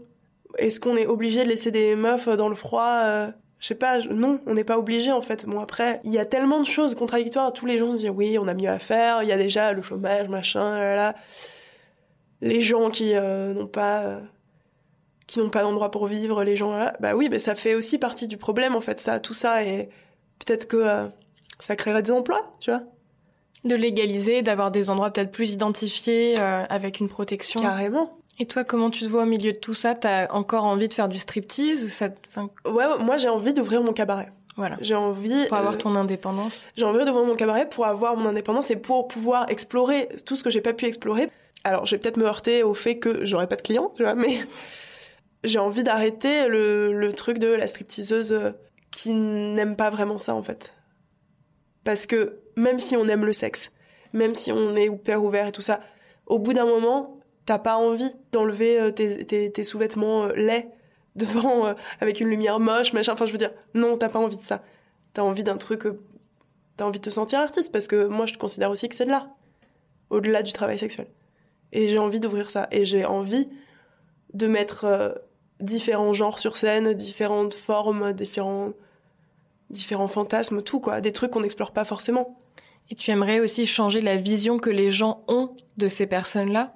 Est-ce 0.59 0.81
qu'on 0.81 0.97
est 0.97 1.07
obligé 1.07 1.45
de 1.45 1.49
laisser 1.49 1.71
des 1.71 1.97
meufs 1.97 2.29
dans 2.29 2.49
le 2.49 2.55
froid 2.55 3.01
euh, 3.05 3.31
Je 3.59 3.67
sais 3.67 3.75
pas, 3.75 4.01
non, 4.01 4.41
on 4.47 4.55
n'est 4.55 4.65
pas 4.65 4.79
obligé 4.79 5.13
en 5.13 5.23
fait. 5.23 5.47
Bon 5.47 5.61
après, 5.61 6.01
il 6.05 6.13
y 6.13 6.19
a 6.19 6.25
tellement 6.25 6.61
de 6.61 6.67
choses 6.67 6.95
contradictoires. 6.95 7.53
Tous 7.53 7.67
les 7.67 7.79
gens 7.79 7.93
se 7.93 7.99
disent 7.99 8.11
oui, 8.11 8.39
on 8.39 8.49
a 8.49 8.55
mieux 8.55 8.69
à 8.69 8.79
faire. 8.79 9.23
Il 9.23 9.29
y 9.29 9.33
a 9.33 9.37
déjà 9.37 9.73
le 9.73 9.83
chômage, 9.83 10.29
machin, 10.29 10.79
là, 10.79 10.97
là. 10.97 11.15
Les 12.41 12.61
gens 12.61 12.91
qui 12.91 13.15
euh, 13.15 13.55
n'ont 13.55 13.67
pas, 13.67 14.03
euh, 14.03 14.21
qui 15.27 15.39
n'ont 15.39 15.51
pas 15.51 15.63
d'endroit 15.63 15.91
pour 15.91 16.07
vivre, 16.07 16.45
les 16.45 16.57
gens 16.57 16.77
là. 16.77 16.95
Bah 17.01 17.15
oui, 17.15 17.29
mais 17.31 17.39
ça 17.39 17.55
fait 17.55 17.75
aussi 17.75 17.99
partie 17.99 18.29
du 18.29 18.37
problème 18.37 18.77
en 18.77 18.81
fait, 18.81 19.01
ça, 19.01 19.21
tout 19.21 19.35
ça 19.35 19.63
et 19.65 19.89
peut-être 20.39 20.69
que 20.69 20.77
euh, 20.77 21.07
ça 21.61 21.77
créerait 21.77 22.03
des 22.03 22.13
emplois, 22.13 22.55
tu 22.61 22.71
vois. 22.71 22.83
De 23.65 23.75
légaliser, 23.75 24.43
d'avoir 24.43 24.71
des 24.71 24.91
endroits 24.91 25.11
peut-être 25.11 25.33
plus 25.33 25.51
identifiés, 25.51 26.37
avec 26.37 27.01
une 27.01 27.09
protection. 27.09 27.61
Carrément. 27.61 28.17
Et 28.39 28.47
toi, 28.47 28.65
comment 28.65 28.91
tu 28.91 29.05
te 29.05 29.09
vois 29.09 29.23
au 29.23 29.27
milieu 29.27 29.53
de 29.53 29.59
tout 29.59 29.75
ça? 29.75 29.95
T'as 29.95 30.29
encore 30.33 30.65
envie 30.65 30.89
de 30.89 30.93
faire 30.95 31.09
du 31.09 31.19
striptease 31.19 31.85
ou 31.85 31.89
ça... 31.89 32.11
te- 32.11 32.19
enfin, 32.29 32.51
Ouais, 32.67 32.87
ouais, 32.87 32.99
moi 33.03 33.17
j'ai 33.17 33.29
envie 33.29 33.55
d'ouvrir 33.55 33.83
mon 33.83 33.93
cabaret. 33.93 34.31
Voilà. 34.57 34.77
J'ai 34.81 34.95
envie. 34.95 35.47
Pour 35.49 35.57
avoir 35.57 35.75
euh, 35.75 35.79
ton 35.79 35.95
indépendance. 35.95 36.67
J'ai 36.77 36.85
envie 36.85 37.05
d'ouvrir 37.05 37.25
mon 37.25 37.35
cabaret 37.37 37.69
pour 37.69 37.87
avoir 37.87 38.17
mon 38.17 38.29
indépendance 38.29 38.71
et 38.71 38.77
pour 38.77 39.09
pouvoir 39.09 39.51
explorer 39.51 40.09
tout 40.27 40.37
ce 40.37 40.45
que 40.45 40.51
j'ai 40.51 40.61
pas 40.61 40.73
pu 40.73 40.87
explorer. 40.87 41.31
Alors, 41.65 41.85
je 41.87 41.95
vais 41.95 41.99
peut-être 42.01 42.17
me 42.17 42.25
heurter 42.27 42.63
au 42.63 42.75
fait 42.75 42.99
que 42.99 43.25
j'aurai 43.25 43.49
pas 43.49 43.57
de 43.57 43.63
clients, 43.63 43.93
tu 43.97 44.03
vois, 44.03 44.15
mais 44.15 44.39
j'ai 45.45 45.59
envie 45.59 45.83
d'arrêter 45.83 46.47
le, 46.49 46.93
le 46.93 47.13
truc 47.13 47.39
de 47.39 47.49
la 47.49 47.67
stripteaseuse 47.67 48.33
euh, 48.33 48.51
qui 48.91 49.13
n'aime 49.13 49.77
pas 49.77 49.91
vraiment 49.91 50.19
ça, 50.19 50.35
en 50.35 50.43
fait. 50.43 50.73
Parce 51.85 52.07
que 52.07 52.39
même 52.57 52.79
si 52.79 52.97
on 52.97 53.07
aime 53.09 53.25
le 53.27 53.33
sexe, 53.33 53.71
même 54.13 54.35
si 54.35 54.53
on 54.53 54.75
est 54.77 54.87
hyper 54.87 55.23
ouvert 55.23 55.47
et 55.49 55.53
tout 55.53 55.63
ça, 55.63 55.81
au 56.27 56.39
bout 56.39 56.53
d'un 56.55 56.65
moment, 56.67 57.16
t'as 57.47 57.59
pas 57.59 57.77
envie 57.77 58.11
d'enlever 58.33 58.79
euh, 58.79 58.91
tes, 58.91 59.65
sous-vêtements 59.65 60.25
euh, 60.25 60.33
laids 60.35 60.69
devant, 61.17 61.67
euh, 61.67 61.75
avec 62.01 62.21
une 62.21 62.29
lumière 62.29 62.61
moche, 62.61 62.93
machin. 62.93 63.13
Enfin, 63.13 63.25
je 63.25 63.33
veux 63.33 63.39
dire, 63.39 63.53
non, 63.73 63.97
t'as 63.97 64.11
pas 64.11 64.19
envie 64.19 64.37
de 64.37 64.43
ça. 64.43 64.63
T'as 65.15 65.23
envie 65.23 65.45
d'un 65.45 65.57
truc 65.57 65.87
t'as 66.77 66.85
envie 66.85 66.99
de 66.99 67.05
te 67.05 67.11
sentir 67.11 67.39
artiste 67.39 67.73
parce 67.73 67.89
que 67.89 68.07
moi 68.07 68.27
je 68.27 68.35
considère 68.35 68.71
aussi 68.71 68.87
que 68.87 68.95
c'est 68.95 69.07
de 69.07 69.11
l'art 69.11 69.31
au-delà 70.11 70.43
du 70.43 70.53
travail 70.53 70.79
sexuel. 70.79 71.07
Et 71.73 71.89
j'ai 71.89 71.97
envie 71.97 72.21
d'ouvrir 72.21 72.51
ça. 72.51 72.69
Et 72.71 72.85
j'ai 72.85 73.07
envie 73.07 73.49
de 74.35 74.47
mettre 74.47 75.19
différents 75.59 76.13
genres 76.13 76.39
sur 76.39 76.59
scène 76.59 76.93
différentes 76.93 77.55
formes 77.55 78.13
différents 78.13 78.73
différents 79.71 80.07
fantasmes 80.07 80.63
tout 80.63 80.79
quoi. 80.79 81.01
Des 81.01 81.13
trucs 81.13 81.31
qu'on 81.31 81.41
n'explore 81.41 81.73
pas 81.73 81.87
forcément. 81.87 82.39
Et 82.91 82.95
tu 82.95 83.11
aimerais 83.11 83.41
aussi 83.41 83.65
changer 83.65 84.03
la 84.03 84.19
vision 84.19 84.59
que 84.59 84.69
les 84.69 84.91
gens 84.91 85.25
ont 85.29 85.57
de 85.79 85.89
ces 85.89 86.07
personnes-là? 86.07 86.76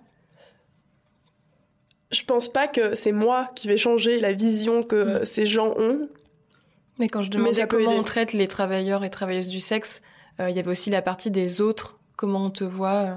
Je 2.10 2.24
pense 2.24 2.48
pas 2.48 2.66
que 2.68 2.94
c'est 2.94 3.12
moi 3.12 3.50
qui 3.54 3.68
vais 3.68 3.76
changer 3.76 4.18
la 4.20 4.32
vision 4.32 4.82
que 4.82 4.96
euh, 4.96 5.24
ces 5.24 5.46
gens 5.46 5.74
ont 5.78 6.08
Mais 6.98 7.08
quand 7.08 7.22
je 7.22 7.30
demandais 7.30 7.66
comment 7.68 7.90
aider. 7.90 7.98
on 8.00 8.02
traite 8.04 8.32
les 8.32 8.48
travailleurs 8.48 9.04
et 9.04 9.10
travailleuses 9.10 9.48
du 9.48 9.60
sexe, 9.60 10.02
euh, 10.40 10.50
il 10.50 10.56
y 10.56 10.58
avait 10.58 10.70
aussi 10.70 10.90
la 10.90 11.02
partie 11.02 11.30
des 11.30 11.60
autres 11.60 11.98
comment 12.16 12.44
on 12.46 12.50
te 12.50 12.64
voit 12.64 12.94
euh, 13.02 13.14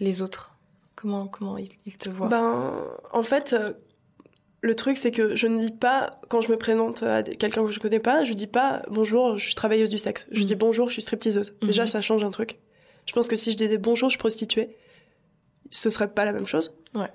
les 0.00 0.22
autres? 0.22 0.52
Comment 0.96 1.26
comment 1.26 1.58
ils, 1.58 1.68
ils 1.86 1.96
te 1.98 2.08
voient? 2.10 2.28
Ben, 2.28 2.80
en 3.12 3.22
fait, 3.22 3.52
euh, 3.54 3.72
le 4.60 4.74
truc, 4.76 4.96
c'est 4.96 5.10
que 5.10 5.34
je 5.34 5.48
ne 5.48 5.58
dis 5.58 5.72
pas, 5.72 6.10
quand 6.28 6.40
je 6.40 6.50
me 6.52 6.56
présente 6.56 7.02
à 7.02 7.22
quelqu'un 7.24 7.64
que 7.66 7.72
je 7.72 7.80
connais 7.80 7.98
pas, 7.98 8.22
je 8.24 8.32
dis 8.34 8.46
pas 8.46 8.82
bonjour, 8.88 9.36
je 9.36 9.44
suis 9.46 9.54
travailleuse 9.56 9.90
du 9.90 9.98
sexe. 9.98 10.26
Je 10.30 10.40
Mhm. 10.40 10.46
dis 10.46 10.54
bonjour, 10.54 10.86
je 10.88 10.92
suis 10.92 11.02
stripteaseuse. 11.02 11.54
Mhm. 11.60 11.66
Déjà, 11.68 11.86
ça 11.88 12.00
change 12.00 12.22
un 12.22 12.30
truc. 12.30 12.60
Je 13.06 13.12
pense 13.14 13.26
que 13.26 13.34
si 13.34 13.50
je 13.50 13.56
disais 13.56 13.78
bonjour, 13.78 14.08
je 14.08 14.12
suis 14.12 14.18
prostituée, 14.18 14.76
ce 15.70 15.90
serait 15.90 16.06
pas 16.12 16.24
la 16.24 16.30
même 16.32 16.46
chose. 16.46 16.72
Ouais. 16.94 17.10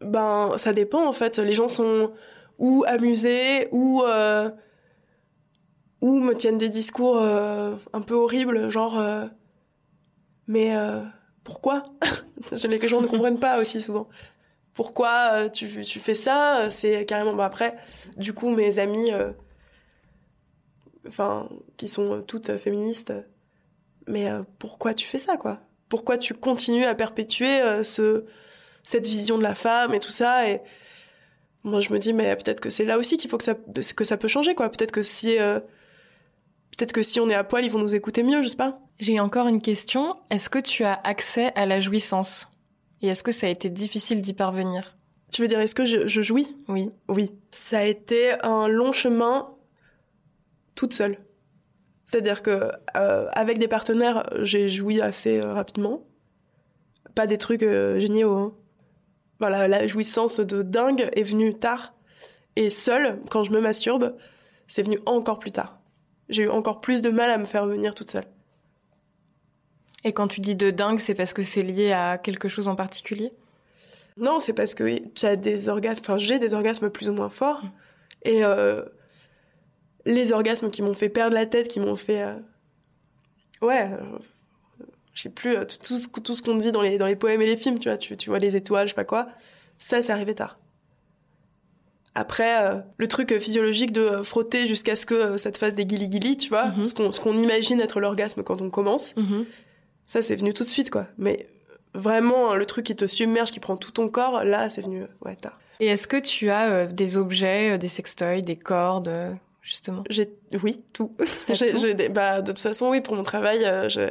Ben, 0.00 0.56
ça 0.56 0.72
dépend, 0.72 1.06
en 1.06 1.12
fait. 1.12 1.38
Les 1.38 1.54
gens 1.54 1.68
sont 1.68 2.12
ou 2.58 2.84
amusés, 2.86 3.68
ou, 3.70 4.02
euh, 4.04 4.50
ou 6.00 6.18
me 6.18 6.34
tiennent 6.34 6.58
des 6.58 6.68
discours 6.68 7.18
euh, 7.18 7.76
un 7.92 8.00
peu 8.00 8.14
horribles, 8.14 8.70
genre, 8.70 8.98
euh, 8.98 9.26
mais 10.46 10.74
pourquoi? 11.44 11.84
Les 12.68 12.88
gens 12.88 13.00
ne 13.00 13.06
comprennent 13.06 13.40
pas 13.40 13.58
aussi 13.60 13.80
souvent 13.80 14.08
pourquoi 14.74 15.50
tu, 15.50 15.84
tu 15.84 15.98
fais 15.98 16.14
ça? 16.14 16.70
C'est 16.70 17.04
carrément. 17.04 17.34
Bah 17.34 17.46
après, 17.46 17.76
du 18.16 18.32
coup, 18.32 18.48
mes 18.50 18.78
amies, 18.78 19.10
enfin, 21.04 21.48
qui 21.76 21.88
sont 21.88 22.22
toutes 22.22 22.56
féministes, 22.58 23.12
mais 24.06 24.28
pourquoi 24.60 24.94
tu 24.94 25.08
fais 25.08 25.18
ça, 25.18 25.36
quoi? 25.36 25.58
Pourquoi 25.88 26.16
tu 26.16 26.32
continues 26.32 26.84
à 26.84 26.94
perpétuer 26.94 27.82
ce, 27.82 28.24
cette 28.88 29.06
vision 29.06 29.36
de 29.36 29.42
la 29.42 29.54
femme 29.54 29.92
et 29.94 30.00
tout 30.00 30.10
ça 30.10 30.48
Et 30.48 30.60
moi, 31.62 31.80
je 31.80 31.92
me 31.92 31.98
dis, 31.98 32.12
mais 32.14 32.34
peut-être 32.36 32.60
que 32.60 32.70
c'est 32.70 32.84
là 32.86 32.96
aussi 32.96 33.16
qu'il 33.18 33.28
faut 33.28 33.36
que 33.36 33.44
ça, 33.44 33.54
que 33.54 34.04
ça 34.04 34.16
peut 34.16 34.28
changer, 34.28 34.54
quoi. 34.54 34.70
Peut-être 34.70 34.92
que 34.92 35.02
si. 35.02 35.38
euh, 35.38 35.60
Peut-être 36.76 36.92
que 36.92 37.02
si 37.02 37.18
on 37.18 37.28
est 37.28 37.34
à 37.34 37.42
poil, 37.44 37.64
ils 37.64 37.70
vont 37.70 37.80
nous 37.80 37.94
écouter 37.96 38.22
mieux, 38.22 38.40
je 38.42 38.48
sais 38.48 38.56
pas. 38.56 38.78
J'ai 39.00 39.18
encore 39.20 39.48
une 39.48 39.60
question. 39.60 40.14
Est-ce 40.30 40.48
que 40.48 40.58
tu 40.60 40.84
as 40.84 40.94
accès 41.02 41.52
à 41.56 41.66
la 41.66 41.80
jouissance? 41.80 42.46
Et 43.02 43.08
est-ce 43.08 43.22
que 43.24 43.32
ça 43.32 43.46
a 43.46 43.50
été 43.50 43.68
difficile 43.68 44.22
d'y 44.22 44.32
parvenir? 44.32 44.96
Tu 45.32 45.42
veux 45.42 45.48
dire, 45.48 45.58
est-ce 45.60 45.74
que 45.74 45.84
je, 45.84 46.06
je 46.06 46.22
jouis? 46.22 46.56
Oui. 46.68 46.90
Oui, 47.08 47.32
ça 47.50 47.78
a 47.80 47.84
été 47.84 48.32
un 48.44 48.68
long 48.68 48.92
chemin 48.92 49.48
toute 50.76 50.94
seule. 50.94 51.18
C'est-à-dire 52.06 52.42
que 52.42 52.70
euh, 52.96 53.26
avec 53.32 53.58
des 53.58 53.68
partenaires, 53.68 54.28
j'ai 54.40 54.68
joui 54.68 55.00
assez 55.00 55.40
euh, 55.40 55.52
rapidement. 55.54 56.06
Pas 57.14 57.26
des 57.26 57.38
trucs 57.38 57.62
euh, 57.64 57.98
géniaux. 57.98 58.34
hein. 58.36 58.54
Voilà, 59.38 59.68
la 59.68 59.86
jouissance 59.86 60.40
de 60.40 60.62
dingue 60.62 61.08
est 61.14 61.22
venue 61.22 61.54
tard. 61.54 61.94
Et 62.56 62.70
seule, 62.70 63.20
quand 63.30 63.44
je 63.44 63.52
me 63.52 63.60
masturbe, 63.60 64.16
c'est 64.66 64.82
venu 64.82 64.98
encore 65.06 65.38
plus 65.38 65.52
tard. 65.52 65.78
J'ai 66.28 66.42
eu 66.44 66.48
encore 66.48 66.80
plus 66.80 67.02
de 67.02 67.10
mal 67.10 67.30
à 67.30 67.38
me 67.38 67.44
faire 67.46 67.66
venir 67.66 67.94
toute 67.94 68.10
seule. 68.10 68.26
Et 70.04 70.12
quand 70.12 70.28
tu 70.28 70.40
dis 70.40 70.54
de 70.54 70.70
dingue, 70.70 70.98
c'est 70.98 71.14
parce 71.14 71.32
que 71.32 71.42
c'est 71.42 71.62
lié 71.62 71.92
à 71.92 72.18
quelque 72.18 72.48
chose 72.48 72.68
en 72.68 72.76
particulier? 72.76 73.32
Non, 74.16 74.40
c'est 74.40 74.52
parce 74.52 74.74
que 74.74 74.98
j'ai 75.14 75.36
des 75.36 75.68
orgasmes, 75.68 76.00
enfin 76.00 76.18
j'ai 76.18 76.38
des 76.38 76.54
orgasmes 76.54 76.90
plus 76.90 77.08
ou 77.08 77.12
moins 77.12 77.30
forts. 77.30 77.62
Et 78.24 78.44
euh, 78.44 78.82
les 80.04 80.32
orgasmes 80.32 80.70
qui 80.70 80.82
m'ont 80.82 80.94
fait 80.94 81.08
perdre 81.08 81.34
la 81.34 81.46
tête, 81.46 81.68
qui 81.68 81.78
m'ont 81.80 81.96
fait. 81.96 82.22
euh, 82.22 82.34
Ouais, 83.60 83.90
euh, 83.92 84.18
je 85.18 85.24
sais 85.24 85.30
plus, 85.30 85.56
euh, 85.56 85.64
tout, 85.64 85.78
tout 85.82 85.98
ce, 85.98 86.06
tout 86.20 86.34
ce 86.36 86.42
qu'on 86.42 86.54
dit 86.54 86.70
dans 86.70 86.80
les, 86.80 86.96
dans 86.96 87.08
les 87.08 87.16
poèmes 87.16 87.42
et 87.42 87.46
les 87.46 87.56
films, 87.56 87.80
tu 87.80 87.88
vois, 87.88 87.98
tu, 87.98 88.16
tu 88.16 88.30
vois 88.30 88.38
les 88.38 88.54
étoiles, 88.54 88.86
je 88.86 88.92
sais 88.92 88.94
pas 88.94 89.02
quoi. 89.04 89.26
Ça, 89.80 90.00
c'est 90.00 90.12
arrivé 90.12 90.32
tard. 90.32 90.58
Après, 92.14 92.62
euh, 92.62 92.76
le 92.98 93.08
truc 93.08 93.32
euh, 93.32 93.40
physiologique 93.40 93.92
de 93.92 94.22
frotter 94.22 94.66
jusqu'à 94.68 94.94
ce 94.96 95.06
que 95.06 95.36
ça 95.36 95.50
te 95.50 95.58
fasse 95.58 95.74
des 95.74 95.84
guili-guili, 95.86 96.36
tu 96.36 96.48
vois, 96.50 96.66
Mhm. 96.68 96.86
ce 96.86 96.94
qu'on 96.94 97.10
ce 97.10 97.20
qu'on 97.20 97.36
imagine 97.36 97.80
être 97.80 97.98
l'orgasme 98.00 98.44
quand 98.44 98.62
on 98.62 98.70
commence. 98.70 99.14
Mhm. 99.16 99.44
Ça, 100.06 100.22
c'est 100.22 100.36
venu 100.36 100.54
tout 100.54 100.62
de 100.64 100.68
suite, 100.68 100.90
quoi. 100.90 101.06
Mais 101.18 101.48
vraiment, 101.94 102.54
le 102.54 102.64
truc 102.64 102.86
qui 102.86 102.94
te 102.96 103.06
submerge, 103.06 103.50
qui 103.50 103.58
prend 103.60 103.76
tout 103.76 103.90
ton 103.90 104.06
corps, 104.08 104.44
là, 104.44 104.68
c'est 104.70 104.82
venu, 104.82 105.02
ouais, 105.24 105.34
tard. 105.36 105.58
Et 105.80 105.86
est-ce 105.86 106.06
que 106.06 106.16
tu 106.16 106.48
as 106.50 106.70
euh, 106.70 106.86
des 106.86 107.16
objets, 107.16 107.72
euh, 107.74 107.78
des 107.78 107.88
sextoys, 107.88 108.42
des 108.42 108.56
cordes, 108.56 109.08
euh, 109.08 109.32
justement? 109.62 110.02
J'ai, 110.10 110.28
oui, 110.62 110.78
tout. 110.94 111.12
J'ai, 111.52 112.08
bah, 112.08 112.40
de 112.40 112.52
toute 112.52 112.60
façon, 112.60 112.88
oui, 112.90 113.00
pour 113.00 113.14
mon 113.16 113.22
travail, 113.24 113.64
j'ai 113.88 114.10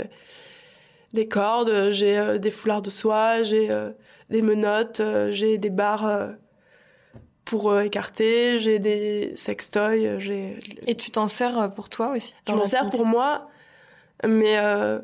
des 1.14 1.28
cordes, 1.28 1.90
j'ai 1.92 2.18
euh, 2.18 2.38
des 2.38 2.52
foulards 2.52 2.82
de 2.82 2.90
soie, 2.90 3.44
j'ai 3.44 3.70
euh, 3.70 3.92
des 4.30 4.42
menottes, 4.42 5.00
euh, 5.00 5.32
j'ai 5.32 5.58
des 5.58 5.70
barres 5.70 6.06
euh, 6.06 6.32
pour 7.46 7.72
euh, 7.72 7.82
écarter, 7.82 8.60
j'ai 8.60 8.80
des 8.80 9.34
sextoys, 9.36 10.06
euh, 10.06 10.20
j'ai. 10.20 10.60
Et 10.86 10.96
tu 10.96 11.12
t'en 11.12 11.28
sers 11.28 11.58
euh, 11.58 11.68
pour 11.70 11.90
toi 11.90 12.14
aussi 12.16 12.36
Je 12.48 12.54
m'en 12.54 12.64
sers 12.66 12.90
pour 12.90 13.06
moi, 13.06 13.48
mais 14.26 14.58
euh, 14.58 15.00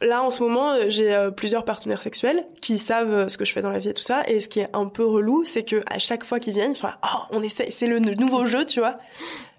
là 0.00 0.22
en 0.22 0.30
ce 0.30 0.42
moment 0.42 0.72
euh, 0.72 0.86
j'ai 0.88 1.14
euh, 1.14 1.30
plusieurs 1.30 1.64
partenaires 1.64 2.02
sexuels 2.02 2.44
qui 2.60 2.78
savent 2.78 3.14
euh, 3.14 3.28
ce 3.28 3.38
que 3.38 3.44
je 3.44 3.52
fais 3.52 3.62
dans 3.62 3.70
la 3.70 3.78
vie 3.78 3.90
et 3.90 3.94
tout 3.94 4.02
ça. 4.02 4.22
Et 4.26 4.40
ce 4.40 4.48
qui 4.48 4.60
est 4.60 4.70
un 4.74 4.86
peu 4.86 5.04
relou, 5.06 5.44
c'est 5.44 5.62
que 5.62 5.82
à 5.88 5.98
chaque 6.00 6.24
fois 6.24 6.40
qu'ils 6.40 6.54
viennent, 6.54 6.72
ils 6.72 6.76
sont 6.76 6.88
là, 6.88 6.98
oh 7.04 7.20
on 7.30 7.42
essaie, 7.42 7.70
c'est 7.70 7.86
le 7.86 8.00
nouveau 8.00 8.44
jeu, 8.46 8.64
tu 8.66 8.80
vois. 8.80 8.96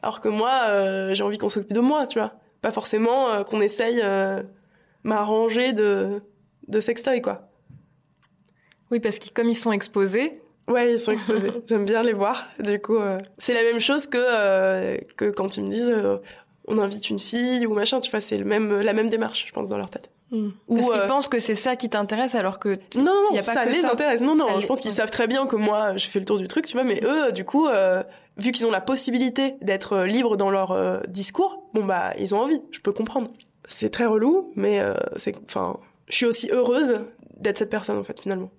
Alors 0.04 0.20
que 0.20 0.28
moi, 0.28 0.64
euh, 0.66 1.16
j'ai 1.16 1.24
envie 1.24 1.38
qu'on 1.38 1.50
s'occupe 1.50 1.74
de 1.74 1.80
moi, 1.80 2.06
tu 2.06 2.20
vois. 2.20 2.34
Pas 2.62 2.72
forcément 2.72 3.30
euh, 3.30 3.44
qu'on 3.44 3.62
essaye 3.62 4.02
euh, 5.06 5.10
m'arranger 5.10 5.74
de 5.74 6.22
de 6.68 6.80
sextoy 6.80 7.22
quoi. 7.22 7.50
Oui, 8.92 9.00
parce 9.00 9.20
que 9.20 9.30
comme 9.30 9.50
ils 9.50 9.56
sont 9.56 9.72
exposés, 9.72 10.38
Ouais, 10.68 10.94
ils 10.94 11.00
sont 11.00 11.12
exposés. 11.20 11.52
J'aime 11.68 11.86
bien 11.86 12.02
les 12.04 12.14
voir. 12.14 12.44
Du 12.60 12.80
coup, 12.82 12.98
euh, 12.98 13.20
c'est 13.38 13.54
la 13.54 13.62
même 13.62 13.80
chose 13.80 14.08
que 14.08 14.18
euh, 14.20 14.98
que 15.18 15.30
quand 15.30 15.58
ils 15.58 15.64
me 15.64 15.68
disent 15.70 15.86
euh, 15.86 16.18
on 16.68 16.80
invite 16.80 17.10
une 17.10 17.20
fille 17.20 17.66
ou 17.68 17.74
machin. 17.74 18.00
Tu 18.00 18.10
vois, 18.10 18.20
c'est 18.20 18.38
le 18.38 18.46
même 18.46 18.82
la 18.82 18.94
même 18.94 19.10
démarche, 19.10 19.46
je 19.48 19.52
pense, 19.54 19.70
dans 19.70 19.78
leur 19.78 19.90
tête. 19.90 20.10
Ou, 20.32 20.50
parce 20.76 20.90
qu'ils 20.90 21.08
pensent 21.08 21.30
que 21.30 21.40
c'est 21.40 21.56
ça 21.56 21.76
qui 21.76 21.88
t'intéresse 21.90 22.34
alors 22.36 22.58
que 22.60 22.70
Non, 22.96 23.04
non, 23.04 23.12
y 23.30 23.34
non, 23.36 23.36
a 23.36 23.36
pas 23.36 23.42
ça 23.42 23.64
que 23.66 23.70
les 23.70 23.76
ça. 23.82 23.92
intéresse. 23.94 24.22
Non, 24.22 24.36
non, 24.36 24.60
je 24.60 24.66
pense 24.68 24.82
qu'ils 24.82 24.92
savent 24.92 25.12
très 25.12 25.28
bien 25.28 25.46
que 25.46 25.56
moi, 25.56 25.96
j'ai 25.98 26.10
fait 26.10 26.20
le 26.20 26.26
tour 26.26 26.40
du 26.40 26.48
truc, 26.48 26.66
tu 26.66 26.74
vois, 26.74 26.84
mais 26.84 27.00
eux, 27.06 27.32
du 27.32 27.46
coup, 27.46 27.68
vu 28.38 28.52
qu'ils 28.52 28.66
ont 28.66 28.72
la 28.72 28.82
possibilité 28.82 29.56
d'être 29.62 30.00
libres 30.00 30.36
dans 30.36 30.50
leur 30.50 31.02
discours, 31.08 31.70
bon, 31.74 31.86
bah, 31.86 32.12
ils 32.20 32.34
ont 32.36 32.40
envie, 32.40 32.60
je 32.72 32.80
peux 32.82 32.92
comprendre. 32.92 33.30
C'est 33.68 33.90
très 33.90 34.06
relou, 34.06 34.52
mais 34.56 34.80
euh, 34.80 34.94
c'est, 35.16 35.36
enfin, 35.46 35.78
je 36.08 36.16
suis 36.16 36.26
aussi 36.26 36.50
heureuse 36.52 37.00
d'être 37.38 37.58
cette 37.58 37.70
personne, 37.70 37.98
en 37.98 38.04
fait, 38.04 38.20
finalement. 38.22 38.52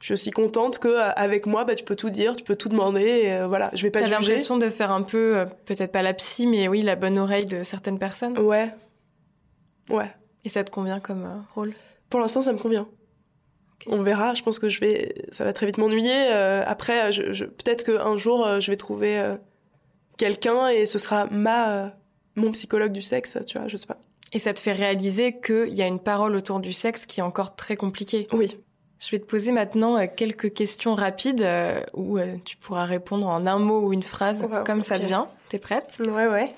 Je 0.00 0.06
suis 0.06 0.14
aussi 0.14 0.30
contente 0.32 0.78
que 0.78 0.88
euh, 0.88 1.10
avec 1.14 1.46
moi, 1.46 1.64
bah, 1.64 1.74
tu 1.76 1.84
peux 1.84 1.94
tout 1.96 2.10
dire, 2.10 2.34
tu 2.36 2.42
peux 2.44 2.56
tout 2.56 2.68
demander, 2.68 3.02
et 3.24 3.32
euh, 3.34 3.46
voilà, 3.46 3.70
je 3.72 3.82
vais 3.82 3.90
pas 3.90 4.00
t'as 4.00 4.08
l'impression 4.08 4.58
de 4.58 4.68
faire 4.68 4.90
un 4.90 5.02
peu, 5.02 5.36
euh, 5.38 5.44
peut-être 5.64 5.92
pas 5.92 6.02
la 6.02 6.12
psy, 6.12 6.46
mais 6.46 6.66
oui, 6.68 6.82
la 6.82 6.96
bonne 6.96 7.18
oreille 7.18 7.46
de 7.46 7.62
certaines 7.62 7.98
personnes. 7.98 8.36
Ouais. 8.38 8.74
Ouais. 9.90 10.10
Et 10.44 10.48
ça 10.48 10.64
te 10.64 10.70
convient 10.70 10.98
comme 11.00 11.44
rôle? 11.54 11.72
Pour 12.10 12.18
l'instant, 12.20 12.40
ça 12.40 12.52
me 12.52 12.58
convient. 12.58 12.88
On 13.86 14.02
verra. 14.02 14.34
Je 14.34 14.42
pense 14.42 14.58
que 14.58 14.68
je 14.68 14.80
vais, 14.80 15.14
ça 15.32 15.44
va 15.44 15.52
très 15.52 15.66
vite 15.66 15.78
m'ennuyer. 15.78 16.28
Après, 16.66 17.10
je, 17.12 17.32
je- 17.32 17.44
peut-être 17.44 17.84
qu'un 17.84 18.16
jour, 18.16 18.46
je 18.60 18.70
vais 18.70 18.76
trouver 18.76 19.20
quelqu'un 20.18 20.68
et 20.68 20.86
ce 20.86 20.98
sera 20.98 21.26
ma, 21.30 21.92
mon 22.36 22.52
psychologue 22.52 22.92
du 22.92 23.02
sexe, 23.02 23.38
tu 23.46 23.58
vois. 23.58 23.66
Je 23.68 23.76
sais 23.76 23.86
pas. 23.86 23.98
Et 24.32 24.38
ça 24.38 24.54
te 24.54 24.60
fait 24.60 24.72
réaliser 24.72 25.38
qu'il 25.40 25.74
y 25.74 25.82
a 25.82 25.86
une 25.86 26.00
parole 26.00 26.34
autour 26.34 26.60
du 26.60 26.72
sexe 26.72 27.04
qui 27.06 27.20
est 27.20 27.22
encore 27.22 27.54
très 27.54 27.76
compliquée. 27.76 28.26
Oui. 28.32 28.56
Je 28.98 29.10
vais 29.10 29.18
te 29.18 29.26
poser 29.26 29.50
maintenant 29.50 29.98
euh, 29.98 30.06
quelques 30.14 30.52
questions 30.52 30.94
rapides 30.94 31.42
euh, 31.42 31.82
où 31.92 32.18
euh, 32.18 32.36
tu 32.44 32.56
pourras 32.56 32.84
répondre 32.84 33.26
en 33.26 33.46
un 33.46 33.58
mot 33.58 33.80
ou 33.80 33.92
une 33.92 34.04
phrase 34.04 34.44
Wow, 34.44 34.62
comme 34.64 34.82
ça 34.82 34.98
te 34.98 35.04
vient. 35.04 35.28
T'es 35.48 35.58
prête? 35.58 36.00
Ouais, 36.06 36.28
ouais. 36.28 36.52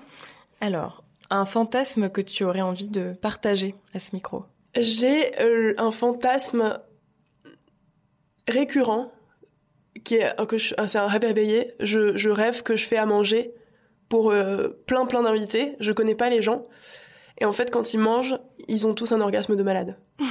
Alors, 0.60 1.02
un 1.30 1.46
fantasme 1.46 2.10
que 2.10 2.20
tu 2.20 2.44
aurais 2.44 2.60
envie 2.60 2.88
de 2.88 3.14
partager 3.14 3.74
à 3.94 3.98
ce 3.98 4.10
micro? 4.12 4.44
J'ai 4.76 5.40
euh, 5.40 5.74
un 5.78 5.90
fantasme 5.90 6.78
récurrent 8.46 9.10
qui 10.04 10.16
est 10.16 10.46
que 10.46 10.58
c'est 10.58 10.98
un 10.98 11.06
rêve 11.06 11.24
éveillé. 11.24 11.72
Je, 11.80 12.16
je 12.16 12.28
rêve 12.28 12.62
que 12.62 12.76
je 12.76 12.84
fais 12.84 12.98
à 12.98 13.06
manger 13.06 13.54
pour 14.10 14.34
plein 14.86 15.06
plein 15.06 15.22
d'invités. 15.22 15.76
Je 15.80 15.92
connais 15.92 16.14
pas 16.14 16.28
les 16.28 16.42
gens. 16.42 16.66
Et 17.38 17.44
en 17.44 17.52
fait, 17.52 17.70
quand 17.70 17.92
ils 17.94 17.98
mangent, 17.98 18.36
ils 18.68 18.86
ont 18.86 18.94
tous 18.94 19.12
un 19.12 19.20
orgasme 19.20 19.56
de 19.56 19.62
malade. 19.62 19.96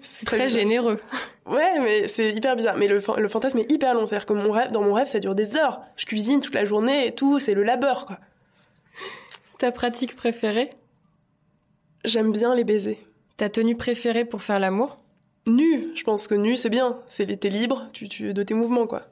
C'est 0.00 0.26
Très 0.26 0.48
généreux. 0.48 0.98
Ouais, 1.46 1.78
mais 1.80 2.06
c'est 2.08 2.32
hyper 2.32 2.56
bizarre. 2.56 2.76
Mais 2.76 2.88
le, 2.88 3.00
fa- 3.00 3.18
le 3.18 3.28
fantasme 3.28 3.58
est 3.58 3.70
hyper 3.70 3.94
long. 3.94 4.04
C'est-à-dire 4.06 4.26
que 4.26 4.32
mon 4.32 4.50
rêve, 4.50 4.72
dans 4.72 4.82
mon 4.82 4.92
rêve, 4.92 5.06
ça 5.06 5.20
dure 5.20 5.34
des 5.36 5.56
heures. 5.56 5.80
Je 5.96 6.06
cuisine 6.06 6.40
toute 6.40 6.54
la 6.54 6.64
journée 6.64 7.06
et 7.06 7.14
tout. 7.14 7.38
C'est 7.38 7.54
le 7.54 7.62
labeur, 7.62 8.06
quoi. 8.06 8.18
Ta 9.58 9.70
pratique 9.72 10.16
préférée? 10.16 10.70
J'aime 12.04 12.32
bien 12.32 12.54
les 12.54 12.64
baisers. 12.64 12.98
Ta 13.36 13.48
tenue 13.48 13.76
préférée 13.76 14.24
pour 14.24 14.42
faire 14.42 14.58
l'amour? 14.58 14.98
Nu, 15.46 15.88
je 15.94 16.02
pense 16.02 16.26
que 16.28 16.34
nu, 16.34 16.56
c'est 16.56 16.70
bien. 16.70 16.98
C'est 17.06 17.24
l'été 17.24 17.48
libre, 17.48 17.88
tu, 17.92 18.08
tu, 18.08 18.34
de 18.34 18.42
tes 18.42 18.54
mouvements, 18.54 18.86
quoi. 18.86 19.06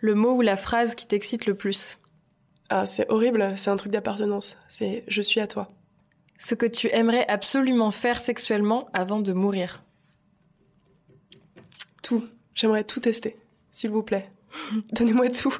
Le 0.00 0.14
mot 0.14 0.32
ou 0.34 0.40
la 0.42 0.56
phrase 0.56 0.94
qui 0.94 1.06
t'excite 1.06 1.46
le 1.46 1.54
plus? 1.54 1.98
Ah, 2.68 2.84
c'est 2.86 3.10
horrible. 3.10 3.52
C'est 3.56 3.70
un 3.70 3.76
truc 3.76 3.92
d'appartenance. 3.92 4.56
C'est 4.68 5.04
je 5.08 5.22
suis 5.22 5.40
à 5.40 5.46
toi. 5.46 5.70
Ce 6.38 6.54
que 6.54 6.66
tu 6.66 6.88
aimerais 6.92 7.26
absolument 7.28 7.90
faire 7.90 8.20
sexuellement 8.20 8.88
avant 8.92 9.20
de 9.20 9.32
mourir 9.32 9.82
Tout. 12.02 12.24
J'aimerais 12.54 12.84
tout 12.84 13.00
tester. 13.00 13.36
S'il 13.72 13.90
vous 13.90 14.02
plaît. 14.02 14.30
Donnez-moi 14.92 15.28
tout. 15.30 15.54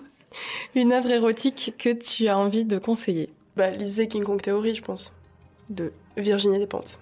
Une 0.75 0.93
œuvre 0.93 1.11
érotique 1.11 1.75
que 1.79 1.93
tu 1.93 2.29
as 2.29 2.39
envie 2.39 2.65
de 2.65 2.79
conseiller 2.79 3.31
Bah, 3.57 3.71
lisez 3.71 4.09
King 4.09 4.25
Kong 4.25 4.41
Theory, 4.41 4.75
je 4.75 4.83
pense. 4.83 5.15
De 5.71 5.93
Virginie 6.17 6.59
Despentes. 6.59 6.99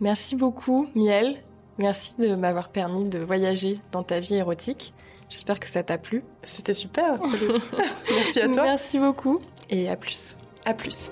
Merci 0.00 0.36
beaucoup, 0.36 0.88
Miel. 0.94 1.36
Merci 1.78 2.14
de 2.18 2.34
m'avoir 2.34 2.68
permis 2.68 3.04
de 3.04 3.18
voyager 3.18 3.78
dans 3.92 4.02
ta 4.02 4.20
vie 4.20 4.36
érotique. 4.36 4.92
J'espère 5.28 5.58
que 5.58 5.68
ça 5.68 5.82
t'a 5.82 5.98
plu. 5.98 6.22
C'était 6.42 6.74
super. 6.74 7.20
Merci 8.10 8.40
à 8.40 8.48
toi. 8.48 8.62
Merci 8.64 8.98
beaucoup 8.98 9.40
et 9.70 9.88
à 9.88 9.96
plus. 9.96 10.36
À 10.64 10.74
plus. 10.74 11.10